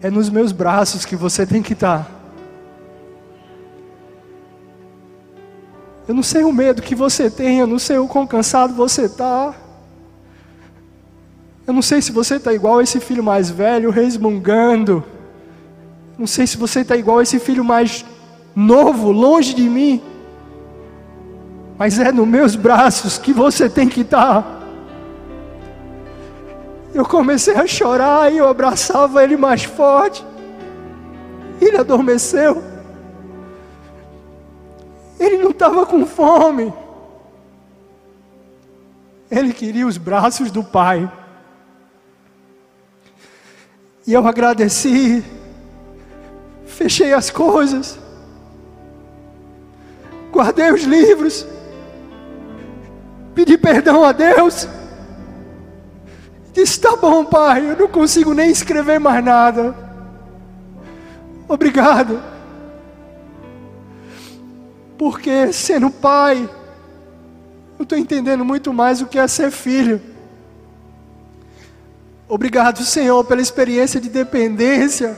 É 0.00 0.10
nos 0.10 0.28
meus 0.28 0.52
braços 0.52 1.04
que 1.04 1.16
você 1.16 1.46
tem 1.46 1.62
que 1.62 1.72
estar. 1.72 2.10
Eu 6.08 6.14
não 6.14 6.22
sei 6.22 6.44
o 6.44 6.52
medo 6.52 6.82
que 6.82 6.94
você 6.94 7.28
tem, 7.28 7.58
eu 7.58 7.66
não 7.66 7.78
sei 7.78 7.98
o 7.98 8.06
quão 8.06 8.26
cansado 8.26 8.74
você 8.74 9.06
está. 9.06 9.54
Eu 11.66 11.74
não 11.74 11.82
sei 11.82 12.00
se 12.00 12.12
você 12.12 12.36
está 12.36 12.52
igual 12.52 12.78
a 12.78 12.82
esse 12.82 13.00
filho 13.00 13.24
mais 13.24 13.50
velho, 13.50 13.90
resmungando. 13.90 15.02
Não 16.16 16.26
sei 16.26 16.46
se 16.46 16.56
você 16.56 16.80
está 16.80 16.96
igual 16.96 17.18
a 17.18 17.22
esse 17.22 17.40
filho 17.40 17.64
mais 17.64 18.04
novo, 18.54 19.10
longe 19.10 19.52
de 19.52 19.68
mim. 19.68 20.00
Mas 21.76 21.98
é 21.98 22.12
nos 22.12 22.26
meus 22.26 22.54
braços 22.54 23.18
que 23.18 23.32
você 23.32 23.68
tem 23.68 23.88
que 23.88 24.02
estar. 24.02 24.62
Eu 26.94 27.04
comecei 27.04 27.56
a 27.56 27.66
chorar 27.66 28.32
e 28.32 28.38
eu 28.38 28.48
abraçava 28.48 29.22
ele 29.22 29.36
mais 29.36 29.64
forte. 29.64 30.24
Ele 31.60 31.76
adormeceu. 31.76 32.62
Ele 35.18 35.36
não 35.38 35.50
estava 35.50 35.84
com 35.84 36.06
fome. 36.06 36.72
Ele 39.30 39.52
queria 39.52 39.86
os 39.86 39.98
braços 39.98 40.50
do 40.50 40.62
Pai. 40.62 41.10
E 44.06 44.12
eu 44.12 44.26
agradeci, 44.26 45.24
fechei 46.64 47.12
as 47.12 47.28
coisas, 47.28 47.98
guardei 50.30 50.70
os 50.70 50.82
livros, 50.84 51.46
pedi 53.34 53.58
perdão 53.58 54.04
a 54.04 54.12
Deus. 54.12 54.68
Disse: 56.52 56.80
Tá 56.80 56.94
bom, 56.94 57.24
Pai, 57.24 57.70
eu 57.70 57.76
não 57.76 57.88
consigo 57.88 58.32
nem 58.32 58.50
escrever 58.50 59.00
mais 59.00 59.24
nada. 59.24 59.74
Obrigado. 61.48 62.22
Porque 64.98 65.52
sendo 65.52 65.90
pai, 65.90 66.48
eu 67.78 67.82
estou 67.82 67.98
entendendo 67.98 68.44
muito 68.44 68.72
mais 68.72 69.02
o 69.02 69.06
que 69.06 69.18
é 69.18 69.28
ser 69.28 69.50
filho. 69.50 70.00
Obrigado, 72.28 72.82
Senhor, 72.82 73.22
pela 73.24 73.40
experiência 73.40 74.00
de 74.00 74.08
dependência. 74.08 75.16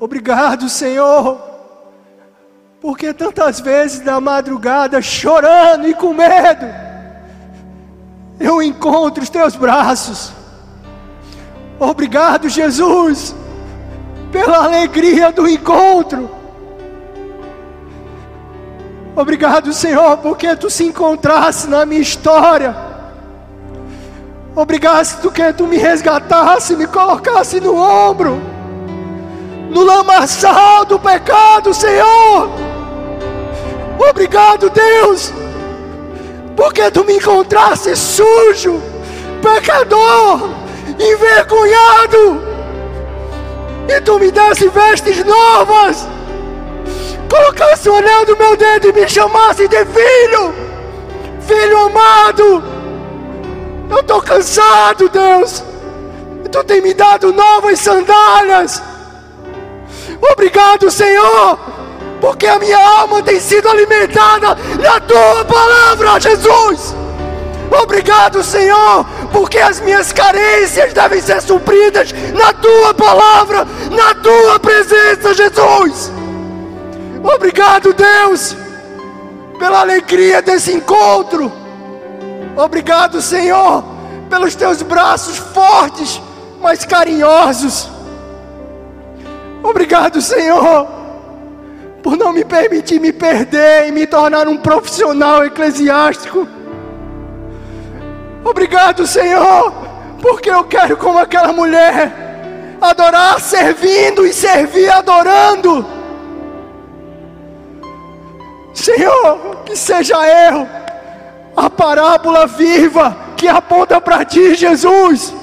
Obrigado, 0.00 0.68
Senhor, 0.68 1.40
porque 2.80 3.14
tantas 3.14 3.60
vezes 3.60 4.04
na 4.04 4.20
madrugada, 4.20 5.00
chorando 5.00 5.86
e 5.86 5.94
com 5.94 6.12
medo, 6.12 6.66
eu 8.40 8.60
encontro 8.60 9.22
os 9.22 9.30
teus 9.30 9.54
braços. 9.54 10.32
Obrigado, 11.78 12.48
Jesus, 12.48 13.34
pela 14.32 14.64
alegria 14.64 15.30
do 15.30 15.48
encontro. 15.48 16.28
Obrigado, 19.14 19.72
Senhor, 19.72 20.18
porque 20.18 20.56
tu 20.56 20.68
se 20.68 20.82
encontrasse 20.84 21.68
na 21.68 21.86
minha 21.86 22.00
história. 22.02 22.93
Obrigado 24.56 25.20
porque 25.20 25.52
tu 25.52 25.66
me 25.66 25.76
resgatasse, 25.76 26.76
me 26.76 26.86
colocasse 26.86 27.60
no 27.60 27.76
ombro, 27.76 28.40
no 29.70 29.82
lamaçal 29.84 30.84
do 30.84 30.98
pecado, 30.98 31.74
Senhor. 31.74 32.50
Obrigado, 34.08 34.70
Deus, 34.70 35.32
porque 36.56 36.90
tu 36.90 37.04
me 37.04 37.16
encontrasse 37.16 37.96
sujo, 37.96 38.80
pecador, 39.42 40.50
envergonhado, 41.00 42.42
e 43.88 44.00
tu 44.02 44.18
me 44.18 44.30
desse 44.30 44.68
vestes 44.68 45.24
novas 45.24 46.06
colocasse 47.34 47.88
o 47.88 47.96
anel 47.96 48.24
do 48.24 48.36
meu 48.36 48.56
dedo 48.56 48.88
e 48.88 48.92
me 48.92 49.08
chamasse 49.08 49.66
de 49.66 49.84
filho, 49.86 50.54
filho 51.40 51.78
amado. 51.78 52.73
Eu 53.90 54.00
estou 54.00 54.22
cansado, 54.22 55.08
Deus. 55.08 55.62
Tu 56.50 56.64
tem 56.64 56.80
me 56.80 56.94
dado 56.94 57.32
novas 57.32 57.80
sandálias. 57.80 58.80
Obrigado, 60.32 60.90
Senhor, 60.90 61.58
porque 62.20 62.46
a 62.46 62.58
minha 62.58 62.78
alma 62.78 63.22
tem 63.22 63.40
sido 63.40 63.68
alimentada 63.68 64.56
na 64.80 65.00
tua 65.00 65.44
palavra, 65.44 66.20
Jesus. 66.20 66.94
Obrigado, 67.82 68.42
Senhor, 68.44 69.04
porque 69.32 69.58
as 69.58 69.80
minhas 69.80 70.12
carências 70.12 70.92
devem 70.92 71.20
ser 71.20 71.42
supridas 71.42 72.12
na 72.32 72.52
tua 72.52 72.94
palavra, 72.94 73.66
na 73.90 74.14
tua 74.14 74.60
presença, 74.60 75.34
Jesus. 75.34 76.12
Obrigado, 77.34 77.92
Deus, 77.92 78.56
pela 79.58 79.80
alegria 79.80 80.40
desse 80.40 80.72
encontro. 80.72 81.63
Obrigado, 82.56 83.20
Senhor, 83.20 83.84
pelos 84.30 84.54
teus 84.54 84.80
braços 84.82 85.36
fortes, 85.36 86.20
mas 86.60 86.84
carinhosos. 86.84 87.90
Obrigado, 89.62 90.20
Senhor, 90.20 90.86
por 92.02 92.16
não 92.16 92.32
me 92.32 92.44
permitir 92.44 93.00
me 93.00 93.12
perder 93.12 93.88
e 93.88 93.92
me 93.92 94.06
tornar 94.06 94.46
um 94.46 94.56
profissional 94.56 95.44
eclesiástico. 95.44 96.46
Obrigado, 98.44 99.06
Senhor, 99.06 99.72
porque 100.22 100.50
eu 100.50 100.62
quero, 100.64 100.96
como 100.96 101.18
aquela 101.18 101.52
mulher, 101.52 102.12
adorar 102.80 103.40
servindo 103.40 104.24
e 104.24 104.32
servir 104.32 104.90
adorando. 104.90 105.84
Senhor, 108.74 109.62
que 109.64 109.74
seja 109.74 110.16
eu 110.50 110.83
a 111.56 111.70
parábola 111.70 112.46
viva 112.46 113.16
que 113.36 113.48
aponta 113.48 114.00
para 114.00 114.24
ti, 114.24 114.54
Jesus. 114.54 115.34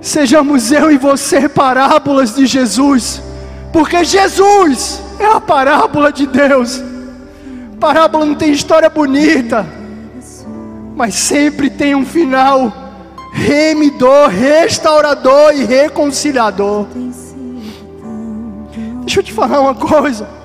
Sejamos 0.00 0.72
eu 0.72 0.90
e 0.90 0.96
você 0.96 1.48
parábolas 1.48 2.34
de 2.34 2.46
Jesus, 2.46 3.22
porque 3.72 4.02
Jesus 4.02 5.02
é 5.18 5.26
a 5.26 5.40
parábola 5.40 6.10
de 6.10 6.26
Deus. 6.26 6.82
Parábola 7.78 8.24
não 8.24 8.34
tem 8.34 8.52
história 8.52 8.88
bonita, 8.88 9.66
mas 10.96 11.14
sempre 11.14 11.68
tem 11.70 11.94
um 11.94 12.04
final 12.04 12.72
remidor, 13.32 14.28
restaurador 14.28 15.54
e 15.54 15.64
reconciliador. 15.64 16.86
Deixa 19.00 19.20
eu 19.20 19.24
te 19.24 19.32
falar 19.32 19.60
uma 19.60 19.74
coisa. 19.74 20.39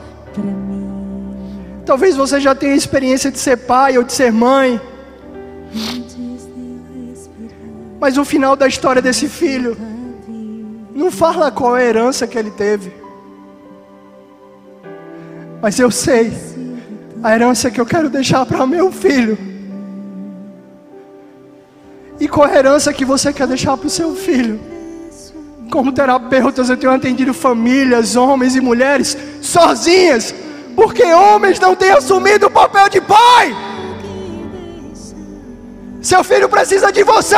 Talvez 1.86 2.16
você 2.16 2.40
já 2.40 2.56
tenha 2.56 2.74
experiência 2.74 3.30
de 3.30 3.38
ser 3.38 3.58
pai 3.58 3.98
ou 3.98 4.04
de 4.04 4.12
ser 4.12 4.32
mãe. 4.32 4.82
Mas 8.00 8.18
o 8.18 8.26
final 8.26 8.56
da 8.56 8.68
história 8.68 9.02
desse 9.02 9.30
filho 9.30 9.78
não 10.96 11.12
fala 11.12 11.52
qual 11.52 11.78
é 11.78 11.84
a 11.84 11.86
herança 11.86 12.26
que 12.26 12.38
ele 12.38 12.50
teve. 12.50 12.92
Mas 15.62 15.80
eu 15.80 15.92
sei 15.92 16.34
a 17.22 17.34
herança 17.34 17.70
que 17.70 17.80
eu 17.80 17.86
quero 17.86 18.10
deixar 18.10 18.46
para 18.46 18.66
meu 18.66 18.92
filho. 18.92 19.38
E 22.20 22.28
qual 22.28 22.48
é 22.48 22.56
a 22.56 22.60
herança 22.60 22.94
que 22.94 23.06
você 23.06 23.32
quer 23.32 23.46
deixar 23.46 23.78
para 23.78 23.88
o 23.88 23.90
seu 23.90 24.16
filho? 24.16 24.60
Como 25.72 25.92
terapeutas, 25.92 26.70
eu 26.70 26.78
tenho 26.78 26.94
atendido 26.94 27.34
famílias, 27.34 28.16
homens 28.16 28.56
e 28.56 28.62
mulheres 28.62 29.18
sozinhas 29.42 30.34
porque 30.76 31.04
homens 31.14 31.60
não 31.60 31.76
têm 31.76 31.92
assumido 31.92 32.48
o 32.48 32.52
papel 32.52 32.90
de 32.90 33.02
pai. 33.02 33.56
Seu 36.02 36.24
filho 36.24 36.48
precisa 36.50 36.92
de 36.92 37.04
você, 37.04 37.38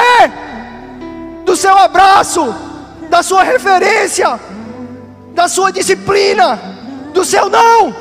do 1.45 1.55
seu 1.55 1.77
abraço, 1.77 2.53
da 3.09 3.23
sua 3.23 3.43
referência, 3.43 4.39
da 5.33 5.47
sua 5.47 5.71
disciplina, 5.71 6.59
do 7.13 7.23
seu 7.23 7.47
não. 7.49 7.95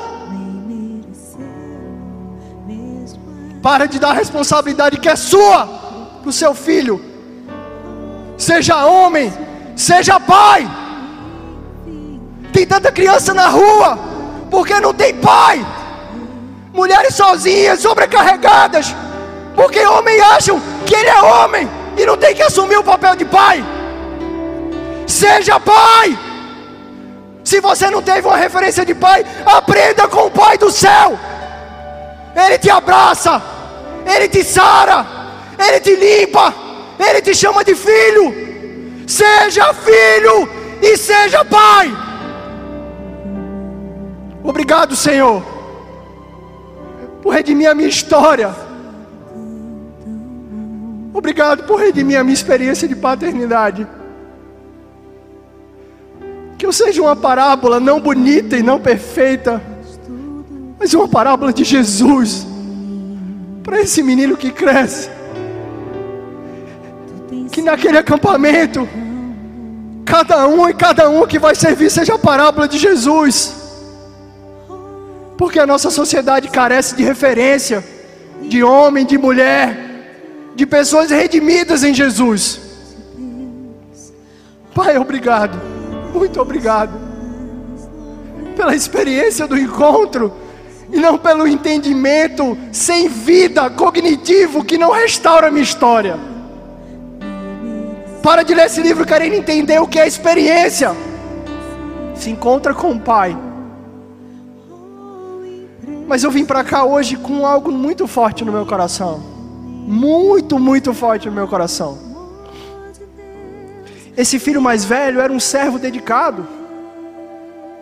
Para 3.61 3.85
de 3.85 3.99
dar 3.99 4.09
a 4.09 4.13
responsabilidade 4.13 4.99
que 4.99 5.07
é 5.07 5.15
sua 5.15 5.67
para 6.21 6.29
o 6.29 6.33
seu 6.33 6.53
filho. 6.53 7.03
Seja 8.37 8.85
homem, 8.85 9.31
seja 9.75 10.19
pai. 10.19 10.69
Tem 12.51 12.65
tanta 12.65 12.91
criança 12.91 13.33
na 13.33 13.47
rua 13.47 14.06
porque 14.49 14.79
não 14.79 14.93
tem 14.93 15.13
pai. 15.15 15.65
Mulheres 16.73 17.15
sozinhas, 17.15 17.81
sobrecarregadas, 17.81 18.95
porque 19.55 19.85
homens 19.85 20.21
acham 20.21 20.61
que 20.85 20.95
ele 20.95 21.09
é 21.09 21.21
homem 21.21 21.69
e 21.97 22.05
não 22.05 22.15
tem 22.15 22.35
que 22.35 22.43
assumir 22.43 22.77
o 22.77 22.83
papel 22.83 23.15
de 23.15 23.25
pai. 23.25 23.63
Seja 25.07 25.59
pai. 25.59 26.17
Se 27.43 27.59
você 27.59 27.89
não 27.89 28.01
teve 28.01 28.27
uma 28.27 28.37
referência 28.37 28.85
de 28.85 28.93
pai, 28.93 29.25
aprenda 29.45 30.07
com 30.07 30.27
o 30.27 30.31
pai 30.31 30.57
do 30.57 30.69
céu. 30.69 31.17
Ele 32.35 32.57
te 32.57 32.69
abraça, 32.69 33.41
ele 34.05 34.27
te 34.27 34.43
sara, 34.43 35.05
ele 35.57 35.79
te 35.79 35.95
limpa, 35.95 36.53
ele 36.99 37.21
te 37.21 37.33
chama 37.33 37.63
de 37.63 37.73
filho. 37.73 38.35
Seja 39.07 39.73
filho 39.73 40.47
e 40.81 40.97
seja 40.97 41.43
pai. 41.45 42.06
Obrigado, 44.47 44.95
Senhor, 44.95 45.43
por 47.21 47.33
redimir 47.33 47.69
a 47.69 47.75
minha 47.75 47.89
história. 47.89 48.55
Obrigado 51.13 51.65
por 51.65 51.79
redimir 51.79 52.17
a 52.17 52.23
minha 52.23 52.33
experiência 52.33 52.87
de 52.87 52.95
paternidade. 52.95 53.85
Que 56.57 56.65
eu 56.65 56.71
seja 56.71 57.01
uma 57.01 57.15
parábola 57.15 57.79
não 57.79 57.99
bonita 57.99 58.57
e 58.57 58.63
não 58.63 58.79
perfeita, 58.79 59.61
mas 60.79 60.93
uma 60.93 61.07
parábola 61.07 61.51
de 61.51 61.65
Jesus 61.65 62.47
para 63.61 63.81
esse 63.81 64.01
menino 64.01 64.37
que 64.37 64.49
cresce 64.49 65.09
que 67.51 67.61
naquele 67.61 67.97
acampamento, 67.97 68.87
cada 70.05 70.47
um 70.47 70.69
e 70.69 70.73
cada 70.73 71.09
um 71.09 71.25
que 71.25 71.39
vai 71.39 71.55
servir 71.55 71.89
seja 71.89 72.13
a 72.13 72.19
parábola 72.19 72.67
de 72.67 72.77
Jesus. 72.77 73.66
Porque 75.37 75.59
a 75.59 75.67
nossa 75.67 75.91
sociedade 75.91 76.49
carece 76.49 76.95
de 76.95 77.03
referência, 77.03 77.83
de 78.41 78.63
homem, 78.63 79.05
de 79.05 79.17
mulher, 79.17 79.77
de 80.55 80.65
pessoas 80.65 81.11
redimidas 81.11 81.83
em 81.83 81.93
Jesus. 81.93 82.59
Pai, 84.73 84.97
obrigado, 84.97 85.59
muito 86.13 86.41
obrigado 86.41 87.07
pela 88.55 88.75
experiência 88.75 89.47
do 89.47 89.57
encontro 89.57 90.33
e 90.91 90.97
não 90.97 91.17
pelo 91.17 91.47
entendimento 91.47 92.57
sem 92.71 93.07
vida 93.07 93.69
cognitivo 93.69 94.63
que 94.63 94.77
não 94.77 94.91
restaura 94.91 95.47
a 95.47 95.51
minha 95.51 95.63
história. 95.63 96.17
Para 98.23 98.43
de 98.43 98.53
ler 98.53 98.65
esse 98.65 98.81
livro 98.81 99.05
querendo 99.05 99.35
entender 99.35 99.79
o 99.79 99.87
que 99.87 99.99
é 99.99 100.07
experiência. 100.07 100.95
Se 102.15 102.29
encontra 102.29 102.73
com 102.73 102.91
o 102.91 102.99
Pai. 102.99 103.37
Mas 106.07 106.23
eu 106.23 106.31
vim 106.31 106.45
para 106.45 106.63
cá 106.63 106.85
hoje 106.85 107.17
com 107.17 107.45
algo 107.45 107.71
muito 107.71 108.07
forte 108.07 108.45
no 108.45 108.51
meu 108.51 108.65
coração. 108.65 109.19
Muito, 109.85 110.57
muito 110.57 110.93
forte 110.93 111.27
no 111.27 111.35
meu 111.35 111.47
coração. 111.47 111.97
Esse 114.15 114.39
filho 114.39 114.61
mais 114.61 114.83
velho 114.83 115.19
era 115.19 115.31
um 115.31 115.39
servo 115.39 115.77
dedicado 115.77 116.57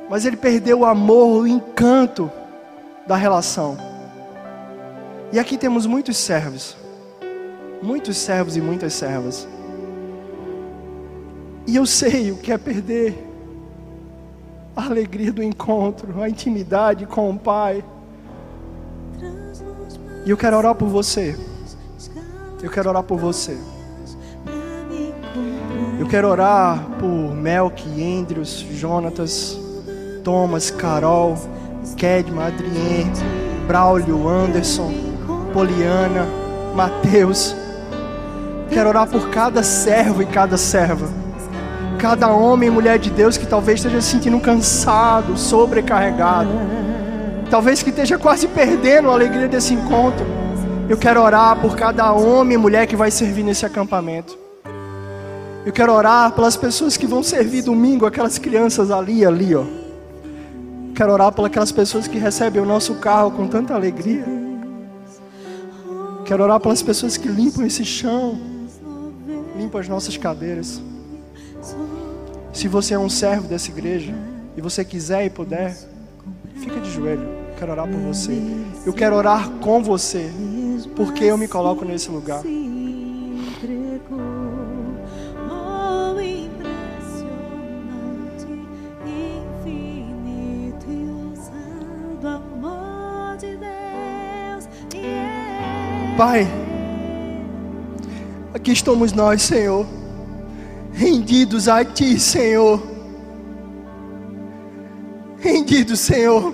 mas 0.10 0.26
ele 0.26 0.38
perdeu 0.38 0.80
o 0.80 0.86
amor, 0.86 1.42
o 1.42 1.48
encanto 1.48 2.32
da 3.08 3.16
relação. 3.16 3.78
E 5.32 5.40
aqui 5.40 5.58
temos 5.58 5.86
muitos 5.86 6.18
servos, 6.18 6.78
muitos 7.82 8.18
servos 8.18 8.56
e 8.56 8.62
muitas 8.62 8.94
servas. 8.94 9.48
E 11.68 11.76
eu 11.76 11.86
sei 11.86 12.32
o 12.32 12.38
que 12.38 12.52
é 12.52 12.58
perder 12.58 13.18
a 14.76 14.86
alegria 14.86 15.32
do 15.32 15.42
encontro, 15.42 16.22
a 16.22 16.30
intimidade 16.30 17.06
com 17.08 17.32
o 17.32 17.40
Pai. 17.40 17.84
E 20.26 20.30
eu 20.32 20.38
quero 20.38 20.58
orar 20.58 20.76
por 20.76 20.88
você. 20.88 21.38
Eu 22.62 22.72
quero 22.72 22.90
orar 22.90 23.04
por 23.04 23.18
você. 23.18 23.58
Eu 26.00 26.08
quero 26.08 26.28
orar 26.28 26.84
por 27.00 27.36
Melk, 27.36 27.84
Andrews, 28.02 28.66
Jonatas. 28.72 29.66
Thomas, 30.26 30.72
Carol, 30.72 31.38
Kedma, 31.96 32.48
Adrienne, 32.48 33.14
Braulio, 33.68 34.28
Anderson, 34.28 34.92
Poliana, 35.54 36.26
Mateus. 36.76 37.56
Quero 38.72 38.90
orar 38.90 39.08
por 39.08 39.30
cada 39.30 39.62
servo 39.62 40.24
e 40.24 40.26
cada 40.26 40.58
serva. 40.58 41.08
Cada 42.00 42.28
homem 42.30 42.70
e 42.70 42.72
mulher 42.72 42.98
de 42.98 43.12
Deus 43.12 43.38
que 43.38 43.46
talvez 43.46 43.80
esteja 43.80 44.02
se 44.02 44.10
sentindo 44.10 44.40
cansado, 44.40 45.38
sobrecarregado. 45.38 46.50
Talvez 47.50 47.84
que 47.84 47.90
esteja 47.90 48.18
quase 48.18 48.48
perdendo 48.48 49.10
a 49.10 49.14
alegria 49.14 49.48
desse 49.48 49.74
encontro. 49.74 50.26
Eu 50.90 50.98
quero 50.98 51.22
orar 51.22 51.60
por 51.62 51.76
cada 51.76 52.12
homem 52.12 52.56
e 52.56 52.58
mulher 52.58 52.88
que 52.88 52.96
vai 52.96 53.12
servir 53.12 53.44
nesse 53.44 53.66
acampamento. 53.66 54.38
Eu 55.66 55.72
quero 55.72 55.92
orar 55.94 56.32
pelas 56.32 56.56
pessoas 56.56 56.96
que 56.96 57.08
vão 57.08 57.24
servir 57.24 57.64
domingo, 57.64 58.06
aquelas 58.06 58.38
crianças 58.38 58.92
ali, 58.92 59.26
ali, 59.26 59.56
ó. 59.56 59.64
Quero 60.96 61.12
orar 61.12 61.32
por 61.32 61.46
aquelas 61.46 61.72
pessoas 61.72 62.08
que 62.08 62.18
recebem 62.18 62.62
o 62.62 62.66
nosso 62.66 62.96
carro 62.96 63.32
com 63.32 63.48
tanta 63.48 63.74
alegria. 63.74 64.24
Quero 66.26 66.44
orar 66.44 66.60
pelas 66.60 66.82
pessoas 66.82 67.18
que 67.18 67.28
limpam 67.28 67.66
esse 67.66 67.84
chão, 67.84 68.40
limpam 69.58 69.80
as 69.80 69.88
nossas 69.88 70.18
cadeiras. 70.18 70.82
Se 72.54 72.68
você 72.68 72.94
é 72.94 73.00
um 73.00 73.10
servo 73.10 73.48
dessa 73.48 73.70
igreja 73.70 74.14
e 74.56 74.62
você 74.62 74.86
quiser 74.86 75.26
e 75.26 75.30
puder, 75.30 75.76
fica 76.56 76.80
de 76.80 76.92
joelho. 76.92 77.28
Quero 77.58 77.72
orar 77.72 77.88
por 77.88 78.00
você. 78.00 78.42
Eu 78.86 78.94
quero 78.94 79.16
orar 79.16 79.50
com 79.62 79.82
você, 79.82 80.30
porque 80.96 81.24
eu 81.24 81.38
me 81.38 81.48
coloco 81.48 81.86
nesse 81.86 82.10
lugar. 82.10 82.44
Pai, 96.18 96.48
aqui 98.54 98.72
estamos 98.72 99.12
nós, 99.12 99.42
Senhor, 99.42 99.86
rendidos 100.94 101.68
a 101.68 101.84
Ti, 101.84 102.18
Senhor. 102.18 102.95
Rendidos, 105.46 106.00
Senhor, 106.00 106.54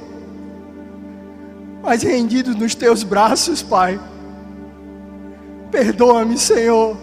mas 1.82 2.04
rendidos 2.04 2.56
nos 2.56 2.76
Teus 2.76 3.04
braços, 3.04 3.64
Pai. 3.64 3.98
Perdoa-me, 5.72 6.38
Senhor. 6.38 6.98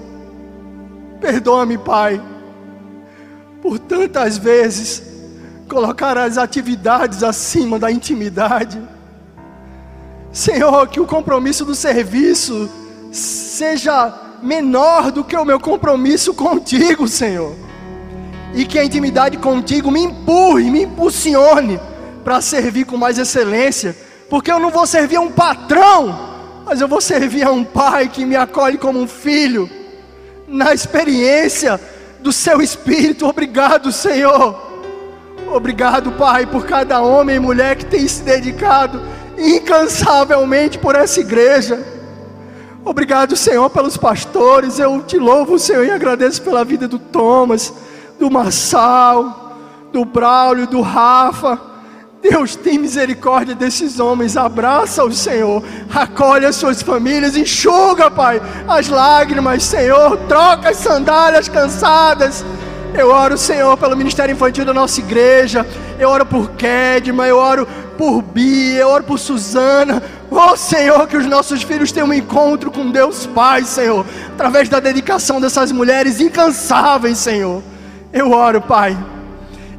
Perdoa-me, 1.19 1.79
Pai, 1.79 2.21
por 3.63 3.79
tantas 3.79 4.37
vezes 4.37 5.03
colocar 5.69 6.19
as 6.19 6.37
atividades 6.37 7.23
acima 7.23 7.79
da 7.79 7.91
intimidade 7.91 8.81
Senhor, 10.33 10.87
que 10.89 11.01
o 11.01 11.07
compromisso 11.07 11.65
do 11.65 11.75
serviço 11.75 12.71
seja 13.11 14.15
menor 14.43 15.11
do 15.11 15.25
que 15.25 15.37
o 15.37 15.45
meu 15.45 15.59
compromisso 15.59 16.35
contigo, 16.35 17.09
Senhor. 17.09 17.68
E 18.55 18.65
que 18.65 18.79
a 18.79 18.85
intimidade 18.85 19.37
contigo 19.37 19.91
me 19.91 20.01
empurre, 20.01 20.71
me 20.71 20.83
impulsione 20.83 21.79
para 22.25 22.41
servir 22.41 22.85
com 22.85 22.97
mais 22.97 23.19
excelência, 23.19 23.97
porque 24.29 24.51
eu 24.51 24.59
não 24.59 24.71
vou 24.71 24.87
servir 24.87 25.17
a 25.17 25.21
um 25.21 25.31
patrão, 25.31 26.19
mas 26.67 26.81
eu 26.81 26.89
vou 26.89 27.01
servir 27.01 27.45
a 27.45 27.51
um 27.51 27.65
pai 27.65 28.09
que 28.09 28.25
me 28.25 28.37
acolhe 28.37 28.77
como 28.77 29.01
um 29.01 29.09
filho, 29.09 29.69
na 30.47 30.73
experiência 30.73 31.81
do 32.21 32.33
seu 32.33 32.61
espírito. 32.61 33.27
Obrigado, 33.27 33.93
Senhor. 33.93 34.69
Obrigado, 35.47 36.13
Pai, 36.13 36.47
por 36.47 36.67
cada 36.67 37.01
homem 37.01 37.37
e 37.37 37.41
mulher 37.41 37.77
que 37.77 37.87
tem 37.87 38.07
se 38.07 38.23
dedicado 38.23 39.01
incansavelmente 39.39 40.79
por 40.79 40.95
essa 40.95 41.21
igreja. 41.21 41.83
Obrigado, 42.85 43.37
Senhor, 43.37 43.69
pelos 43.71 43.97
pastores. 43.97 44.79
Eu 44.79 45.03
te 45.03 45.19
louvo, 45.19 45.59
Senhor, 45.59 45.85
e 45.85 45.91
agradeço 45.91 46.43
pela 46.43 46.65
vida 46.65 46.89
do 46.89 46.99
Thomas, 46.99 47.73
do 48.19 48.31
Marçal, 48.31 49.55
do 49.93 50.05
Braulio, 50.05 50.67
do 50.67 50.81
Rafa. 50.81 51.59
Deus 52.21 52.57
tem 52.57 52.79
misericórdia 52.79 53.55
desses 53.55 54.01
homens, 54.01 54.37
abraça 54.37 55.05
o 55.05 55.13
Senhor, 55.13 55.63
acolhe 55.95 56.45
as 56.45 56.57
suas 56.57 56.83
famílias, 56.83 57.37
enxuga, 57.37 58.11
Pai, 58.11 58.43
as 58.67 58.89
lágrimas, 58.89 59.63
Senhor, 59.63 60.17
troca 60.29 60.71
as 60.71 60.79
sandálias 60.79 61.49
cansadas. 61.49 62.45
Eu 62.93 63.11
oro, 63.11 63.39
Senhor, 63.39 63.77
pelo 63.77 63.97
ministério 63.97 64.33
infantil 64.33 64.65
da 64.65 64.75
nossa 64.75 64.99
igreja. 64.99 65.65
Eu 65.99 66.09
oro 66.09 66.27
por 66.27 66.51
Kedma, 66.53 67.27
eu 67.27 67.37
oro 67.37 67.69
por 67.97 68.23
Bia, 68.23 68.81
eu 68.81 68.89
oro 68.89 69.05
por 69.05 69.19
Suzana. 69.19 70.03
Oh 70.31 70.57
Senhor, 70.57 71.07
que 71.07 71.17
os 71.17 71.27
nossos 71.27 71.63
filhos 71.63 71.93
tenham 71.93 72.09
um 72.09 72.15
encontro 72.15 72.71
com 72.71 72.91
Deus 72.91 73.27
Pai, 73.27 73.65
Senhor, 73.65 74.05
através 74.33 74.69
da 74.69 74.81
dedicação 74.81 75.41
dessas 75.41 75.71
mulheres 75.71 76.21
incansáveis, 76.21 77.19
Senhor. 77.19 77.63
Eu 78.13 78.33
oro, 78.33 78.61
Pai. 78.61 78.97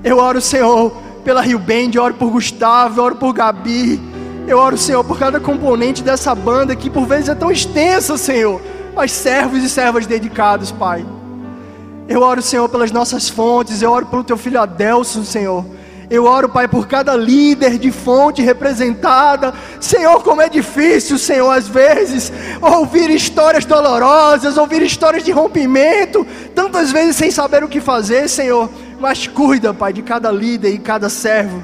Eu 0.04 0.18
oro, 0.18 0.40
Senhor, 0.40 0.92
pela 1.24 1.42
Rio 1.42 1.60
Bend, 1.60 1.98
eu 1.98 2.04
oro 2.04 2.14
por 2.14 2.30
Gustavo, 2.30 3.00
eu 3.00 3.04
oro 3.04 3.16
por 3.16 3.34
Gabi. 3.34 4.00
Eu 4.48 4.58
oro, 4.58 4.78
Senhor, 4.78 5.04
por 5.04 5.20
cada 5.20 5.40
componente 5.40 6.04
dessa 6.04 6.34
banda 6.34 6.76
que 6.76 6.90
por 6.90 7.06
vezes 7.06 7.30
é 7.30 7.36
tão 7.36 7.52
extensa, 7.52 8.18
Senhor, 8.18 8.62
mas 8.96 9.12
servos 9.12 9.64
e 9.64 9.70
servas 9.70 10.08
dedicados, 10.08 10.72
Pai. 10.72 11.06
Eu 12.08 12.22
oro, 12.22 12.42
Senhor, 12.42 12.68
pelas 12.70 12.92
nossas 12.92 13.30
fontes, 13.30 13.82
eu 13.82 13.92
oro 13.92 14.08
pelo 14.08 14.24
teu 14.24 14.38
filho 14.38 14.60
Adelson, 14.60 15.24
Senhor. 15.24 15.64
Eu 16.10 16.26
oro, 16.26 16.50
Pai, 16.50 16.68
por 16.68 16.88
cada 16.88 17.16
líder 17.16 17.78
de 17.78 17.92
fonte 17.92 18.42
representada. 18.42 19.54
Senhor, 19.80 20.24
como 20.24 20.42
é 20.42 20.50
difícil, 20.50 21.20
Senhor, 21.20 21.52
às 21.52 21.68
vezes, 21.68 22.34
ouvir 22.60 23.12
histórias 23.12 23.64
dolorosas, 23.64 24.58
ouvir 24.58 24.82
histórias 24.82 25.24
de 25.24 25.32
rompimento, 25.32 26.26
tantas 26.56 26.92
vezes 26.92 27.16
sem 27.16 27.30
saber 27.30 27.64
o 27.64 27.68
que 27.68 27.80
fazer, 27.80 28.28
Senhor. 28.28 28.68
Mas 29.00 29.28
cuida, 29.28 29.72
Pai, 29.72 29.94
de 29.94 30.02
cada 30.02 30.32
líder 30.32 30.74
e 30.74 30.80
cada 30.80 31.10
servo. 31.10 31.64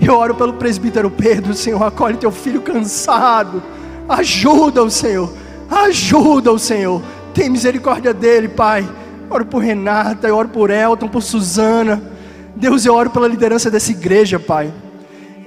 Eu 0.00 0.14
oro 0.14 0.34
pelo 0.34 0.54
presbítero 0.54 1.08
Pedro, 1.08 1.54
Senhor, 1.54 1.82
acolhe 1.82 2.16
teu 2.16 2.32
filho 2.32 2.62
cansado. 2.62 3.62
Ajuda 4.08 4.82
o 4.82 4.90
Senhor, 4.90 5.32
ajuda 5.70 6.50
o 6.52 6.58
Senhor. 6.58 7.00
Tem 7.32 7.48
misericórdia 7.48 8.12
dele, 8.12 8.48
Pai. 8.48 8.86
Oro 9.30 9.46
por 9.46 9.58
Renata, 9.62 10.26
eu 10.26 10.36
oro 10.36 10.48
por 10.48 10.70
Elton, 10.70 11.08
por 11.08 11.22
Suzana. 11.22 12.15
Deus, 12.56 12.86
eu 12.86 12.94
oro 12.94 13.10
pela 13.10 13.28
liderança 13.28 13.70
dessa 13.70 13.90
igreja, 13.90 14.40
Pai. 14.40 14.72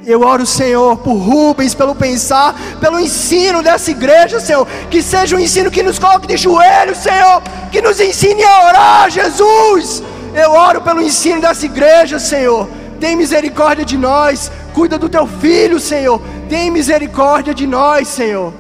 Eu 0.06 0.22
oro, 0.22 0.46
Senhor, 0.46 0.98
por 0.98 1.16
Rubens, 1.16 1.74
pelo 1.74 1.94
pensar, 1.94 2.56
pelo 2.80 3.00
ensino 3.00 3.62
dessa 3.62 3.92
igreja, 3.92 4.40
Senhor. 4.40 4.66
Que 4.90 5.02
seja 5.02 5.36
um 5.36 5.40
ensino 5.40 5.70
que 5.72 5.84
nos 5.84 6.00
coloque 6.00 6.28
de 6.28 6.38
joelhos, 6.38 7.00
Senhor. 7.00 7.42
Que 7.72 7.82
nos 7.82 8.00
ensine 8.00 8.44
a 8.44 8.68
orar, 8.68 9.10
Jesus. 9.10 10.02
Eu 10.34 10.52
oro 10.52 10.82
pelo 10.82 11.02
ensino 11.02 11.42
dessa 11.42 11.66
igreja, 11.66 12.20
Senhor. 12.20 12.70
Tem 13.00 13.16
misericórdia 13.16 13.84
de 13.84 13.98
nós. 13.98 14.52
Cuida 14.74 14.98
do 14.98 15.10
teu 15.10 15.28
filho, 15.28 15.80
Senhor. 15.80 16.22
Tem 16.48 16.72
misericórdia 16.72 17.54
de 17.54 17.66
nós, 17.68 18.08
Senhor. 18.08 18.54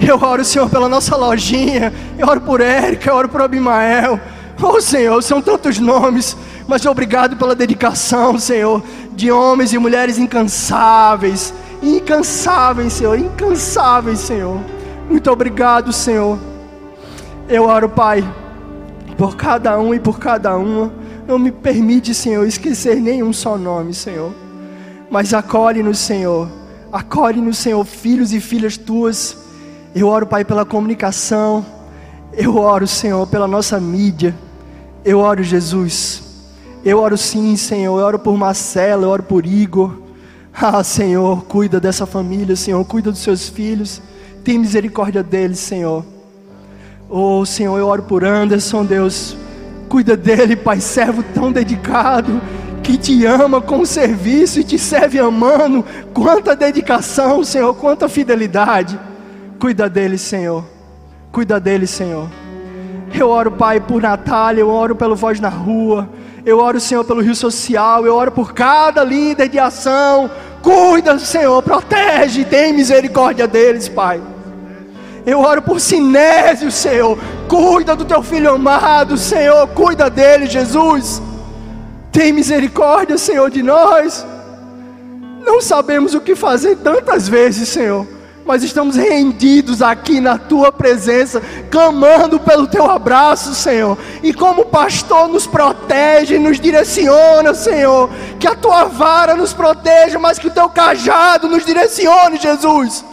Eu 0.00 0.16
oro, 0.16 0.44
Senhor, 0.44 0.70
pela 0.70 0.88
nossa 0.88 1.16
lojinha. 1.16 1.92
Eu 2.16 2.26
oro 2.28 2.40
por 2.40 2.60
Érica, 2.60 3.10
eu 3.10 3.16
oro 3.16 3.28
por 3.28 3.42
Abimael. 3.42 4.18
Oh, 4.62 4.80
Senhor, 4.80 5.22
são 5.22 5.40
tantos 5.40 5.78
nomes. 5.78 6.36
Mas 6.70 6.86
obrigado 6.86 7.36
pela 7.36 7.52
dedicação, 7.52 8.38
Senhor, 8.38 8.80
de 9.12 9.28
homens 9.28 9.72
e 9.72 9.78
mulheres 9.78 10.18
incansáveis. 10.18 11.52
Incansáveis, 11.82 12.92
Senhor, 12.92 13.18
incansáveis, 13.18 14.20
Senhor. 14.20 14.60
Muito 15.08 15.28
obrigado, 15.28 15.92
Senhor. 15.92 16.38
Eu 17.48 17.64
oro, 17.64 17.88
Pai, 17.88 18.22
por 19.18 19.34
cada 19.34 19.80
um 19.80 19.92
e 19.92 19.98
por 19.98 20.20
cada 20.20 20.56
uma. 20.56 20.92
Não 21.26 21.40
me 21.40 21.50
permite, 21.50 22.14
Senhor, 22.14 22.46
esquecer 22.46 23.00
nenhum 23.00 23.32
só 23.32 23.58
nome, 23.58 23.92
Senhor. 23.92 24.32
Mas 25.10 25.34
acolhe-nos, 25.34 25.98
Senhor. 25.98 26.48
Acolhe-nos, 26.92 27.58
Senhor, 27.58 27.84
filhos 27.84 28.32
e 28.32 28.40
filhas 28.40 28.76
tuas 28.76 29.36
eu 29.92 30.06
oro, 30.06 30.24
Pai, 30.24 30.44
pela 30.44 30.64
comunicação. 30.64 31.66
Eu 32.32 32.56
oro, 32.56 32.86
Senhor, 32.86 33.26
pela 33.26 33.48
nossa 33.48 33.80
mídia. 33.80 34.32
Eu 35.04 35.18
oro, 35.18 35.42
Jesus. 35.42 36.29
Eu 36.84 36.98
oro 36.98 37.16
sim, 37.16 37.56
Senhor. 37.56 37.98
Eu 37.98 38.06
oro 38.06 38.18
por 38.18 38.36
Marcelo, 38.36 39.04
eu 39.04 39.10
oro 39.10 39.22
por 39.22 39.44
Igor. 39.44 39.98
Ah, 40.52 40.82
Senhor, 40.82 41.44
cuida 41.44 41.80
dessa 41.80 42.06
família, 42.06 42.56
Senhor. 42.56 42.84
Cuida 42.84 43.10
dos 43.10 43.20
seus 43.20 43.48
filhos. 43.48 44.00
Tem 44.42 44.58
misericórdia 44.58 45.22
deles, 45.22 45.58
Senhor. 45.58 46.04
Oh, 47.08 47.44
Senhor, 47.44 47.76
eu 47.78 47.86
oro 47.86 48.02
por 48.04 48.24
Anderson, 48.24 48.84
Deus. 48.84 49.36
Cuida 49.88 50.16
dele, 50.16 50.54
Pai, 50.56 50.80
servo 50.80 51.22
tão 51.34 51.50
dedicado 51.50 52.40
que 52.82 52.96
te 52.96 53.26
ama 53.26 53.60
com 53.60 53.80
o 53.80 53.86
serviço 53.86 54.60
e 54.60 54.64
te 54.64 54.78
serve 54.78 55.18
amando. 55.18 55.84
Quanta 56.14 56.56
dedicação, 56.56 57.44
Senhor, 57.44 57.74
quanta 57.74 58.08
fidelidade. 58.08 58.98
Cuida 59.58 59.90
deles, 59.90 60.20
Senhor. 60.20 60.64
Cuida 61.30 61.60
deles, 61.60 61.90
Senhor. 61.90 62.28
Eu 63.12 63.28
oro, 63.28 63.50
Pai, 63.50 63.80
por 63.80 64.00
Natália, 64.00 64.60
eu 64.60 64.68
oro 64.68 64.94
pelo 64.94 65.16
Voz 65.16 65.40
na 65.40 65.48
Rua, 65.48 66.08
eu 66.44 66.58
oro, 66.58 66.80
Senhor, 66.80 67.04
pelo 67.04 67.20
Rio 67.20 67.34
Social, 67.34 68.06
eu 68.06 68.14
oro 68.14 68.30
por 68.30 68.52
cada 68.52 69.04
líder 69.04 69.48
de 69.48 69.58
ação. 69.58 70.30
Cuida, 70.62 71.18
Senhor, 71.18 71.62
protege, 71.62 72.44
tem 72.44 72.72
misericórdia 72.72 73.46
deles, 73.46 73.88
Pai. 73.88 74.20
Eu 75.26 75.40
oro 75.40 75.62
por 75.62 75.80
Sinésio, 75.80 76.70
Senhor. 76.70 77.18
Cuida 77.48 77.94
do 77.94 78.04
teu 78.04 78.22
filho 78.22 78.52
amado, 78.52 79.16
Senhor. 79.16 79.66
Cuida 79.68 80.08
dele, 80.08 80.46
Jesus. 80.46 81.20
Tem 82.10 82.32
misericórdia, 82.32 83.18
Senhor, 83.18 83.50
de 83.50 83.62
nós. 83.62 84.26
Não 85.44 85.60
sabemos 85.60 86.14
o 86.14 86.20
que 86.20 86.34
fazer 86.34 86.76
tantas 86.76 87.28
vezes, 87.28 87.68
Senhor 87.68 88.19
mas 88.44 88.62
estamos 88.62 88.96
rendidos 88.96 89.82
aqui 89.82 90.20
na 90.20 90.36
tua 90.38 90.72
presença, 90.72 91.42
clamando 91.70 92.40
pelo 92.40 92.66
teu 92.66 92.90
abraço, 92.90 93.54
Senhor. 93.54 93.96
E 94.22 94.32
como 94.32 94.66
pastor 94.66 95.28
nos 95.28 95.46
protege, 95.46 96.38
nos 96.38 96.58
direciona, 96.58 97.54
Senhor. 97.54 98.10
Que 98.38 98.48
a 98.48 98.54
tua 98.54 98.84
vara 98.84 99.36
nos 99.36 99.52
proteja, 99.52 100.18
mas 100.18 100.38
que 100.38 100.48
o 100.48 100.50
teu 100.50 100.68
cajado 100.68 101.48
nos 101.48 101.64
direcione, 101.64 102.38
Jesus. 102.38 103.04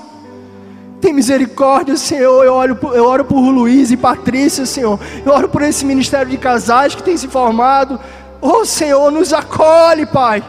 Tem 1.00 1.14
misericórdia, 1.14 1.96
Senhor. 1.96 2.44
Eu 2.44 2.54
oro, 2.54 2.78
eu 2.94 3.06
oro 3.06 3.26
por 3.26 3.40
Luiz 3.40 3.92
e 3.92 3.98
Patrícia, 3.98 4.66
Senhor. 4.66 5.00
Eu 5.26 5.32
oro 5.32 5.50
por 5.50 5.62
esse 5.62 5.86
ministério 5.86 6.30
de 6.32 6.38
casais 6.38 6.96
que 6.96 7.04
tem 7.04 7.16
se 7.16 7.28
formado. 7.28 8.00
Oh, 8.42 8.66
Senhor, 8.66 9.12
nos 9.12 9.34
acolhe, 9.34 10.06
Pai. 10.06 10.44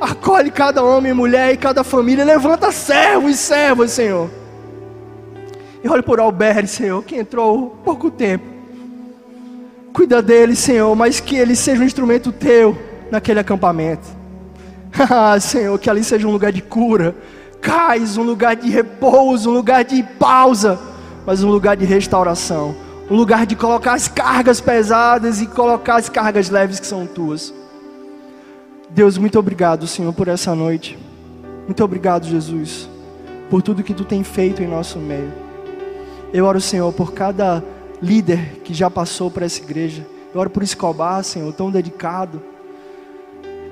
Acolhe 0.00 0.50
cada 0.50 0.82
homem 0.82 1.12
e 1.12 1.14
mulher 1.14 1.52
e 1.52 1.56
cada 1.56 1.84
família. 1.84 2.24
Levanta 2.24 2.70
servos 2.72 3.32
e 3.32 3.36
servas, 3.36 3.92
Senhor. 3.92 4.30
E 5.82 5.88
olhe 5.88 6.02
por 6.02 6.18
Alberto, 6.18 6.68
Senhor, 6.68 7.02
que 7.04 7.16
entrou 7.16 7.78
há 7.80 7.84
pouco 7.84 8.10
tempo. 8.10 8.44
Cuida 9.92 10.20
dele, 10.20 10.56
Senhor, 10.56 10.94
mas 10.96 11.20
que 11.20 11.36
ele 11.36 11.54
seja 11.54 11.82
um 11.82 11.86
instrumento 11.86 12.32
teu 12.32 12.76
naquele 13.10 13.40
acampamento. 13.40 14.06
Ah, 15.10 15.40
Senhor, 15.40 15.76
que 15.76 15.90
ali 15.90 16.04
seja 16.04 16.24
um 16.28 16.30
lugar 16.30 16.52
de 16.52 16.62
cura, 16.62 17.16
cais, 17.60 18.16
um 18.16 18.22
lugar 18.22 18.54
de 18.54 18.70
repouso, 18.70 19.50
um 19.50 19.52
lugar 19.52 19.82
de 19.82 20.00
pausa, 20.04 20.78
mas 21.26 21.42
um 21.42 21.50
lugar 21.50 21.76
de 21.76 21.84
restauração, 21.84 22.76
um 23.10 23.16
lugar 23.16 23.44
de 23.44 23.56
colocar 23.56 23.94
as 23.94 24.06
cargas 24.06 24.60
pesadas 24.60 25.40
e 25.40 25.48
colocar 25.48 25.96
as 25.96 26.08
cargas 26.08 26.48
leves 26.48 26.78
que 26.78 26.86
são 26.86 27.08
tuas. 27.08 27.52
Deus, 28.94 29.18
muito 29.18 29.36
obrigado, 29.40 29.88
Senhor, 29.88 30.12
por 30.12 30.28
essa 30.28 30.54
noite. 30.54 30.96
Muito 31.64 31.82
obrigado, 31.82 32.28
Jesus, 32.28 32.88
por 33.50 33.60
tudo 33.60 33.82
que 33.82 33.92
tu 33.92 34.04
tem 34.04 34.22
feito 34.22 34.62
em 34.62 34.68
nosso 34.68 35.00
meio. 35.00 35.32
Eu 36.32 36.44
oro, 36.44 36.60
Senhor, 36.60 36.92
por 36.92 37.12
cada 37.12 37.60
líder 38.00 38.60
que 38.62 38.72
já 38.72 38.88
passou 38.88 39.32
por 39.32 39.42
essa 39.42 39.60
igreja. 39.60 40.06
Eu 40.32 40.40
oro 40.40 40.48
por 40.48 40.62
Escobar, 40.62 41.24
Senhor, 41.24 41.52
tão 41.52 41.72
dedicado. 41.72 42.40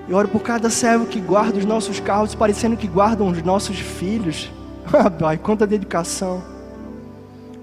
Eu 0.08 0.16
oro 0.16 0.26
por 0.26 0.42
cada 0.42 0.68
servo 0.68 1.06
que 1.06 1.20
guarda 1.20 1.56
os 1.56 1.64
nossos 1.64 2.00
carros, 2.00 2.34
parecendo 2.34 2.76
que 2.76 2.88
guardam 2.88 3.28
os 3.28 3.40
nossos 3.44 3.78
filhos. 3.78 4.50
Ah, 4.92 5.08
Pai, 5.08 5.38
quanta 5.38 5.64
dedicação. 5.64 6.42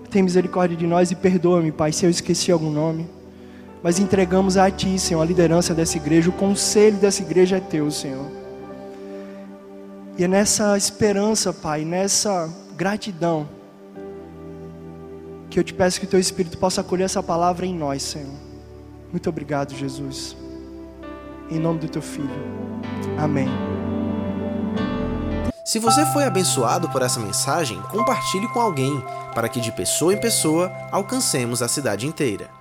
Tem 0.09 0.23
misericórdia 0.23 0.77
de 0.77 0.87
nós 0.87 1.11
e 1.11 1.15
perdoa-me, 1.15 1.69
Pai, 1.69 1.91
se 1.91 2.05
eu 2.05 2.09
esqueci 2.09 2.49
algum 2.49 2.71
nome 2.71 3.18
mas 3.81 3.99
entregamos 3.99 4.57
a 4.57 4.69
Ti, 4.69 4.99
Senhor, 4.99 5.21
a 5.21 5.25
liderança 5.25 5.73
dessa 5.73 5.97
igreja, 5.97 6.29
o 6.29 6.33
conselho 6.33 6.97
dessa 6.97 7.21
igreja 7.21 7.57
é 7.57 7.59
Teu, 7.59 7.89
Senhor. 7.89 8.25
E 10.17 10.23
é 10.23 10.27
nessa 10.27 10.77
esperança, 10.77 11.53
Pai, 11.53 11.85
nessa 11.85 12.49
gratidão, 12.75 13.47
que 15.49 15.59
eu 15.59 15.63
te 15.63 15.73
peço 15.73 15.99
que 15.99 16.05
o 16.05 16.09
Teu 16.09 16.19
Espírito 16.19 16.57
possa 16.57 16.81
acolher 16.81 17.05
essa 17.05 17.23
palavra 17.23 17.65
em 17.65 17.73
nós, 17.73 18.03
Senhor. 18.03 18.35
Muito 19.11 19.29
obrigado, 19.29 19.73
Jesus. 19.73 20.35
Em 21.49 21.57
nome 21.57 21.79
do 21.79 21.87
Teu 21.87 22.01
Filho. 22.01 22.29
Amém. 23.17 23.47
Se 25.65 25.79
você 25.79 26.05
foi 26.07 26.25
abençoado 26.25 26.89
por 26.89 27.01
essa 27.01 27.19
mensagem, 27.19 27.81
compartilhe 27.91 28.47
com 28.49 28.59
alguém, 28.59 29.01
para 29.33 29.47
que 29.47 29.61
de 29.61 29.71
pessoa 29.71 30.13
em 30.13 30.19
pessoa 30.19 30.71
alcancemos 30.91 31.61
a 31.61 31.67
cidade 31.67 32.05
inteira. 32.07 32.58